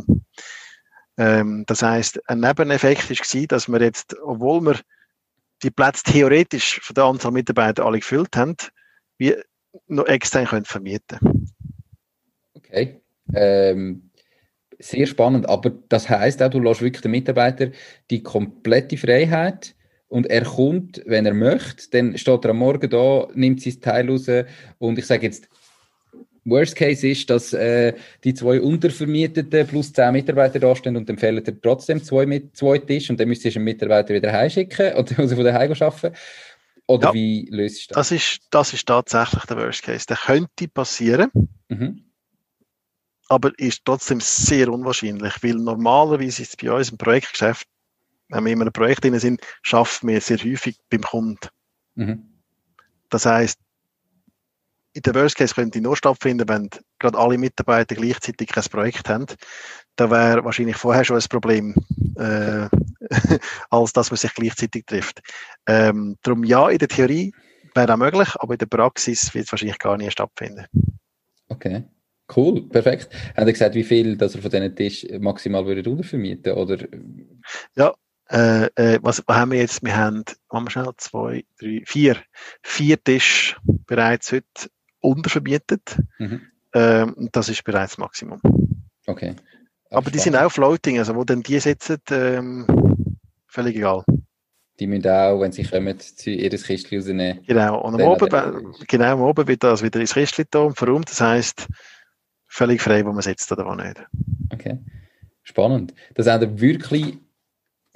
Ähm, 1.19 1.65
das 1.67 1.83
heißt, 1.83 2.29
ein 2.29 2.41
Nebeneffekt 2.41 3.11
war, 3.11 3.47
dass 3.47 3.69
wir 3.69 3.81
jetzt, 3.81 4.17
obwohl 4.21 4.63
wir 4.63 4.81
die 5.63 5.71
Plätze 5.71 6.03
theoretisch 6.05 6.81
von 6.83 6.95
der 6.95 7.05
Anzahl 7.05 7.33
Mitarbeiter 7.33 7.85
alle 7.85 7.99
gefüllt 7.99 8.37
haben, 8.37 8.57
wir 9.19 9.43
noch 9.87 10.07
extern 10.07 10.47
können 10.47 10.65
vermieten 10.65 11.19
Okay. 12.55 13.01
Ähm, 13.35 14.11
sehr 14.79 15.07
spannend, 15.07 15.49
aber 15.49 15.71
das 15.89 16.09
heißt 16.09 16.43
auch, 16.43 16.51
du 16.51 16.61
lässt 16.61 16.83
wirklich 16.83 17.03
den 17.03 17.11
Mitarbeiter 17.11 17.71
die 18.11 18.23
komplette 18.23 18.97
Freiheit 18.97 19.76
und 20.09 20.27
er 20.27 20.45
kommt, 20.45 21.03
wenn 21.07 21.27
er 21.27 21.35
möchte, 21.35 21.91
dann 21.91 22.17
steht 22.17 22.45
er 22.45 22.51
am 22.51 22.59
Morgen 22.59 22.89
da, 22.89 23.29
nimmt 23.35 23.63
sein 23.63 23.81
Teil 23.81 24.09
raus 24.09 24.27
und 24.79 24.99
ich 24.99 25.07
sage 25.07 25.27
jetzt, 25.27 25.49
Worst 26.47 26.77
Case 26.77 27.07
ist, 27.07 27.29
dass 27.29 27.53
äh, 27.53 27.93
die 28.25 28.33
zwei 28.33 28.61
Untervermieteten 28.61 29.67
plus 29.67 29.93
zehn 29.93 30.13
Mitarbeiter 30.13 30.61
da 30.61 30.75
stehen 30.77 30.97
und 30.97 31.09
dann 31.09 31.19
fehlen 31.19 31.43
dir 31.43 31.61
trotzdem 31.61 32.03
zwei, 32.03 32.25
mit, 32.25 32.57
zwei 32.57 32.79
Tisch 32.79 33.11
und 33.11 33.19
dann 33.19 33.29
müsstest 33.29 33.57
du 33.57 33.59
einen 33.59 33.65
Mitarbeiter 33.65 34.15
wieder 34.15 34.33
heimschicken 34.33 34.95
oder 34.95 35.19
also 35.19 35.35
von 35.35 35.45
daheim 35.45 35.73
arbeiten. 35.73 36.17
Oder 36.89 37.09
ja, 37.09 37.15
wie 37.15 37.49
löst 37.51 37.91
du 37.91 37.95
das? 37.95 38.09
Das 38.09 38.13
ist, 38.13 38.41
das 38.51 38.73
ist 38.73 38.87
tatsächlich 38.87 39.45
der 39.45 39.57
Worst 39.57 39.83
Case. 39.83 40.07
Der 40.07 40.17
könnte 40.17 40.69
passieren, 40.69 41.31
mhm. 41.69 42.05
aber 43.29 43.51
ist 43.59 43.85
trotzdem 43.85 44.21
sehr 44.21 44.73
unwahrscheinlich, 44.73 45.35
weil 45.43 45.55
normalerweise 45.55 46.43
ist 46.43 46.51
es 46.51 46.57
bei 46.57 46.71
uns 46.71 46.91
im 46.91 46.97
Projektgeschäft 46.97 47.67
wenn 48.29 48.45
wir 48.45 48.53
in 48.53 48.61
einem 48.61 48.73
Projekt 48.73 49.05
drin 49.05 49.19
sind, 49.19 49.41
schaffen 49.63 50.09
wir 50.09 50.21
sehr 50.21 50.39
häufig 50.39 50.79
beim 50.91 51.03
Kunden. 51.03 51.49
Mhm. 51.95 52.25
Das 53.09 53.27
heißt, 53.27 53.59
in 54.95 55.03
der 55.03 55.15
Worst 55.15 55.37
Case 55.37 55.55
könnte 55.55 55.81
nur 55.81 55.97
stattfinden, 55.97 56.49
wenn 56.49 56.71
gerade 56.99 57.19
alle 57.19 57.37
Mitarbeiter 57.37 57.95
gleichzeitig 57.95 58.49
kein 58.49 58.65
Projekt 58.65 59.09
haben. 59.09 59.27
Da 59.97 60.11
wäre 60.11 60.43
wahrscheinlich 60.45 60.77
vorher 60.77 61.05
schon 61.05 61.17
ein 61.17 61.29
Problem, 61.29 61.75
äh, 62.17 62.69
als 63.71 63.93
dass 63.93 64.11
man 64.11 64.17
sich 64.17 64.33
gleichzeitig 64.35 64.87
trifft. 64.87 65.21
Ähm, 65.67 66.17
darum 66.23 66.45
ja, 66.45 66.71
in 66.71 66.79
der 66.79 66.89
Theorie 66.89 67.33
wäre 67.75 67.87
das 67.87 67.99
möglich, 67.99 68.29
aber 68.39 68.55
in 68.55 68.59
der 68.59 68.67
Praxis 68.67 69.35
wird 69.35 69.45
es 69.45 69.53
wahrscheinlich 69.53 69.79
gar 69.79 69.99
nicht 69.99 70.13
stattfinden. 70.13 70.67
Okay. 71.49 71.85
Cool, 72.35 72.69
perfekt. 72.69 73.09
Haben 73.37 73.47
Sie 73.47 73.53
gesagt, 73.53 73.75
wie 73.77 73.85
viel 73.85 74.17
dass 74.17 74.35
er 74.35 74.43
von 74.43 74.51
diesen 74.51 74.75
Tisch 74.75 75.07
maximal 75.21 75.65
würde 75.65 75.89
untervermieten 75.89 76.55
oder? 76.55 76.79
Ja, 77.77 77.95
äh, 78.31 78.67
äh, 78.75 78.99
was, 79.03 79.23
haben 79.29 79.53
wir 79.53 79.61
jetzt? 79.61 79.85
Wir 79.85 79.97
haben, 79.97 80.25
haben 80.53 80.65
wir 80.65 80.71
schnell, 80.71 80.93
zwei, 80.97 81.45
drei, 81.61 81.83
vier, 81.87 82.17
vier 82.63 83.03
Tische 83.03 83.57
bereits 83.87 84.33
heute 84.33 84.71
unterverbietet. 85.01 85.99
Mhm. 86.19 86.43
Ähm, 86.75 87.29
das 87.33 87.49
ist 87.49 87.65
bereits 87.65 87.93
das 87.93 87.99
Maximum. 87.99 88.41
Okay. 89.07 89.37
Aber, 89.91 89.99
Aber 89.99 90.11
die 90.11 90.19
sind 90.19 90.37
auch 90.37 90.51
floating, 90.51 90.99
also 90.99 91.15
wo 91.15 91.25
dann 91.25 91.43
die 91.43 91.61
sitzen, 91.61 91.99
ähm, 92.11 92.67
völlig 93.47 93.77
egal. 93.77 94.05
Die 94.79 94.87
müssen 94.87 95.09
auch, 95.09 95.41
wenn 95.41 95.53
sie 95.53 95.63
kommen, 95.63 95.97
ihr 96.25 96.51
Kistchen 96.51 96.99
rausnehmen. 96.99 97.45
Genau, 97.47 97.81
und 97.81 97.95
am 97.95 98.09
Oben, 98.09 98.75
genau, 98.87 99.13
am 99.13 99.23
Oben 99.23 99.49
wird 99.49 99.63
das 99.63 99.83
wieder 99.83 100.01
ins 100.01 100.13
Kistchen 100.13 100.45
da 100.51 100.61
und 100.61 100.77
verräumt. 100.77 101.09
Das 101.09 101.21
heisst, 101.21 101.69
völlig 102.47 102.83
frei, 102.83 103.07
wo 103.07 103.13
man 103.13 103.23
sitzt 103.23 103.51
oder 103.53 103.65
wo 103.65 103.75
nicht. 103.75 104.05
Okay, 104.53 104.79
spannend. 105.45 105.95
Das 106.15 106.27
haben 106.27 106.61
wirklich 106.61 107.19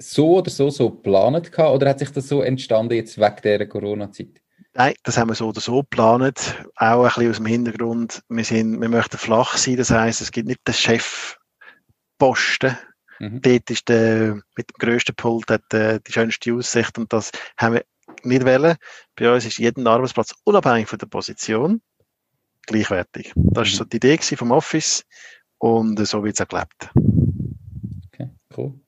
so 0.01 0.37
oder 0.37 0.49
so 0.49 0.69
so 0.69 0.89
geplant 0.89 1.51
gehabt, 1.51 1.73
oder 1.73 1.89
hat 1.89 1.99
sich 1.99 2.11
das 2.11 2.27
so 2.27 2.41
entstanden 2.41 2.95
jetzt 2.95 3.17
wegen 3.17 3.41
der 3.43 3.67
Corona-Zeit? 3.67 4.41
Nein, 4.73 4.93
das 5.03 5.17
haben 5.17 5.29
wir 5.29 5.35
so 5.35 5.49
oder 5.49 5.59
so 5.59 5.81
geplant. 5.81 6.55
Auch 6.75 7.03
ein 7.03 7.07
bisschen 7.07 7.29
aus 7.29 7.37
dem 7.37 7.45
Hintergrund, 7.45 8.21
wir, 8.29 8.43
sind, 8.43 8.79
wir 8.79 8.89
möchten 8.89 9.17
flach 9.17 9.57
sein, 9.57 9.75
das 9.75 9.91
heisst, 9.91 10.21
es 10.21 10.31
gibt 10.31 10.47
nicht 10.47 10.65
den 10.65 10.73
Chefposten. 10.73 12.77
Mhm. 13.19 13.41
Dort 13.41 13.69
ist 13.69 13.89
der, 13.89 14.35
mit 14.55 14.69
dem 14.69 14.75
grössten 14.79 15.15
Pult 15.15 15.49
hat, 15.49 15.73
äh, 15.73 15.99
die 16.05 16.11
schönste 16.11 16.53
Aussicht 16.53 16.97
und 16.97 17.11
das 17.11 17.31
haben 17.57 17.75
wir 17.75 17.85
nicht 18.23 18.45
wollen. 18.45 18.77
Bei 19.15 19.33
uns 19.33 19.45
ist 19.45 19.59
jeden 19.59 19.87
Arbeitsplatz 19.87 20.33
unabhängig 20.43 20.87
von 20.87 20.99
der 20.99 21.07
Position 21.07 21.81
gleichwertig. 22.65 23.33
Das 23.35 23.55
war 23.55 23.65
mhm. 23.65 23.69
so 23.69 23.83
die 23.83 23.97
Idee 23.97 24.17
vom 24.17 24.51
Office 24.51 25.03
und 25.57 25.97
so 26.07 26.23
wird 26.23 26.35
es 26.35 26.41
auch 26.41 26.47
gelebt. 26.47 26.89
Okay, 28.07 28.29
cool. 28.55 28.79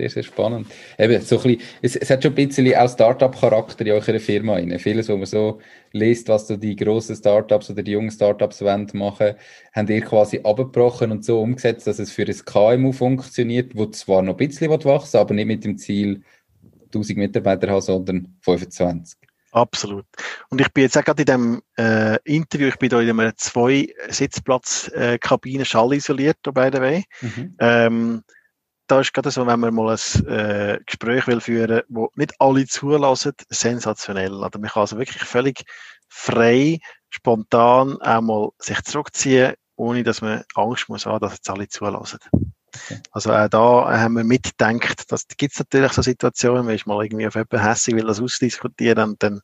Sehr, 0.00 0.10
sehr 0.10 0.22
spannend. 0.22 0.68
Eben, 0.96 1.20
so 1.22 1.38
ein 1.38 1.42
bisschen, 1.42 1.62
es, 1.82 1.96
es 1.96 2.08
hat 2.08 2.22
schon 2.22 2.30
ein 2.30 2.46
bisschen 2.46 2.72
auch 2.76 2.88
Startup-Charakter 2.88 3.84
in 3.84 3.92
eurer 3.92 4.20
Firma. 4.20 4.52
Rein. 4.52 4.78
Vieles, 4.78 5.08
wo 5.08 5.16
man 5.16 5.26
so 5.26 5.60
liest, 5.90 6.28
was 6.28 6.46
so 6.46 6.56
die 6.56 6.76
grossen 6.76 7.16
Startups 7.16 7.68
oder 7.68 7.82
die 7.82 7.90
jungen 7.90 8.12
Startups 8.12 8.62
wollen 8.62 8.88
machen, 8.92 9.34
haben 9.72 9.88
ihr 9.88 10.00
quasi 10.02 10.40
abgebrochen 10.44 11.10
und 11.10 11.24
so 11.24 11.40
umgesetzt, 11.40 11.88
dass 11.88 11.98
es 11.98 12.12
für 12.12 12.22
ein 12.22 12.44
KMU 12.44 12.92
funktioniert, 12.92 13.74
wo 13.74 13.86
zwar 13.86 14.22
noch 14.22 14.38
ein 14.38 14.48
bisschen 14.48 14.70
wachsen 14.70 15.16
aber 15.16 15.34
nicht 15.34 15.46
mit 15.46 15.64
dem 15.64 15.76
Ziel 15.76 16.22
1000 16.94 17.18
Mitarbeiter 17.18 17.68
haben, 17.68 17.80
sondern 17.80 18.36
25. 18.42 19.18
Absolut. 19.50 20.04
Und 20.50 20.60
ich 20.60 20.72
bin 20.72 20.84
jetzt 20.84 20.96
auch 20.96 21.04
gerade 21.04 21.22
in 21.22 21.26
dem 21.26 21.62
äh, 21.76 22.18
Interview, 22.22 22.68
ich 22.68 22.76
bin 22.76 22.90
da 22.90 23.00
in 23.00 23.18
einer 23.18 23.34
zwei 23.34 23.88
Sitzplatz 24.08 24.88
äh, 24.94 25.18
schallisoliert, 25.64 26.38
by 26.42 26.70
the 26.72 26.80
way. 26.80 27.04
Mhm. 27.20 27.56
Ähm, 27.58 28.22
da 28.88 29.00
ist 29.00 29.12
gerade 29.12 29.30
so, 29.30 29.46
wenn 29.46 29.60
man 29.60 29.74
mal 29.74 29.94
ein 29.94 30.26
äh, 30.26 30.80
Gespräch 30.84 31.26
will 31.26 31.40
führen, 31.40 31.82
wo 31.88 32.10
nicht 32.16 32.34
alle 32.40 32.66
zulassen, 32.66 33.34
sensationell. 33.48 34.42
Also 34.42 34.58
man 34.58 34.70
kann 34.70 34.80
also 34.80 34.98
wirklich 34.98 35.22
völlig 35.22 35.64
frei, 36.08 36.78
spontan 37.10 38.00
einmal 38.00 38.50
sich 38.58 38.82
zurückziehen, 38.82 39.54
ohne 39.76 40.02
dass 40.02 40.22
man 40.22 40.42
Angst 40.54 40.88
muss 40.88 41.06
haben, 41.06 41.20
dass 41.20 41.34
jetzt 41.34 41.50
alle 41.50 41.68
zulassen. 41.68 42.18
Okay. 42.74 43.00
Also 43.12 43.32
auch 43.32 43.48
da 43.48 43.98
haben 43.98 44.14
wir 44.14 44.24
mitgedacht, 44.24 45.10
dass 45.10 45.26
gibt 45.36 45.52
es 45.52 45.58
natürlich 45.58 45.92
so 45.92 46.02
Situationen, 46.02 46.66
wenn 46.66 46.74
ich 46.74 46.86
mal 46.86 47.02
irgendwie 47.02 47.26
auf 47.26 47.34
jemanden 47.34 47.62
hässlich 47.62 47.96
will 47.96 48.06
das 48.06 48.20
ausdiskutieren, 48.20 49.10
und 49.10 49.22
dann 49.22 49.40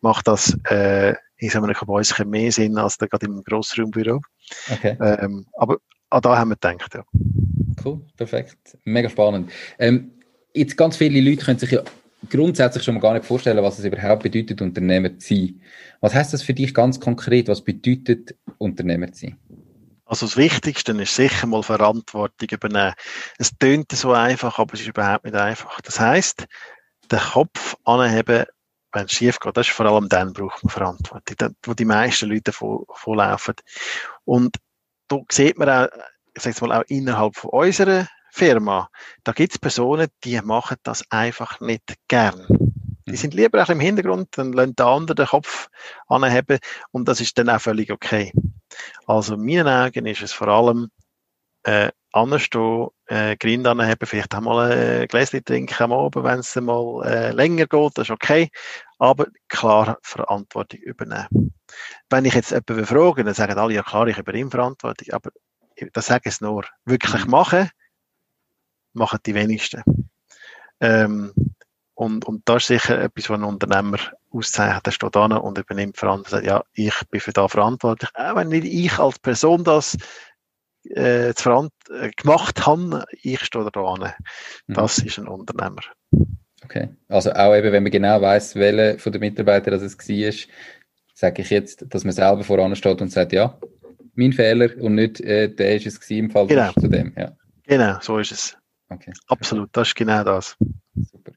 macht 0.00 0.28
das 0.28 0.56
äh, 0.64 1.14
in 1.36 1.50
so 1.50 1.58
einem 1.58 1.72
Gebäude 1.72 2.24
mehr 2.24 2.52
Sinn 2.52 2.78
als 2.78 2.98
gerade 2.98 3.26
im 3.26 3.42
Grossraumbüro. 3.42 4.20
Okay. 4.70 4.96
Ähm, 5.00 5.46
aber 5.54 5.78
auch 6.10 6.20
da 6.20 6.36
haben 6.36 6.50
wir 6.50 6.56
gedacht, 6.56 6.94
ja. 6.94 7.04
Cool, 7.84 8.00
perfekt. 8.16 8.78
Mega 8.84 9.08
spannend. 9.08 9.50
Ähm, 9.78 10.12
jetzt 10.54 10.76
ganz 10.76 10.96
viele 10.96 11.20
Leute 11.20 11.44
können 11.44 11.58
sich 11.58 11.70
ja 11.70 11.82
grundsätzlich 12.28 12.82
schon 12.82 12.94
mal 12.94 13.00
gar 13.00 13.14
nicht 13.14 13.24
vorstellen, 13.24 13.62
was 13.62 13.78
es 13.78 13.84
überhaupt 13.84 14.22
bedeutet, 14.22 14.60
Unternehmer 14.60 15.18
zu 15.18 15.34
sein. 15.34 15.60
Was 16.00 16.14
heißt 16.14 16.32
das 16.32 16.42
für 16.42 16.54
dich 16.54 16.74
ganz 16.74 16.98
konkret? 17.00 17.48
Was 17.48 17.62
bedeutet, 17.62 18.36
Unternehmer 18.58 19.12
zu 19.12 19.26
sein? 19.26 19.38
Also 20.04 20.26
das 20.26 20.36
Wichtigste 20.38 20.92
ist 20.92 21.14
sicher 21.14 21.46
mal 21.46 21.62
Verantwortung 21.62 22.48
übernehmen. 22.50 22.94
Es 23.38 23.52
tönt 23.58 23.92
so 23.92 24.12
einfach, 24.12 24.58
aber 24.58 24.74
es 24.74 24.80
ist 24.80 24.88
überhaupt 24.88 25.24
nicht 25.24 25.36
einfach. 25.36 25.80
Das 25.82 26.00
heißt, 26.00 26.46
den 27.12 27.18
Kopf 27.18 27.76
anheben, 27.84 28.44
wenn 28.92 29.04
es 29.04 29.12
schief 29.12 29.38
geht, 29.38 29.56
das 29.56 29.68
ist 29.68 29.74
vor 29.74 29.86
allem 29.86 30.08
dann 30.08 30.32
braucht 30.32 30.64
man 30.64 30.70
Verantwortung, 30.70 31.54
wo 31.62 31.74
die 31.74 31.84
meisten 31.84 32.30
Leute 32.30 32.52
vorlaufen. 32.52 33.54
Und 34.24 34.56
da 35.08 35.18
sieht 35.30 35.58
man 35.58 35.68
auch, 35.68 35.88
ich 36.46 36.56
sage 36.56 36.66
mal 36.66 36.80
auch 36.80 36.84
innerhalb 36.88 37.36
von 37.36 37.50
unserer 37.50 38.06
Firma, 38.30 38.88
da 39.24 39.32
gibt 39.32 39.52
es 39.52 39.58
Personen, 39.58 40.08
die 40.24 40.40
machen 40.42 40.76
das 40.82 41.04
einfach 41.10 41.60
nicht 41.60 41.94
gern. 42.08 42.46
Die 43.06 43.12
mhm. 43.12 43.16
sind 43.16 43.34
lieber 43.34 43.62
auch 43.62 43.70
im 43.70 43.80
Hintergrund, 43.80 44.28
dann 44.36 44.52
lassen 44.52 44.76
die 44.76 44.82
anderen 44.82 45.16
den 45.16 45.26
Kopf 45.26 45.68
anheben 46.08 46.58
und 46.90 47.08
das 47.08 47.20
ist 47.20 47.38
dann 47.38 47.48
auch 47.48 47.60
völlig 47.60 47.90
okay. 47.90 48.32
Also 49.06 49.34
in 49.34 49.44
meinen 49.44 49.66
Augen 49.66 50.06
ist 50.06 50.22
es 50.22 50.32
vor 50.32 50.48
allem 50.48 50.90
äh, 51.64 51.90
anstehen, 52.12 52.88
äh, 53.06 53.36
Grind 53.36 53.66
anheben, 53.66 54.06
vielleicht 54.06 54.34
auch 54.34 54.40
mal 54.40 54.70
ein 54.70 55.08
Gläschen 55.08 55.44
trinken 55.44 55.82
am 55.82 55.92
Abend, 55.92 56.24
wenn 56.24 56.40
es 56.40 56.54
mal 56.56 57.02
äh, 57.04 57.32
länger 57.32 57.66
geht, 57.66 57.98
das 57.98 58.08
ist 58.08 58.10
okay, 58.10 58.50
aber 58.98 59.26
klar 59.48 59.98
Verantwortung 60.02 60.80
übernehmen. 60.80 61.54
Wenn 62.10 62.24
ich 62.24 62.34
jetzt 62.34 62.50
jemanden 62.50 62.86
frage, 62.86 63.24
dann 63.24 63.34
sagen 63.34 63.58
alle, 63.58 63.74
ja 63.74 63.82
klar, 63.82 64.06
ich 64.06 64.18
übernehme 64.18 64.50
Verantwortung, 64.50 65.12
aber 65.12 65.30
das 65.92 66.06
sage 66.06 66.28
ich 66.28 66.40
nur, 66.40 66.64
wirklich 66.84 67.24
mhm. 67.24 67.30
machen, 67.30 67.70
machen 68.92 69.18
die 69.24 69.34
wenigsten. 69.34 69.82
Ähm, 70.80 71.32
und, 71.94 72.24
und 72.26 72.48
das 72.48 72.62
ist 72.62 72.66
sicher 72.68 73.00
etwas, 73.00 73.28
was 73.28 73.38
ein 73.38 73.44
Unternehmer 73.44 73.98
auszeichnet. 74.30 74.86
Er 74.86 74.92
steht 74.92 75.16
da 75.16 75.24
und 75.24 75.58
übernimmt 75.58 75.96
Verantwortung. 75.96 76.46
Ja, 76.46 76.62
ich 76.72 76.94
bin 77.10 77.20
für 77.20 77.32
das 77.32 77.50
verantwortlich. 77.50 78.10
Auch 78.14 78.36
wenn 78.36 78.48
nicht 78.48 78.66
ich 78.66 78.98
als 78.98 79.18
Person 79.18 79.64
das 79.64 79.96
äh, 80.84 81.30
äh, 81.30 81.34
gemacht 82.16 82.66
habe, 82.66 83.04
ich 83.22 83.44
stehe 83.44 83.68
da 83.70 83.80
an. 83.80 84.12
Mhm. 84.68 84.74
Das 84.74 85.00
mhm. 85.00 85.06
ist 85.08 85.18
ein 85.18 85.28
Unternehmer. 85.28 85.82
Okay. 86.64 86.88
Also 87.08 87.32
auch 87.32 87.54
eben, 87.54 87.72
wenn 87.72 87.82
man 87.82 87.92
genau 87.92 88.20
weiß, 88.20 88.54
welcher 88.54 88.98
von 88.98 89.12
den 89.12 89.20
Mitarbeitern 89.20 89.72
das 89.72 89.82
es 89.82 89.98
war, 89.98 90.54
sage 91.14 91.42
ich 91.42 91.50
jetzt, 91.50 91.84
dass 91.88 92.04
man 92.04 92.12
selber 92.12 92.44
voran 92.44 92.76
steht 92.76 93.00
und 93.00 93.10
sagt, 93.10 93.32
ja, 93.32 93.58
mein 94.18 94.32
Fehler 94.32 94.70
und 94.80 94.96
nicht 94.96 95.20
äh, 95.20 95.48
der 95.48 95.76
ist 95.76 95.86
es 95.86 96.10
im 96.10 96.30
Fall 96.30 96.46
genau. 96.46 96.72
zu 96.72 96.88
dem. 96.88 97.12
Ja. 97.16 97.32
Genau, 97.66 97.98
so 98.00 98.18
ist 98.18 98.32
es. 98.32 98.56
Okay. 98.90 99.12
Absolut, 99.28 99.70
das 99.72 99.88
ist 99.88 99.94
genau 99.94 100.24
das. 100.24 100.56
Super. 100.94 101.32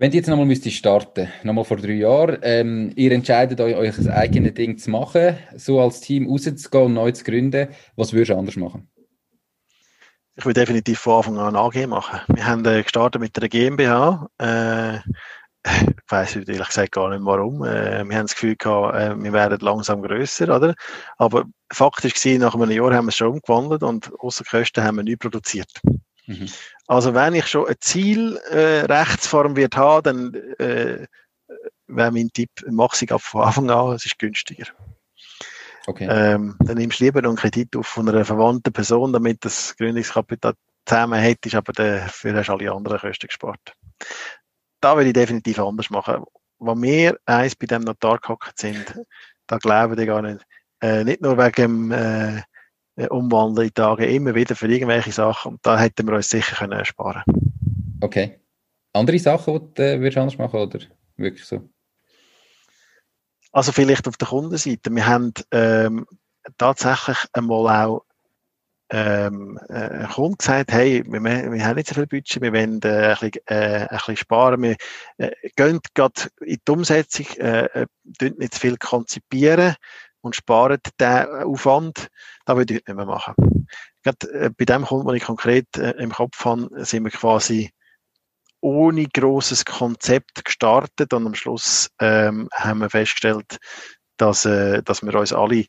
Wenn 0.00 0.12
ihr 0.12 0.18
jetzt 0.18 0.28
nochmal 0.28 0.46
müsst 0.46 0.70
starten, 0.70 1.28
nochmal 1.42 1.64
vor 1.64 1.76
drei 1.76 1.94
Jahren, 1.94 2.38
ähm, 2.42 2.92
ihr 2.94 3.10
entscheidet 3.10 3.60
euch, 3.60 3.74
euch 3.74 3.98
ein 3.98 4.10
eigenes 4.10 4.54
Ding 4.54 4.78
zu 4.78 4.90
machen, 4.90 5.36
so 5.56 5.80
als 5.80 6.00
Team 6.00 6.28
rauszugehen 6.28 6.86
und 6.86 6.94
neu 6.94 7.10
zu 7.10 7.24
gründen, 7.24 7.68
was 7.96 8.12
würdest 8.12 8.30
du 8.30 8.36
anders 8.36 8.54
machen? 8.54 8.88
Ich 10.36 10.46
würde 10.46 10.60
definitiv 10.60 11.00
von 11.00 11.16
Anfang 11.16 11.38
an 11.38 11.56
AG 11.56 11.88
machen. 11.88 12.20
Wir 12.28 12.46
haben 12.46 12.64
äh, 12.64 12.84
gestartet 12.84 13.20
mit 13.20 13.36
der 13.36 13.48
GmbH. 13.48 14.30
Äh, 14.38 14.98
ich 15.80 16.10
weiß 16.10 16.36
ehrlich 16.36 16.66
gesagt 16.68 16.92
gar 16.92 17.10
nicht 17.10 17.24
warum. 17.24 17.64
Äh, 17.64 18.04
wir 18.04 18.16
haben 18.16 18.26
das 18.26 18.34
Gefühl 18.34 18.56
gehabt, 18.56 18.96
äh, 18.96 19.22
wir 19.22 19.32
werden 19.32 19.58
langsam 19.60 20.02
grösser, 20.02 20.54
oder? 20.54 20.74
Aber 21.16 21.44
faktisch 21.72 22.14
gesehen, 22.14 22.40
nach 22.40 22.54
einem 22.54 22.70
Jahr 22.70 22.94
haben 22.94 23.06
wir 23.06 23.10
es 23.10 23.16
schon 23.16 23.32
umgewandelt 23.32 23.82
und 23.82 24.10
außer 24.18 24.44
Kosten 24.44 24.82
haben 24.82 24.96
wir 24.96 25.04
nie 25.04 25.16
produziert. 25.16 25.70
Mhm. 26.26 26.48
Also 26.86 27.14
wenn 27.14 27.34
ich 27.34 27.46
schon 27.46 27.66
ein 27.66 27.76
Ziel 27.80 28.36
äh, 28.50 28.80
Rechtsform 28.86 29.56
wird 29.56 29.76
haben, 29.76 30.02
dann 30.02 30.34
äh, 30.58 31.06
wäre 31.86 32.12
mein 32.12 32.30
Tipp, 32.32 32.50
mach 32.70 32.94
sie 32.94 33.10
ab 33.10 33.22
von 33.22 33.44
Anfang 33.44 33.70
an, 33.70 33.94
es 33.94 34.04
ist 34.04 34.18
günstiger. 34.18 34.66
Okay. 35.86 36.06
Ähm, 36.10 36.56
dann 36.60 36.76
nimmst 36.76 37.00
du 37.00 37.04
lieber 37.04 37.20
einen 37.24 37.36
Kredit 37.36 37.74
auf 37.74 37.86
von 37.86 38.08
einer 38.08 38.24
verwandten 38.24 38.72
Person, 38.72 39.12
damit 39.12 39.44
das 39.44 39.74
Gründungskapital 39.76 40.52
zusammen 40.84 41.18
hättest, 41.18 41.54
aber 41.54 41.72
dafür 41.72 42.34
hast 42.34 42.48
du 42.48 42.52
alle 42.52 42.72
anderen 42.72 42.98
Kosten 42.98 43.26
gespart 43.26 43.74
da 44.80 44.96
würde 44.96 45.08
ich 45.08 45.14
definitiv 45.14 45.58
anders 45.58 45.90
machen. 45.90 46.24
Wo 46.58 46.74
wir 46.74 47.18
eins 47.26 47.54
bei 47.54 47.66
dem 47.66 47.82
Notar 47.82 48.18
gehockt 48.18 48.58
sind, 48.58 49.00
da 49.46 49.58
glauben 49.58 49.96
die 49.96 50.06
gar 50.06 50.22
nicht. 50.22 50.44
Äh, 50.80 51.04
nicht 51.04 51.20
nur 51.20 51.36
wegen 51.38 51.90
dem 51.90 51.92
äh, 51.92 52.42
Umwandeln 53.08 53.68
in 53.68 53.74
Tagen, 53.74 54.08
immer 54.08 54.34
wieder 54.34 54.56
für 54.56 54.68
irgendwelche 54.68 55.12
Sachen. 55.12 55.52
Und 55.52 55.66
da 55.66 55.78
hätten 55.78 56.06
wir 56.06 56.14
uns 56.14 56.28
sicher 56.28 56.56
können 56.56 56.72
ersparen 56.72 57.22
Okay. 58.00 58.40
Andere 58.92 59.18
Sachen, 59.18 59.74
die 59.74 59.74
du 59.74 59.82
äh, 59.82 60.18
anders 60.18 60.38
machen 60.38 60.60
oder 60.60 60.80
wirklich 61.16 61.44
so? 61.44 61.68
Also 63.52 63.72
vielleicht 63.72 64.06
auf 64.08 64.16
der 64.16 64.28
Kundenseite. 64.28 64.94
Wir 64.94 65.06
haben 65.06 65.32
ähm, 65.52 66.06
tatsächlich 66.58 67.18
einmal 67.32 67.86
auch 67.86 68.04
ähm, 68.90 69.58
äh, 69.68 70.06
Kunde 70.06 70.36
gesagt, 70.38 70.72
hey, 70.72 71.02
wir, 71.06 71.22
wir 71.22 71.64
haben 71.64 71.76
nicht 71.76 71.88
so 71.88 71.94
viel 71.94 72.06
Budget, 72.06 72.40
wir 72.40 72.52
wollen 72.52 72.80
äh, 72.82 73.08
ein, 73.08 73.16
bisschen, 73.18 73.46
äh, 73.46 73.86
ein 73.86 73.88
bisschen 73.88 74.16
sparen, 74.16 74.62
wir 74.62 74.76
äh, 75.18 75.30
gehen 75.56 75.80
gerade 75.94 76.22
in 76.40 76.58
die 76.66 76.72
Umsetzung, 76.72 77.26
äh, 77.36 77.64
äh 77.82 77.86
nicht 78.20 78.54
zu 78.54 78.60
viel 78.60 78.76
konzipieren 78.78 79.74
und 80.22 80.36
sparen 80.36 80.80
den 81.00 81.26
Aufwand, 81.44 82.08
das 82.46 82.56
würde 82.56 82.74
ich 82.74 82.86
nicht 82.86 82.96
mehr 82.96 83.06
machen. 83.06 83.66
Gerade 84.02 84.32
äh, 84.32 84.50
bei 84.56 84.64
dem 84.64 84.84
Kunden, 84.84 85.06
den 85.06 85.16
ich 85.16 85.24
konkret 85.24 85.76
äh, 85.76 85.90
im 85.98 86.12
Kopf 86.12 86.44
habe, 86.44 86.68
sind 86.84 87.04
wir 87.04 87.10
quasi 87.10 87.70
ohne 88.60 89.06
großes 89.06 89.64
Konzept 89.64 90.44
gestartet 90.44 91.12
und 91.12 91.26
am 91.26 91.34
Schluss 91.34 91.90
ähm, 92.00 92.48
haben 92.52 92.80
wir 92.80 92.90
festgestellt, 92.90 93.58
dass, 94.16 94.44
äh, 94.44 94.82
dass 94.82 95.02
wir 95.02 95.14
uns 95.14 95.32
alle 95.32 95.66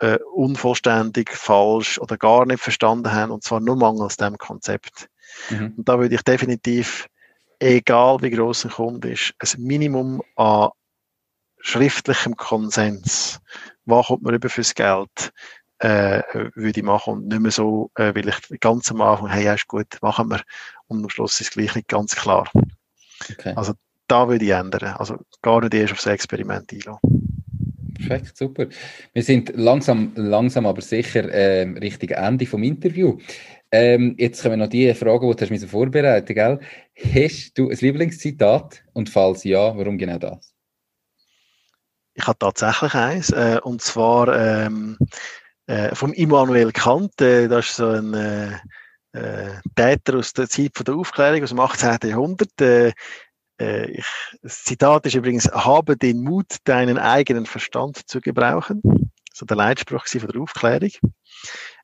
äh, 0.00 0.18
unvollständig, 0.34 1.30
falsch 1.30 1.98
oder 1.98 2.16
gar 2.16 2.46
nicht 2.46 2.60
verstanden 2.60 3.12
haben, 3.12 3.30
und 3.30 3.44
zwar 3.44 3.60
nur 3.60 3.76
mangels 3.76 4.16
dem 4.16 4.36
Konzept. 4.38 5.08
Mhm. 5.50 5.74
Und 5.76 5.88
da 5.88 5.98
würde 5.98 6.14
ich 6.14 6.22
definitiv 6.22 7.06
egal 7.60 8.20
wie 8.22 8.30
groß 8.30 8.64
ein 8.64 8.70
Kunde 8.70 9.12
ist, 9.12 9.34
ein 9.40 9.62
Minimum 9.62 10.22
an 10.36 10.70
schriftlichem 11.60 12.36
Konsens. 12.36 13.40
Was 13.84 14.06
kommt 14.06 14.22
man 14.22 14.34
über 14.34 14.48
fürs 14.48 14.74
Geld? 14.74 15.32
Äh, 15.78 16.22
würde 16.54 16.80
ich 16.80 16.82
machen 16.82 17.14
und 17.14 17.28
nicht 17.28 17.40
mehr 17.40 17.50
so, 17.50 17.90
äh, 17.94 18.14
weil 18.14 18.28
ich 18.28 18.60
ganz 18.60 18.90
am 18.90 19.00
Anfang, 19.00 19.28
hey, 19.28 19.44
ja, 19.44 19.54
ist 19.54 19.66
gut, 19.66 19.86
machen 20.02 20.28
wir. 20.28 20.42
Und 20.88 21.02
am 21.02 21.08
Schluss 21.08 21.40
ist 21.40 21.48
es 21.48 21.50
gleich 21.52 21.74
nicht 21.74 21.88
ganz 21.88 22.14
klar. 22.14 22.50
Okay. 23.30 23.54
Also 23.56 23.72
da 24.06 24.28
würde 24.28 24.44
ich 24.44 24.50
ändern. 24.50 24.94
Also 24.96 25.16
gar 25.40 25.62
nicht 25.62 25.72
erst 25.72 25.92
aufs 25.94 26.04
Experiment 26.04 26.70
einlassen. 26.70 26.98
Perfekt, 28.06 28.36
super. 28.36 28.66
Wir 29.12 29.22
sind 29.22 29.52
langsam, 29.54 30.12
langsam 30.16 30.66
aber 30.66 30.80
sicher 30.80 31.28
äh, 31.28 31.62
Richtung 31.62 32.10
Ende 32.10 32.46
vom 32.46 32.62
Interview. 32.62 33.18
Ähm, 33.72 34.16
jetzt 34.18 34.42
kommen 34.42 34.58
noch 34.58 34.68
die 34.68 34.92
Fragen, 34.94 35.30
die 35.30 35.46
du 35.46 35.54
hast 35.54 35.70
vorbereitet, 35.70 36.34
gell? 36.34 36.60
Hast 36.96 37.56
du 37.56 37.70
ein 37.70 37.76
Lieblingszitat? 37.78 38.82
Und 38.92 39.10
falls 39.10 39.44
ja, 39.44 39.76
warum 39.76 39.96
genau 39.96 40.18
das? 40.18 40.54
Ich 42.14 42.26
habe 42.26 42.38
tatsächlich 42.38 42.94
eins, 42.94 43.30
äh, 43.30 43.60
und 43.62 43.80
zwar 43.80 44.28
ähm, 44.36 44.98
äh, 45.66 45.94
vom 45.94 46.12
Immanuel 46.12 46.72
Kant. 46.72 47.20
Äh, 47.20 47.48
das 47.48 47.66
ist 47.70 47.76
so 47.76 47.86
ein 47.86 48.12
äh, 48.14 48.52
äh, 49.12 49.52
Täter 49.76 50.18
aus 50.18 50.32
der 50.32 50.48
Zeit 50.48 50.72
von 50.74 50.84
der 50.84 50.96
Aufklärung, 50.96 51.42
aus 51.42 51.50
dem 51.50 51.60
18. 51.60 52.10
Jahrhundert. 52.10 52.94
Äh, 53.60 53.90
ich, 53.90 54.06
das 54.42 54.64
Zitat 54.64 55.06
ist 55.06 55.14
übrigens, 55.14 55.46
habe 55.52 55.96
den 55.96 56.22
Mut, 56.22 56.56
deinen 56.64 56.98
eigenen 56.98 57.46
Verstand 57.46 58.08
zu 58.08 58.20
gebrauchen. 58.20 58.82
So 59.32 59.46
der 59.46 59.56
Leitspruch 59.56 60.06
von 60.06 60.28
der 60.28 60.40
Aufklärung. 60.40 60.90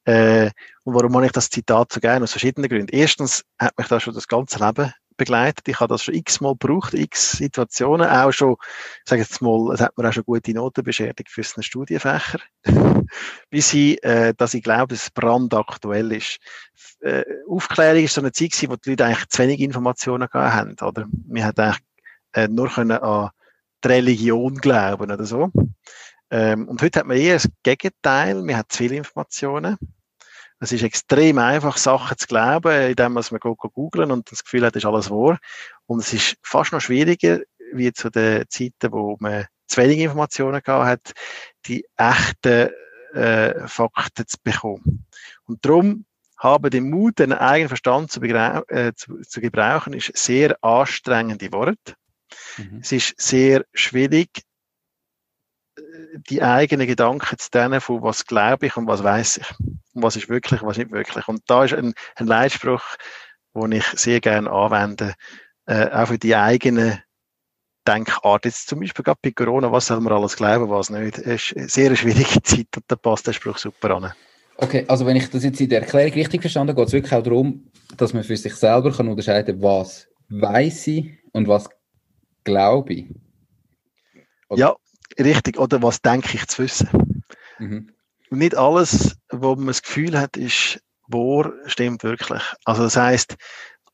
Äh, 0.05 0.51
und 0.85 0.95
warum 0.95 1.15
habe 1.15 1.27
ich 1.27 1.33
das 1.33 1.51
Zitat 1.51 1.93
so 1.93 2.01
gerne? 2.01 2.25
Aus 2.25 2.33
verschiedenen 2.33 2.69
Gründen. 2.69 2.95
Erstens 2.95 3.45
hat 3.59 3.77
mich 3.77 3.89
das 3.89 4.03
schon 4.03 4.15
das 4.15 4.27
ganze 4.27 4.59
Leben 4.59 4.93
begleitet. 5.17 5.69
Ich 5.69 5.81
habe 5.81 5.93
das 5.93 6.03
schon 6.03 6.15
x-mal 6.15 6.53
gebraucht, 6.53 6.95
x 6.95 7.33
Situationen. 7.33 8.09
Auch 8.09 8.33
schon, 8.33 8.57
sage 9.05 9.23
jetzt 9.23 9.41
mal, 9.43 9.73
es 9.73 9.81
hat 9.81 9.97
mir 9.97 10.09
auch 10.09 10.13
schon 10.13 10.25
gute 10.25 10.53
Noten 10.53 10.85
beschädigt 10.85 11.31
für 11.31 11.43
einen 11.43 11.63
Studienfächer. 11.63 12.41
Bis 13.51 13.71
hin, 13.71 13.99
äh, 14.03 14.35
dass 14.35 14.55
ich 14.55 14.63
glaube, 14.63 14.95
es 14.95 15.11
brandaktuell 15.11 16.13
ist. 16.13 16.39
Äh, 17.01 17.25
Aufklärung 17.49 18.05
ist 18.05 18.15
so 18.15 18.21
eine 18.21 18.33
Zeit 18.33 18.53
gewesen, 18.53 18.71
wo 18.71 18.77
die 18.77 18.91
Leute 18.91 19.05
eigentlich 19.05 19.29
zu 19.29 19.43
wenig 19.43 19.61
Informationen 19.61 20.29
gehabt 20.29 20.55
haben, 20.55 20.77
oder? 20.83 21.07
Wir 21.27 21.45
haben 21.45 21.59
eigentlich 21.59 21.83
äh, 22.33 22.49
nur 22.49 22.69
können 22.69 22.99
an 22.99 23.31
die 23.83 23.89
Religion 23.89 24.57
glauben 24.57 25.11
oder 25.11 25.25
so. 25.25 25.51
Ähm, 26.31 26.69
und 26.69 26.83
heute 26.83 27.01
hat 27.01 27.07
man 27.07 27.17
eher 27.17 27.35
das 27.35 27.49
Gegenteil. 27.63 28.43
Man 28.43 28.57
hat 28.57 28.73
zu 28.73 28.79
viele 28.79 28.97
Informationen. 28.97 29.77
Es 30.59 30.73
ist 30.73 30.83
extrem 30.83 31.39
einfach, 31.39 31.77
Sachen 31.77 32.17
zu 32.17 32.27
glauben, 32.27 32.91
indem 32.91 33.13
man 33.13 33.25
googeln 33.25 34.11
und 34.11 34.31
das 34.31 34.45
Gefühl 34.45 34.65
hat, 34.65 34.77
ist 34.77 34.87
alles 34.87 35.11
wahr. 35.11 35.39
Und 35.87 36.01
es 36.01 36.13
ist 36.13 36.37
fast 36.43 36.73
noch 36.73 36.81
schwieriger, 36.81 37.41
wie 37.73 37.93
zu 37.93 38.11
den 38.11 38.45
Zeiten, 38.49 38.93
wo 38.93 39.17
man 39.21 39.47
zu 39.67 39.81
wenig 39.83 39.99
Informationen 39.99 40.63
gehabt 40.63 40.87
hat, 40.87 41.13
die 41.67 41.85
echten 41.97 42.71
äh, 43.13 43.69
Fakten 43.69 44.27
zu 44.27 44.37
bekommen. 44.43 45.07
Und 45.45 45.65
darum 45.65 46.07
haben 46.39 46.71
den 46.71 46.91
Mut, 46.91 47.19
den 47.19 47.33
eigenen 47.33 47.69
Verstand 47.69 48.11
zu, 48.11 48.21
äh, 48.23 48.93
zu, 48.95 49.21
zu 49.23 49.41
gebrauchen, 49.41 49.93
ist 49.95 50.17
sehr 50.17 50.63
anstrengende 50.63 51.53
Wort. 51.53 51.97
Mhm. 52.59 52.81
Es 52.83 52.93
ist 52.93 53.15
sehr 53.21 53.65
schwierig, 53.73 54.43
die 56.29 56.43
eigenen 56.43 56.87
Gedanken 56.87 57.39
zu 57.39 57.51
trennen 57.51 57.81
von 57.81 58.03
was 58.03 58.27
glaube 58.27 58.67
ich 58.67 58.77
und 58.77 58.87
was 58.87 59.03
weiß 59.03 59.39
ich. 59.39 59.51
Und 59.95 60.03
was 60.03 60.17
ist 60.17 60.29
wirklich 60.29 60.63
und 60.63 60.69
was 60.69 60.79
nicht 60.79 60.93
wirklich. 60.93 61.27
Und 61.29 61.43
da 61.47 61.65
ist 61.65 61.75
ein, 61.75 61.95
ein 62.17 62.27
Leitspruch, 62.27 62.83
den 63.55 63.73
ich 63.73 63.85
sehr 63.87 64.21
gerne 64.21 64.51
anwende, 64.51 65.15
äh, 65.67 65.91
auch 65.91 66.09
für 66.09 66.19
die 66.19 66.37
eigene 66.37 67.03
Denkart. 67.87 68.45
Jetzt 68.45 68.69
zum 68.69 68.81
Beispiel 68.81 69.05
gerade 69.05 69.19
bei 69.23 69.31
Corona, 69.31 69.71
was 69.73 69.87
soll 69.87 70.01
man 70.01 70.13
alles 70.13 70.37
glauben, 70.37 70.69
was 70.69 70.91
nicht. 70.91 71.19
Es 71.19 71.53
ist 71.53 71.57
eine 71.57 71.69
sehr 71.69 71.97
schwierige 71.97 72.43
Zeit 72.43 72.69
und 72.77 72.85
da 72.89 72.97
passt 72.97 73.27
der 73.27 73.33
Spruch 73.33 73.59
super 73.59 73.91
an. 73.97 74.13
Okay, 74.59 74.85
also 74.89 75.05
wenn 75.05 75.17
ich 75.17 75.29
das 75.29 75.45
jetzt 75.45 75.61
in 75.61 75.69
der 75.69 75.83
Erklärung 75.83 76.13
richtig 76.13 76.41
verstanden 76.41 76.71
habe, 76.71 76.81
geht 76.81 76.89
es 76.89 76.93
wirklich 76.95 77.13
auch 77.13 77.23
darum, 77.23 77.71
dass 77.97 78.15
man 78.15 78.25
für 78.25 78.37
sich 78.37 78.55
selber 78.55 78.91
kann 78.91 79.09
unterscheiden 79.09 79.61
kann, 79.61 79.63
was 79.63 80.09
weiß 80.29 80.87
ich 80.89 81.19
und 81.33 81.47
was 81.47 81.69
glaube 82.43 82.95
ich. 82.95 83.07
Oder? 84.49 84.61
Ja, 84.61 84.77
richtig, 85.19 85.59
oder 85.59 85.83
was 85.83 86.03
denke 86.03 86.35
ich 86.35 86.47
zu 86.47 86.63
wissen. 86.63 87.25
Mhm. 87.59 87.93
Nicht 88.31 88.57
alles, 88.57 89.17
wo 89.31 89.55
man 89.55 89.69
das 89.69 89.83
Gefühl 89.83 90.19
hat, 90.19 90.37
ist 90.37 90.81
wahr, 91.09 91.53
stimmt 91.67 92.03
wirklich. 92.03 92.43
Also 92.65 92.83
das 92.83 92.97
heißt, 92.97 93.37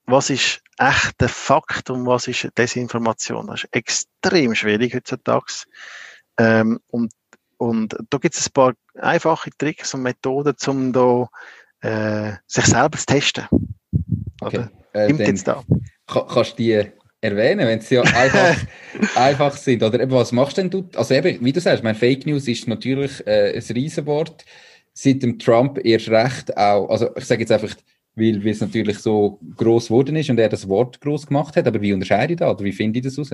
was 0.06 0.30
ist 0.30 0.62
echter 0.78 1.28
Fakt 1.28 1.90
und 1.90 2.06
was 2.06 2.26
ist 2.28 2.48
Desinformation? 2.56 3.46
Das 3.46 3.64
ist 3.64 3.68
extrem 3.72 4.54
schwierig 4.54 4.94
heutzutage. 4.94 5.64
Ähm, 6.38 6.80
und, 6.88 7.12
und 7.58 7.96
da 8.10 8.18
gibt 8.18 8.34
es 8.34 8.48
ein 8.48 8.52
paar 8.52 8.72
einfache 8.94 9.50
Tricks 9.56 9.94
und 9.94 10.02
Methoden, 10.02 10.56
um 10.66 10.92
da, 10.92 11.28
äh, 11.80 12.36
sich 12.46 12.64
selber 12.64 12.98
zu 12.98 13.06
testen. 13.06 13.46
Okay. 14.40 14.66
Äh, 14.94 15.12
jetzt 15.12 15.46
da? 15.46 15.62
Kannst 16.06 16.52
du 16.52 16.56
die 16.56 16.92
erwähnen, 17.22 17.66
wenn 17.66 17.80
sie 17.80 17.94
ja 17.94 18.02
einfach, 18.14 18.56
einfach 19.14 19.56
sind. 19.56 19.82
Oder 19.82 20.00
eben, 20.00 20.10
was 20.10 20.32
machst 20.32 20.58
denn 20.58 20.68
du? 20.68 20.88
Also 20.94 21.14
eben, 21.14 21.42
wie 21.42 21.52
du 21.52 21.60
sagst, 21.60 21.82
mein 21.82 21.94
Fake 21.94 22.26
News 22.26 22.48
ist 22.48 22.68
natürlich 22.68 23.26
äh, 23.26 23.54
ein 23.54 23.74
Riesenwort. 23.74 24.44
Seit 24.92 25.22
dem 25.22 25.38
Trump 25.38 25.82
erst 25.82 26.10
recht 26.10 26.54
auch, 26.56 26.88
also 26.90 27.16
ich 27.16 27.24
sage 27.24 27.40
jetzt 27.40 27.52
einfach, 27.52 27.74
weil, 28.14 28.44
weil 28.44 28.52
es 28.52 28.60
natürlich 28.60 28.98
so 28.98 29.38
groß 29.56 29.86
geworden 29.86 30.16
ist 30.16 30.28
und 30.28 30.38
er 30.38 30.50
das 30.50 30.68
Wort 30.68 31.00
groß 31.00 31.28
gemacht 31.28 31.56
hat. 31.56 31.66
Aber 31.66 31.80
wie 31.80 31.94
unterscheide 31.94 32.34
ich 32.34 32.38
das 32.38 32.50
oder 32.54 32.64
wie 32.64 32.72
finde 32.72 32.98
ich 32.98 33.04
das 33.06 33.18
raus? 33.18 33.30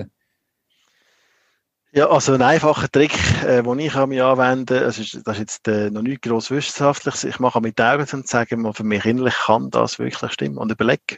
Ja, 1.91 2.07
also 2.07 2.33
ein 2.33 2.41
einfacher 2.43 2.87
Trick, 2.87 3.13
äh, 3.43 3.63
den 3.63 3.79
ich 3.79 3.95
mich 3.95 4.21
anwende, 4.21 4.79
das 4.79 4.99
ist, 4.99 5.21
das 5.25 5.37
ist 5.37 5.39
jetzt 5.39 5.67
äh, 5.67 5.89
noch 5.89 6.03
nicht 6.03 6.21
gross 6.21 6.51
wissenschaftlich, 6.51 7.23
ich 7.23 7.39
mache 7.39 7.61
mit 7.61 7.79
den 7.79 7.85
Augen 7.87 8.07
und 8.13 8.27
sage 8.27 8.57
mal, 8.57 8.73
für 8.73 8.83
mich 8.83 9.05
innerlich 9.05 9.33
kann 9.33 9.71
das 9.71 9.97
wirklich 9.97 10.31
stimmen 10.31 10.59
und 10.59 10.71
überlege, 10.71 11.17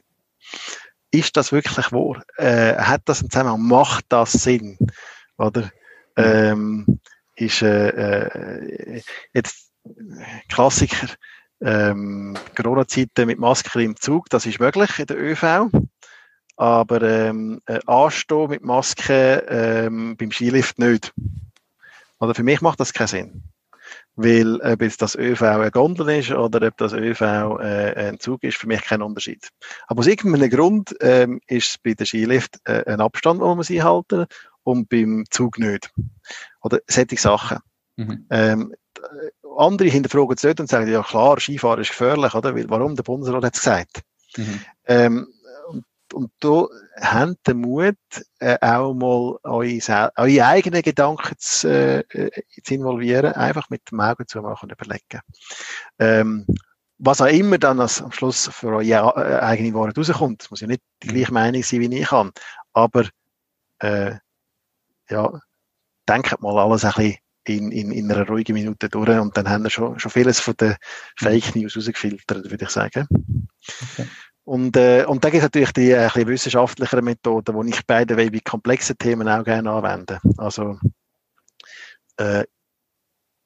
ist 1.11 1.37
das 1.37 1.51
wirklich 1.51 1.91
wahr? 1.91 2.23
Äh, 2.37 2.75
hat 2.75 3.01
das 3.05 3.19
einen 3.21 3.29
Zusammenhang? 3.29 3.67
Macht 3.67 4.05
das 4.09 4.31
Sinn? 4.31 4.77
Oder? 5.37 5.69
Ähm, 6.15 6.99
ist 7.35 7.61
äh, 7.61 7.89
äh, 7.89 9.01
jetzt 9.33 9.71
Klassiker, 10.49 11.07
ähm, 11.61 12.37
Corona-Zeiten 12.55 13.27
mit 13.27 13.39
Maske 13.39 13.83
im 13.83 13.95
Zug, 13.95 14.29
das 14.29 14.45
ist 14.45 14.59
möglich 14.59 14.99
in 14.99 15.07
der 15.07 15.17
ÖV. 15.17 15.69
Aber 16.57 17.01
ähm, 17.01 17.61
äh, 17.65 17.79
Anstehen 17.87 18.49
mit 18.49 18.63
Maske 18.63 19.45
ähm, 19.49 20.15
beim 20.17 20.31
Skilift 20.31 20.77
nicht. 20.77 21.13
Oder 22.19 22.35
für 22.35 22.43
mich 22.43 22.61
macht 22.61 22.79
das 22.79 22.93
keinen 22.93 23.07
Sinn. 23.07 23.43
Weil 24.15 24.59
ob 24.61 24.81
jetzt 24.81 25.01
das 25.01 25.15
ÖV 25.15 25.41
eine 25.41 25.71
Gondel 25.71 26.09
ist 26.09 26.31
oder 26.31 26.67
ob 26.67 26.77
das 26.77 26.93
ÖV 26.93 27.21
äh, 27.21 27.93
ein 27.95 28.19
Zug 28.19 28.43
ist, 28.43 28.57
für 28.57 28.67
mich 28.67 28.81
kein 28.81 29.01
Unterschied. 29.01 29.49
Aber 29.87 29.99
aus 29.99 30.07
irgendeinem 30.07 30.49
Grund 30.49 30.95
ähm, 30.99 31.39
ist 31.47 31.69
es 31.69 31.77
bei 31.77 31.93
der 31.93 32.05
Skilift 32.05 32.57
äh, 32.65 32.83
ein 32.85 32.99
Abstand, 32.99 33.39
wo 33.39 33.55
man 33.55 33.65
halten 33.65 34.25
und 34.63 34.89
beim 34.89 35.23
Zug 35.29 35.57
nicht. 35.59 35.91
Oder 36.61 36.79
solche 36.87 37.17
Sachen. 37.17 37.59
Mhm. 37.95 38.25
Ähm, 38.29 38.73
andere 39.57 39.89
hinterfragen 39.89 40.35
es 40.35 40.43
nicht 40.43 40.59
und 40.59 40.69
sagen, 40.69 40.91
ja 40.91 41.03
klar, 41.03 41.39
Skifahren 41.39 41.81
ist 41.81 41.89
gefährlich, 41.89 42.33
oder? 42.33 42.55
Weil, 42.55 42.69
warum? 42.69 42.95
Der 42.95 43.03
Bundesrat 43.03 43.43
hat 43.43 43.55
es 43.55 43.61
gesagt. 43.61 44.01
Mhm. 44.37 44.59
Ähm, 44.85 45.27
und 46.13 46.31
da 46.39 46.67
habt 46.99 47.47
den 47.47 47.57
Mut, 47.57 47.95
äh, 48.39 48.57
auch 48.61 48.93
mal 48.93 49.37
eure, 49.43 50.11
eure 50.15 50.45
eigenen 50.45 50.81
Gedanken 50.81 51.35
zu, 51.37 52.03
äh, 52.09 52.31
zu 52.63 52.73
involvieren, 52.73 53.33
einfach 53.33 53.69
mit 53.69 53.89
dem 53.91 53.99
Augen 53.99 54.27
zu 54.27 54.41
machen 54.41 54.69
und 54.69 54.71
überlegen. 54.71 55.21
Ähm, 55.99 56.45
was 56.97 57.21
auch 57.21 57.27
immer 57.27 57.57
dann 57.57 57.79
am 57.79 58.11
Schluss 58.11 58.49
für 58.51 58.67
eure 58.67 58.83
äh, 58.83 59.39
eigene 59.39 59.73
Wahrheit 59.73 59.97
rauskommt, 59.97 60.47
muss 60.49 60.61
ja 60.61 60.67
nicht 60.67 60.83
die 61.01 61.07
gleiche 61.07 61.33
Meinung 61.33 61.63
sein, 61.63 61.81
wie 61.81 61.99
ich 61.99 62.07
kann, 62.07 62.31
aber 62.73 63.05
äh, 63.79 64.15
ja, 65.09 65.39
denkt 66.07 66.41
mal 66.41 66.59
alles 66.59 66.85
ein 66.85 66.91
bisschen 66.91 67.17
in, 67.47 67.71
in, 67.71 67.91
in 67.91 68.11
einer 68.11 68.27
ruhigen 68.27 68.53
Minute 68.53 68.89
durch 68.89 69.09
und 69.09 69.35
dann 69.35 69.49
haben 69.49 69.63
wir 69.63 69.69
schon, 69.69 69.99
schon 69.99 70.11
vieles 70.11 70.39
von 70.39 70.55
den 70.57 70.75
Fake 71.17 71.55
News 71.55 71.75
rausgefiltert, 71.75 72.49
würde 72.49 72.65
ich 72.65 72.69
sagen. 72.69 73.07
Okay. 73.93 74.07
Und, 74.51 74.75
äh, 74.75 75.05
und 75.05 75.23
da 75.23 75.29
gibt 75.29 75.37
es 75.37 75.43
natürlich 75.43 75.71
die 75.71 75.91
äh, 75.91 76.09
ein 76.13 76.27
wissenschaftlichere 76.27 77.01
Methoden, 77.01 77.57
die 77.61 77.69
ich 77.69 77.87
beide 77.87 78.17
bei 78.17 78.29
komplexen 78.43 78.97
Themen 78.97 79.29
auch 79.29 79.45
gerne 79.45 79.71
anwende. 79.71 80.19
Also, 80.37 80.77
äh, 82.17 82.43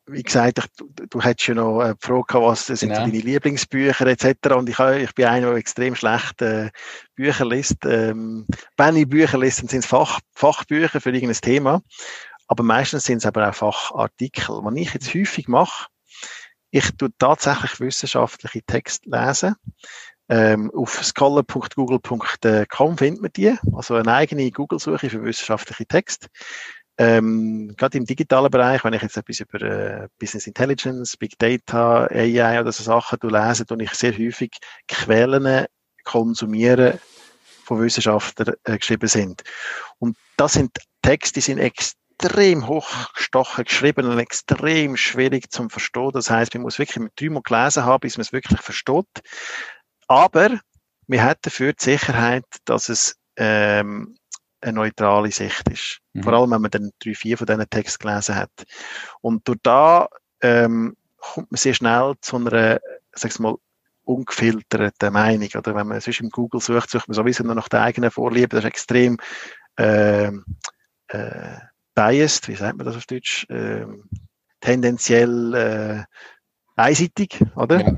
wie 0.07 0.23
gesagt, 0.23 0.57
ich, 0.57 0.65
du, 0.75 0.89
du 1.07 1.21
hättest 1.21 1.49
ja 1.49 1.53
noch 1.53 1.93
Frage 1.99 2.23
gehabt, 2.27 2.45
was 2.45 2.65
sind 2.65 2.89
genau. 2.89 3.01
deine 3.01 3.19
Lieblingsbücher 3.19 4.07
etc. 4.07 4.55
Und 4.55 4.67
ich, 4.67 4.79
ich 4.79 5.13
bin 5.13 5.25
einer, 5.25 5.49
der 5.49 5.57
extrem 5.57 5.93
schlecht 5.93 6.41
äh, 6.41 6.71
Bücher 7.13 7.45
liest. 7.45 7.85
Ähm, 7.85 8.47
wenn 8.75 8.95
ich 8.95 9.07
Bücher 9.07 9.37
lese, 9.37 9.57
sind 9.67 9.75
es 9.75 9.85
Fach, 9.85 10.21
Fachbücher 10.33 10.99
für 10.99 11.11
irgendein 11.11 11.39
Thema. 11.39 11.83
Aber 12.47 12.63
meistens 12.63 13.03
sind 13.03 13.17
es 13.17 13.27
aber 13.27 13.47
auch 13.47 13.53
Fachartikel. 13.53 14.57
Was 14.63 14.75
ich 14.75 14.91
jetzt 14.91 15.13
häufig 15.13 15.47
mache, 15.49 15.85
ich 16.71 16.89
tue 16.97 17.09
tatsächlich 17.19 17.79
wissenschaftliche 17.79 18.63
Texte 18.63 19.07
lesen 19.07 19.55
Ähm, 20.27 20.71
auf 20.73 21.03
scholar.google.com 21.03 22.97
findet 22.97 23.21
man 23.21 23.31
die, 23.35 23.55
also 23.73 23.95
eine 23.95 24.13
eigene 24.13 24.49
Google-Suche 24.49 25.09
für 25.09 25.23
wissenschaftliche 25.23 25.85
Texte. 25.85 26.27
Ähm, 26.97 27.73
gerade 27.75 27.97
im 27.97 28.05
digitalen 28.05 28.49
Bereich, 28.49 28.83
wenn 28.83 28.93
ich 28.93 29.01
jetzt 29.01 29.17
etwas 29.17 29.41
über 29.41 29.61
äh, 29.61 30.07
Business 30.17 30.47
Intelligence, 30.47 31.17
Big 31.17 31.37
Data, 31.37 32.05
AI 32.05 32.61
oder 32.61 32.71
so 32.71 32.83
Sachen 32.83 33.19
lese, 33.21 33.65
tue 33.65 33.83
ich 33.83 33.91
sehr 33.91 34.17
häufig 34.17 34.51
Quellen 34.87 35.65
konsumieren 36.05 36.99
von 37.65 37.81
Wissenschaftlern 37.81 38.55
äh, 38.63 38.77
geschrieben 38.77 39.07
sind. 39.07 39.43
Und 39.99 40.15
das 40.37 40.53
sind 40.53 40.71
Texte, 41.01 41.33
die 41.35 41.41
sind 41.41 41.57
extrem 41.57 42.67
hochgestochen 42.67 43.65
geschrieben 43.65 44.05
und 44.05 44.19
extrem 44.19 44.95
schwierig 44.95 45.51
zum 45.51 45.69
Verstehen. 45.69 46.11
Das 46.13 46.29
heißt, 46.29 46.53
man 46.53 46.63
muss 46.63 46.79
wirklich 46.79 46.99
mit 46.99 47.19
dreimal 47.19 47.41
gelesen 47.41 47.83
haben, 47.83 47.99
bis 47.99 48.17
man 48.17 48.21
es 48.21 48.31
wirklich 48.31 48.61
versteht. 48.61 49.21
Aber 50.07 50.59
man 51.07 51.23
hat 51.23 51.39
dafür 51.41 51.73
die 51.73 51.83
Sicherheit, 51.83 52.45
dass 52.65 52.89
es 52.89 53.15
ähm, 53.37 54.17
eine 54.61 54.73
neutrale 54.73 55.31
Sicht 55.31 55.67
ist. 55.69 55.99
Mhm. 56.13 56.23
Vor 56.23 56.33
allem, 56.33 56.51
wenn 56.51 56.61
man 56.61 56.71
dann 56.71 56.91
drei, 57.03 57.13
vier 57.13 57.37
von 57.37 57.47
diesen 57.47 57.69
Texten 57.69 58.07
gelesen 58.07 58.35
hat. 58.35 58.51
Und 59.21 59.47
durch 59.47 59.59
da 59.63 60.07
ähm, 60.41 60.95
kommt 61.17 61.51
man 61.51 61.57
sehr 61.57 61.73
schnell 61.73 62.15
zu 62.21 62.37
einer, 62.37 62.79
sag's 63.13 63.39
mal, 63.39 63.55
ungefilterten 64.03 65.13
Meinung. 65.13 65.49
Oder 65.55 65.75
wenn 65.75 65.87
man 65.87 65.99
sonst 65.99 66.21
im 66.21 66.29
Google 66.29 66.61
sucht, 66.61 66.89
sucht 66.89 67.07
man 67.07 67.15
sowieso 67.15 67.43
nur 67.43 67.55
nach 67.55 67.69
der 67.69 67.81
eigenen 67.81 68.11
Vorliebe. 68.11 68.49
Das 68.49 68.59
ist 68.59 68.69
extrem 68.69 69.17
äh, 69.77 70.31
äh, 71.07 71.57
biased, 71.95 72.47
wie 72.47 72.55
sagt 72.55 72.77
man 72.77 72.85
das 72.85 72.95
auf 72.95 73.05
Deutsch? 73.05 73.47
Äh, 73.49 73.85
tendenziell 74.61 75.53
äh, 75.53 76.03
einseitig, 76.75 77.39
oder? 77.55 77.81
Ja. 77.81 77.97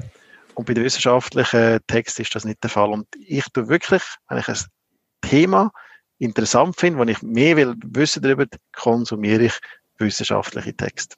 Und 0.58 0.66
bei 0.66 0.74
den 0.74 0.84
wissenschaftlichen 0.84 1.80
Texten 1.86 2.24
ist 2.24 2.34
das 2.34 2.44
nicht 2.44 2.64
der 2.64 2.72
Fall. 2.72 2.90
Und 2.90 3.08
ich 3.20 3.46
tue 3.54 3.70
wirklich, 3.70 4.02
wenn 4.28 4.40
ich 4.40 4.48
ein 4.48 4.58
Thema 5.22 5.72
interessant 6.18 6.76
finde, 6.80 7.00
wenn 7.00 7.10
ich 7.10 7.22
mehr 7.22 7.56
will 7.56 7.76
wissen 7.86 8.24
darüber, 8.24 8.48
konsumiere 8.76 9.44
ich 9.44 9.60
wissenschaftliche 10.00 10.76
Texte. 10.76 11.16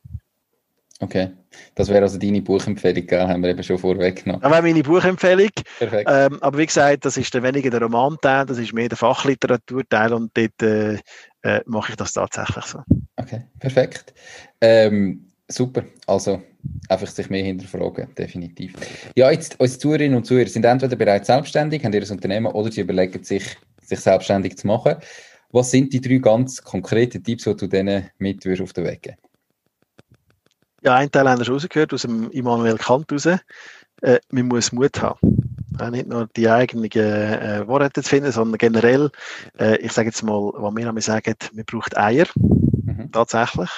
Okay, 1.00 1.32
das 1.76 1.88
wäre 1.88 2.02
also 2.02 2.18
deine 2.18 2.42
Buchempfehlung, 2.42 3.08
gell? 3.08 3.26
haben 3.26 3.42
wir 3.42 3.52
eben 3.52 3.64
schon 3.64 3.78
vorweggenommen. 3.78 4.42
Das 4.42 4.52
wäre 4.52 4.62
meine 4.62 4.84
Buchempfehlung. 4.84 5.52
Perfekt. 5.78 6.10
Ähm, 6.12 6.44
aber 6.44 6.58
wie 6.58 6.66
gesagt, 6.66 7.06
das 7.06 7.16
ist 7.16 7.34
dann 7.34 7.44
weniger 7.44 7.70
der 7.70 7.82
Romanteil, 7.82 8.46
das 8.46 8.58
ist 8.58 8.74
mehr 8.74 8.90
der 8.90 8.98
Fachliteraturteil 8.98 10.12
und 10.12 10.36
dort 10.36 10.62
äh, 10.62 11.00
äh, 11.44 11.62
mache 11.66 11.92
ich 11.92 11.96
das 11.96 12.12
tatsächlich 12.12 12.66
so. 12.66 12.84
Okay, 13.16 13.46
perfekt. 13.60 14.14
Ähm, 14.60 15.29
super, 15.52 15.84
also 16.08 16.42
einfach 16.88 17.08
sich 17.08 17.30
mehr 17.30 17.44
hinterfragen, 17.44 18.14
definitiv. 18.16 18.74
Ja, 19.16 19.32
jetzt 19.32 19.60
unsere 19.60 19.80
Zuhörerinnen 19.80 20.18
und 20.18 20.26
Zuhörer 20.26 20.48
sind 20.48 20.66
entweder 20.66 20.96
bereits 20.96 21.28
selbstständig, 21.28 21.84
haben 21.84 21.94
ihr 21.94 22.12
Unternehmen 22.12 22.52
oder 22.52 22.72
sie 22.72 22.82
überlegen 22.82 23.24
sich, 23.24 23.58
sich 23.82 24.00
selbstständig 24.00 24.58
zu 24.58 24.68
machen. 24.68 24.96
Was 25.52 25.72
sind 25.72 25.92
die 25.94 26.02
drei 26.02 26.18
ganz 26.18 26.62
konkreten 26.62 27.24
Tipps, 27.24 27.46
die 27.46 27.56
du 27.56 27.68
denen 27.68 28.10
mit 28.20 28.46
auf 28.62 28.74
den 28.74 28.86
Weg 28.86 29.02
geben 29.02 29.18
Ja, 30.84 30.96
ein 30.96 31.10
Teil 31.10 31.28
haben 31.28 31.40
wir 31.40 31.46
schon 31.46 31.56
rausgehört, 31.56 31.94
aus 31.94 32.04
dem 32.04 32.30
Immanuel 32.30 32.78
Kant 32.78 33.12
raus. 33.12 33.26
Äh, 33.26 34.20
man 34.30 34.48
muss 34.48 34.72
Mut 34.72 35.02
haben. 35.02 35.20
Ja, 35.80 35.90
nicht 35.90 36.08
nur 36.08 36.28
die 36.36 36.50
eigenen 36.50 36.92
äh, 36.92 37.68
Worte 37.68 38.02
zu 38.02 38.08
finden, 38.08 38.32
sondern 38.32 38.58
generell, 38.58 39.10
äh, 39.60 39.78
ich 39.78 39.92
sage 39.92 40.10
jetzt 40.10 40.24
mal, 40.24 40.52
was 40.54 40.76
wir 40.76 41.02
sagen, 41.02 41.36
man 41.54 41.66
braucht 41.66 41.98
Eier, 41.98 42.28
mhm. 42.36 43.12
tatsächlich. 43.12 43.70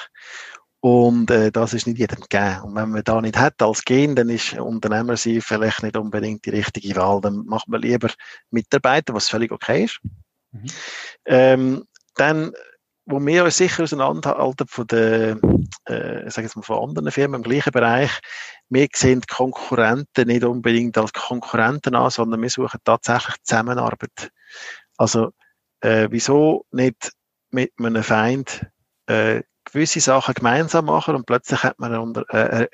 Und 0.84 1.30
äh, 1.30 1.52
das 1.52 1.74
ist 1.74 1.86
nicht 1.86 2.00
jedem 2.00 2.22
gegeben. 2.22 2.62
Und 2.62 2.74
wenn 2.74 2.90
man 2.90 3.04
da 3.04 3.20
nicht 3.20 3.38
hat 3.38 3.62
als 3.62 3.84
Gen, 3.84 4.16
dann 4.16 4.28
ist 4.28 4.54
Unternehmer 4.54 5.16
sein 5.16 5.40
vielleicht 5.40 5.84
nicht 5.84 5.96
unbedingt 5.96 6.44
die 6.44 6.50
richtige 6.50 6.96
Wahl. 6.96 7.20
Dann 7.20 7.46
macht 7.46 7.68
man 7.68 7.80
lieber 7.80 8.10
Mitarbeiter, 8.50 9.14
was 9.14 9.28
völlig 9.28 9.52
okay 9.52 9.84
ist. 9.84 10.00
Mhm. 10.50 10.66
Ähm, 11.24 11.84
dann, 12.16 12.52
wo 13.06 13.24
wir 13.24 13.44
uns 13.44 13.58
sicher 13.58 13.84
auseinanderhalten 13.84 14.66
von 14.66 14.86
den, 14.88 15.68
äh, 15.84 16.28
sag 16.28 16.42
jetzt 16.42 16.56
mal, 16.56 16.62
von 16.62 16.88
anderen 16.88 17.12
Firmen 17.12 17.36
im 17.36 17.48
gleichen 17.48 17.70
Bereich, 17.70 18.10
wir 18.68 18.88
sehen 18.92 19.20
die 19.20 19.32
Konkurrenten 19.32 20.26
nicht 20.26 20.42
unbedingt 20.42 20.98
als 20.98 21.12
Konkurrenten 21.12 21.94
an, 21.94 22.10
sondern 22.10 22.42
wir 22.42 22.50
suchen 22.50 22.80
tatsächlich 22.82 23.36
Zusammenarbeit. 23.44 24.32
Also, 24.96 25.30
äh, 25.80 26.08
wieso 26.10 26.66
nicht 26.72 27.12
mit 27.52 27.70
einem 27.78 28.02
Feind 28.02 28.66
äh, 29.06 29.42
gewisse 29.72 30.00
Sachen 30.00 30.34
gemeinsam 30.34 30.86
machen 30.86 31.14
und 31.14 31.26
plötzlich 31.26 31.62
hat 31.62 31.78
man 31.78 31.96
unter, 31.96 32.24
äh, 32.32 32.64
äh 32.64 32.68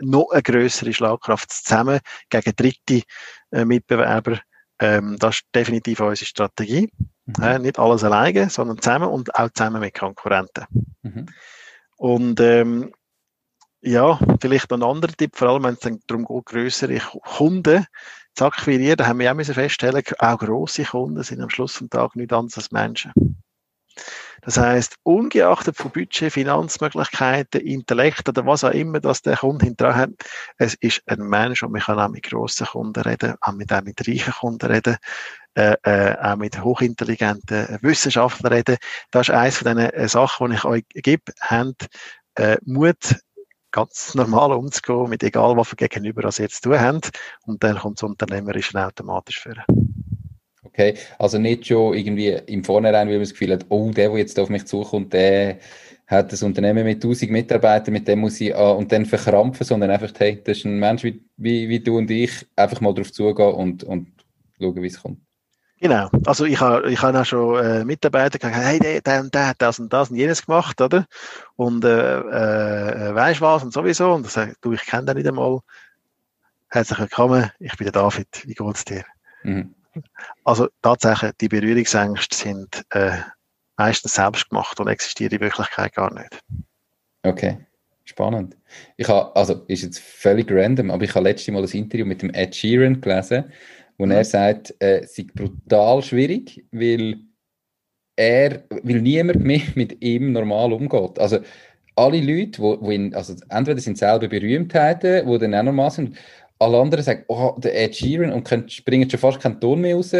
noch 0.00 0.30
eine 0.30 0.42
größere 0.42 0.92
Schlagkraft 0.92 1.50
zusammen 1.50 2.00
gegen 2.30 2.54
dritte 2.54 3.02
äh, 3.50 3.64
Mitbewerber. 3.64 4.40
Ähm, 4.78 5.16
das 5.18 5.36
ist 5.36 5.44
definitiv 5.54 6.00
unsere 6.00 6.26
Strategie. 6.26 6.90
Mhm. 7.26 7.42
Äh, 7.42 7.58
nicht 7.58 7.78
alles 7.78 8.04
alleine, 8.04 8.50
sondern 8.50 8.80
zusammen 8.80 9.08
und 9.08 9.34
auch 9.34 9.50
zusammen 9.52 9.80
mit 9.80 9.94
Konkurrenten. 9.94 10.66
Mhm. 11.02 11.26
Und 11.96 12.40
ähm, 12.40 12.92
ja, 13.80 14.18
vielleicht 14.40 14.70
noch 14.70 14.78
ein 14.78 14.82
anderer 14.82 15.12
Tipp, 15.12 15.36
vor 15.36 15.48
allem 15.48 15.64
wenn 15.64 15.74
es 15.74 15.80
dann 15.80 16.00
darum 16.06 16.24
geht, 16.24 16.46
größere 16.46 16.98
Kunden 16.98 17.86
zu 18.34 18.44
akquirieren, 18.44 18.96
da 18.96 19.06
haben 19.06 19.18
wir 19.18 19.32
auch 19.32 19.44
feststellen, 19.44 20.02
auch 20.18 20.38
grosse 20.38 20.84
Kunden 20.84 21.22
sind 21.22 21.40
am 21.40 21.50
Schluss 21.50 21.78
des 21.78 21.88
Tages 21.88 22.16
nicht 22.16 22.32
anders 22.32 22.58
als 22.58 22.70
Menschen. 22.70 23.12
Das 24.46 24.58
heißt, 24.58 24.98
ungeachtet 25.02 25.76
von 25.76 25.90
Budget, 25.90 26.32
Finanzmöglichkeiten, 26.32 27.60
Intellekt 27.62 28.28
oder 28.28 28.46
was 28.46 28.62
auch 28.62 28.70
immer, 28.70 29.00
dass 29.00 29.20
der 29.20 29.36
Kunde 29.36 29.66
hinterher 29.66 29.96
hat, 30.02 30.10
es 30.56 30.74
ist 30.74 31.02
ein 31.06 31.18
Mensch 31.18 31.64
und 31.64 31.72
man 31.72 31.80
kann 31.80 31.98
auch 31.98 32.08
mit 32.08 32.22
grossen 32.22 32.68
Kunden 32.68 33.00
reden, 33.00 33.34
auch 33.40 33.52
mit, 33.54 33.72
auch 33.72 33.82
mit 33.82 34.06
reichen 34.06 34.32
Kunden 34.32 34.70
reden, 34.70 34.98
äh, 35.54 35.74
äh, 35.82 36.16
auch 36.22 36.36
mit 36.36 36.62
hochintelligenten 36.62 37.78
Wissenschaftlern 37.82 38.52
reden. 38.52 38.76
Das 39.10 39.28
ist 39.28 39.34
eines 39.34 39.56
von 39.56 39.66
diesen 39.66 39.90
äh, 39.90 40.08
Sachen, 40.08 40.50
die 40.50 40.56
ich 40.56 40.64
euch 40.64 40.84
gebe, 40.94 41.32
habt 41.40 41.88
äh, 42.36 42.56
Mut, 42.64 43.16
ganz 43.72 44.14
normal 44.14 44.52
umzugehen, 44.52 45.10
mit 45.10 45.24
egal 45.24 45.56
was 45.56 45.70
für 45.70 45.76
Gegenüber 45.76 46.22
ihr 46.22 46.30
jetzt 46.44 46.62
zu 46.62 46.70
tun 46.70 46.80
habt, 46.80 47.10
und 47.46 47.64
dann 47.64 47.78
kommt 47.78 48.00
das 48.00 48.08
Unternehmerische 48.08 48.78
automatisch 48.78 49.40
führen. 49.40 50.05
Okay, 50.76 50.94
also 51.18 51.38
nicht 51.38 51.66
schon 51.66 51.94
irgendwie 51.94 52.28
im 52.28 52.62
Vornherein, 52.62 53.08
weil 53.08 53.14
man 53.14 53.22
das 53.22 53.30
Gefühl 53.30 53.52
hat, 53.52 53.64
oh, 53.70 53.90
der, 53.92 54.10
der 54.10 54.18
jetzt 54.18 54.38
auf 54.38 54.50
mich 54.50 54.66
zukommt, 54.66 55.10
der 55.14 55.56
hat 56.06 56.30
ein 56.30 56.44
Unternehmen 56.44 56.84
mit 56.84 56.96
1000 57.02 57.30
Mitarbeitern, 57.30 57.94
mit 57.94 58.06
dem 58.06 58.18
muss 58.18 58.38
ich 58.42 58.50
äh, 58.50 58.54
und 58.54 58.92
dann 58.92 59.06
verkrampfen, 59.06 59.64
sondern 59.64 59.90
einfach, 59.90 60.12
hey, 60.18 60.38
das 60.44 60.58
ist 60.58 60.66
ein 60.66 60.78
Mensch 60.78 61.02
wie, 61.02 61.24
wie, 61.38 61.70
wie 61.70 61.80
du 61.80 61.96
und 61.96 62.10
ich, 62.10 62.46
einfach 62.56 62.82
mal 62.82 62.92
drauf 62.92 63.10
zugehen 63.10 63.54
und, 63.54 63.84
und 63.84 64.08
schauen, 64.60 64.82
wie 64.82 64.86
es 64.86 65.02
kommt. 65.02 65.18
Genau, 65.80 66.10
also 66.26 66.44
ich 66.44 66.60
habe 66.60 66.90
ich 66.90 67.00
hab 67.00 67.14
auch 67.14 67.24
schon 67.24 67.64
äh, 67.64 67.84
Mitarbeiter 67.86 68.38
gesagt, 68.38 68.56
hey, 68.56 68.78
der, 68.78 69.00
der 69.00 69.20
und 69.22 69.34
der 69.34 69.48
hat 69.48 69.56
das 69.60 69.78
und 69.78 69.90
das 69.90 70.10
und 70.10 70.16
jenes 70.16 70.44
gemacht, 70.44 70.78
oder? 70.82 71.06
Und 71.56 71.86
äh, 71.86 72.18
äh, 72.18 73.14
weißt 73.14 73.40
was 73.40 73.64
und 73.64 73.72
sowieso. 73.72 74.12
Und 74.12 74.26
ich 74.26 74.32
sage, 74.32 74.54
du, 74.60 74.74
ich 74.74 74.84
kenne 74.84 75.06
den 75.06 75.16
nicht 75.16 75.26
einmal. 75.26 75.60
Herzlich 76.68 76.98
willkommen, 76.98 77.50
ich 77.60 77.74
bin 77.78 77.86
der 77.86 77.92
David, 77.92 78.28
wie 78.44 78.54
geht's 78.54 78.84
dir? 78.84 79.04
Mhm. 79.42 79.74
Also 80.44 80.68
tatsächlich, 80.82 81.32
die 81.40 81.48
Berührungsängste 81.48 82.36
sind 82.36 82.84
äh, 82.90 83.18
meistens 83.76 84.14
selbst 84.14 84.48
gemacht 84.48 84.78
und 84.80 84.88
existieren 84.88 85.32
in 85.32 85.40
Wirklichkeit 85.40 85.94
gar 85.94 86.12
nicht. 86.12 86.40
Okay, 87.22 87.58
spannend. 88.04 88.56
Ich 88.96 89.08
habe, 89.08 89.34
also 89.34 89.64
ist 89.68 89.82
jetzt 89.82 89.98
völlig 89.98 90.50
random, 90.50 90.90
aber 90.90 91.04
ich 91.04 91.14
habe 91.14 91.28
letztes 91.28 91.52
Mal 91.52 91.62
ein 91.62 91.70
Interview 91.70 92.06
mit 92.06 92.22
dem 92.22 92.30
Ed 92.30 92.54
Sheeran 92.54 93.00
gelesen, 93.00 93.52
wo 93.98 94.06
mhm. 94.06 94.12
er 94.12 94.24
sagt, 94.24 94.74
äh, 94.80 95.00
es 95.00 95.16
sei 95.16 95.26
brutal 95.34 96.02
schwierig, 96.02 96.64
weil 96.70 97.16
er, 98.16 98.64
weil 98.70 99.02
niemand 99.02 99.44
mehr 99.44 99.62
mit 99.74 100.02
ihm 100.02 100.32
normal 100.32 100.72
umgeht. 100.72 101.18
Also 101.18 101.40
alle 101.96 102.20
Leute, 102.20 102.60
wo, 102.60 102.80
wo 102.80 102.90
ihn, 102.90 103.14
also 103.14 103.34
entweder 103.48 103.80
sind 103.80 103.98
selber 103.98 104.28
Berühmtheiten, 104.28 105.26
die 105.26 105.38
dann 105.38 105.54
auch 105.54 105.62
normal 105.62 105.90
sind, 105.90 106.16
alle 106.58 106.80
anderen 106.80 107.04
sagen, 107.04 107.24
oh, 107.28 107.54
der 107.58 107.78
Ed 107.78 107.94
Sheeran 107.94 108.32
und 108.32 108.44
können, 108.44 108.68
springen 108.68 109.08
schon 109.10 109.20
fast 109.20 109.40
keinen 109.40 109.60
Ton 109.60 109.80
mehr 109.80 109.96
raus. 109.96 110.12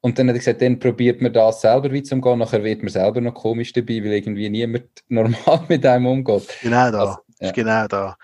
Und 0.00 0.18
dann 0.18 0.28
hat 0.28 0.36
er 0.36 0.38
gesagt, 0.38 0.62
dann 0.62 0.78
probiert 0.78 1.20
man 1.20 1.32
das 1.32 1.60
selber 1.60 1.90
wie 1.92 2.02
zu 2.02 2.20
gehen, 2.20 2.38
nachher 2.38 2.62
wird 2.62 2.82
man 2.82 2.90
selber 2.90 3.20
noch 3.20 3.34
komisch 3.34 3.72
dabei, 3.72 4.02
weil 4.02 4.12
irgendwie 4.12 4.48
niemand 4.48 4.84
normal 5.08 5.60
mit 5.68 5.86
einem 5.86 6.06
umgeht. 6.06 6.48
Genau 6.62 6.90
da, 6.90 7.00
also, 7.00 7.16
ja. 7.40 7.52
genau 7.52 7.86
da. 7.86 8.16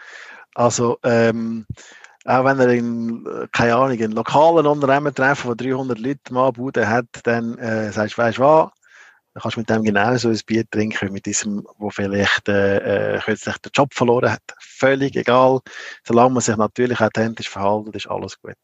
Also, 0.54 0.98
ähm, 1.04 1.66
auch 2.24 2.44
wenn 2.44 2.60
er 2.60 2.68
in, 2.68 3.26
keine 3.52 3.74
Ahnung, 3.74 3.98
einen 3.98 4.12
lokalen 4.12 4.66
Unternehmen 4.66 5.14
treffen, 5.14 5.56
der 5.56 5.66
300 5.66 5.98
Leute 5.98 6.32
mal 6.32 6.52
Bude 6.52 6.88
hat, 6.88 7.06
dann 7.24 7.58
äh, 7.58 7.90
sagst 7.90 8.16
du, 8.16 8.22
weißt 8.22 8.38
du 8.38 8.42
was, 8.42 8.70
dann 9.34 9.42
kannst 9.42 9.56
du 9.56 9.60
mit 9.60 9.70
dem 9.70 9.82
genauso 9.82 10.28
ein 10.28 10.40
Bier 10.46 10.64
trinken 10.70 11.08
wie 11.08 11.12
mit 11.12 11.26
diesem, 11.26 11.66
wo 11.78 11.90
vielleicht 11.90 12.48
äh, 12.48 13.16
äh, 13.16 13.20
kürzlich 13.20 13.56
den 13.58 13.72
Job 13.74 13.94
verloren 13.94 14.32
hat. 14.32 14.42
Völlig 14.58 15.16
egal. 15.16 15.60
Solange 16.04 16.34
man 16.34 16.42
sich 16.42 16.56
natürlich 16.56 17.00
authentisch 17.00 17.48
verhält, 17.48 17.96
ist 17.96 18.10
alles 18.10 18.38
gut. 18.40 18.56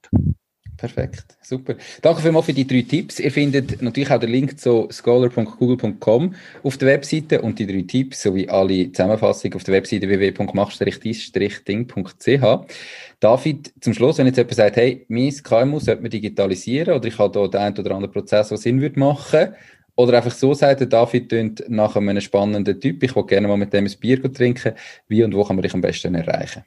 Perfekt, 0.79 1.37
super. 1.43 1.75
Danke 2.03 2.23
vielmals 2.23 2.47
für 2.47 2.53
die 2.53 2.65
drei 2.65 2.83
Tipps. 2.83 3.19
Ihr 3.19 3.33
findet 3.33 3.83
natürlich 3.83 4.13
auch 4.13 4.21
den 4.21 4.31
Link 4.31 4.61
zu 4.61 4.87
scholar.google.com 4.93 6.37
auf 6.63 6.77
der 6.77 6.89
Webseite 6.89 7.43
und 7.43 7.59
die 7.59 7.67
drei 7.67 7.83
Tipps 7.83 8.23
sowie 8.23 8.49
alle 8.49 8.93
Zusammenfassungen 8.93 9.57
auf 9.57 9.65
der 9.65 9.75
Webseite 9.75 10.09
www.mach-ding.ch. 10.09 12.75
David, 13.19 13.73
zum 13.81 13.93
Schluss, 13.93 14.19
wenn 14.19 14.29
jetzt 14.29 14.37
jemand 14.37 14.55
sagt, 14.55 14.77
hey, 14.77 15.05
mein 15.09 15.35
KMU 15.43 15.81
sollte 15.81 16.03
man 16.03 16.13
digitalisieren 16.13 16.95
oder 16.95 17.09
ich 17.09 17.19
habe 17.19 17.33
da 17.33 17.49
den 17.49 17.61
einen 17.61 17.77
oder 17.77 17.97
anderen 17.97 18.13
Prozess, 18.13 18.51
der 18.51 18.59
Sinn 18.59 18.81
würde 18.81 19.01
machen, 19.01 19.57
oder 19.99 20.17
einfach 20.17 20.31
so 20.31 20.55
sagt, 20.55 20.79
der 20.79 20.87
David 20.87 21.69
nach 21.69 21.97
einem 21.97 22.21
spannenden 22.21 22.81
Typ, 22.81 23.03
ich 23.03 23.17
will 23.17 23.25
gerne 23.25 23.49
mal 23.49 23.57
mit 23.57 23.73
dem 23.73 23.85
ein 23.85 23.99
Bier 23.99 24.33
trinken, 24.33 24.75
wie 25.09 25.25
und 25.25 25.35
wo 25.35 25.43
kann 25.43 25.57
man 25.57 25.65
dich 25.65 25.75
am 25.75 25.81
besten 25.81 26.15
erreichen? 26.15 26.63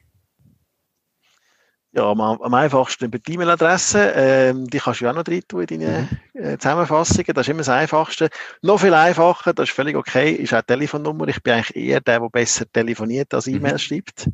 Ja, 1.92 2.10
am, 2.10 2.20
am 2.20 2.54
einfachsten 2.54 3.06
über 3.06 3.18
die 3.18 3.32
E-Mail-Adresse. 3.32 4.12
Ähm, 4.14 4.66
die 4.68 4.78
kannst 4.78 5.00
du 5.00 5.08
auch 5.08 5.14
noch 5.14 5.24
drin 5.24 5.42
tun 5.48 5.62
in 5.62 5.80
deine 5.80 6.08
mhm. 6.34 6.42
äh, 6.42 6.58
Zusammenfassungen. 6.58 7.32
Das 7.34 7.46
ist 7.46 7.48
immer 7.48 7.60
das 7.60 7.70
Einfachste. 7.70 8.28
Noch 8.60 8.80
viel 8.80 8.92
einfacher, 8.92 9.54
das 9.54 9.70
ist 9.70 9.74
völlig 9.74 9.96
okay, 9.96 10.32
ist 10.32 10.52
auch 10.52 10.60
die 10.60 10.66
Telefonnummer. 10.66 11.26
Ich 11.28 11.42
bin 11.42 11.54
eigentlich 11.54 11.74
eher 11.74 12.02
der, 12.02 12.20
der 12.20 12.28
besser 12.28 12.70
telefoniert 12.70 13.32
als 13.32 13.46
E-Mail 13.46 13.74
mhm. 13.74 13.78
schreibt. 13.78 14.28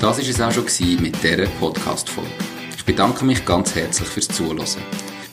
Das 0.00 0.18
war 0.18 0.28
es 0.28 0.40
auch 0.40 0.66
schon 0.66 1.00
mit 1.00 1.22
dieser 1.22 1.46
Podcast-Folge. 1.60 2.30
Ich 2.76 2.84
bedanke 2.84 3.24
mich 3.24 3.44
ganz 3.44 3.76
herzlich 3.76 4.08
fürs 4.08 4.26
Zuhören. 4.26 4.66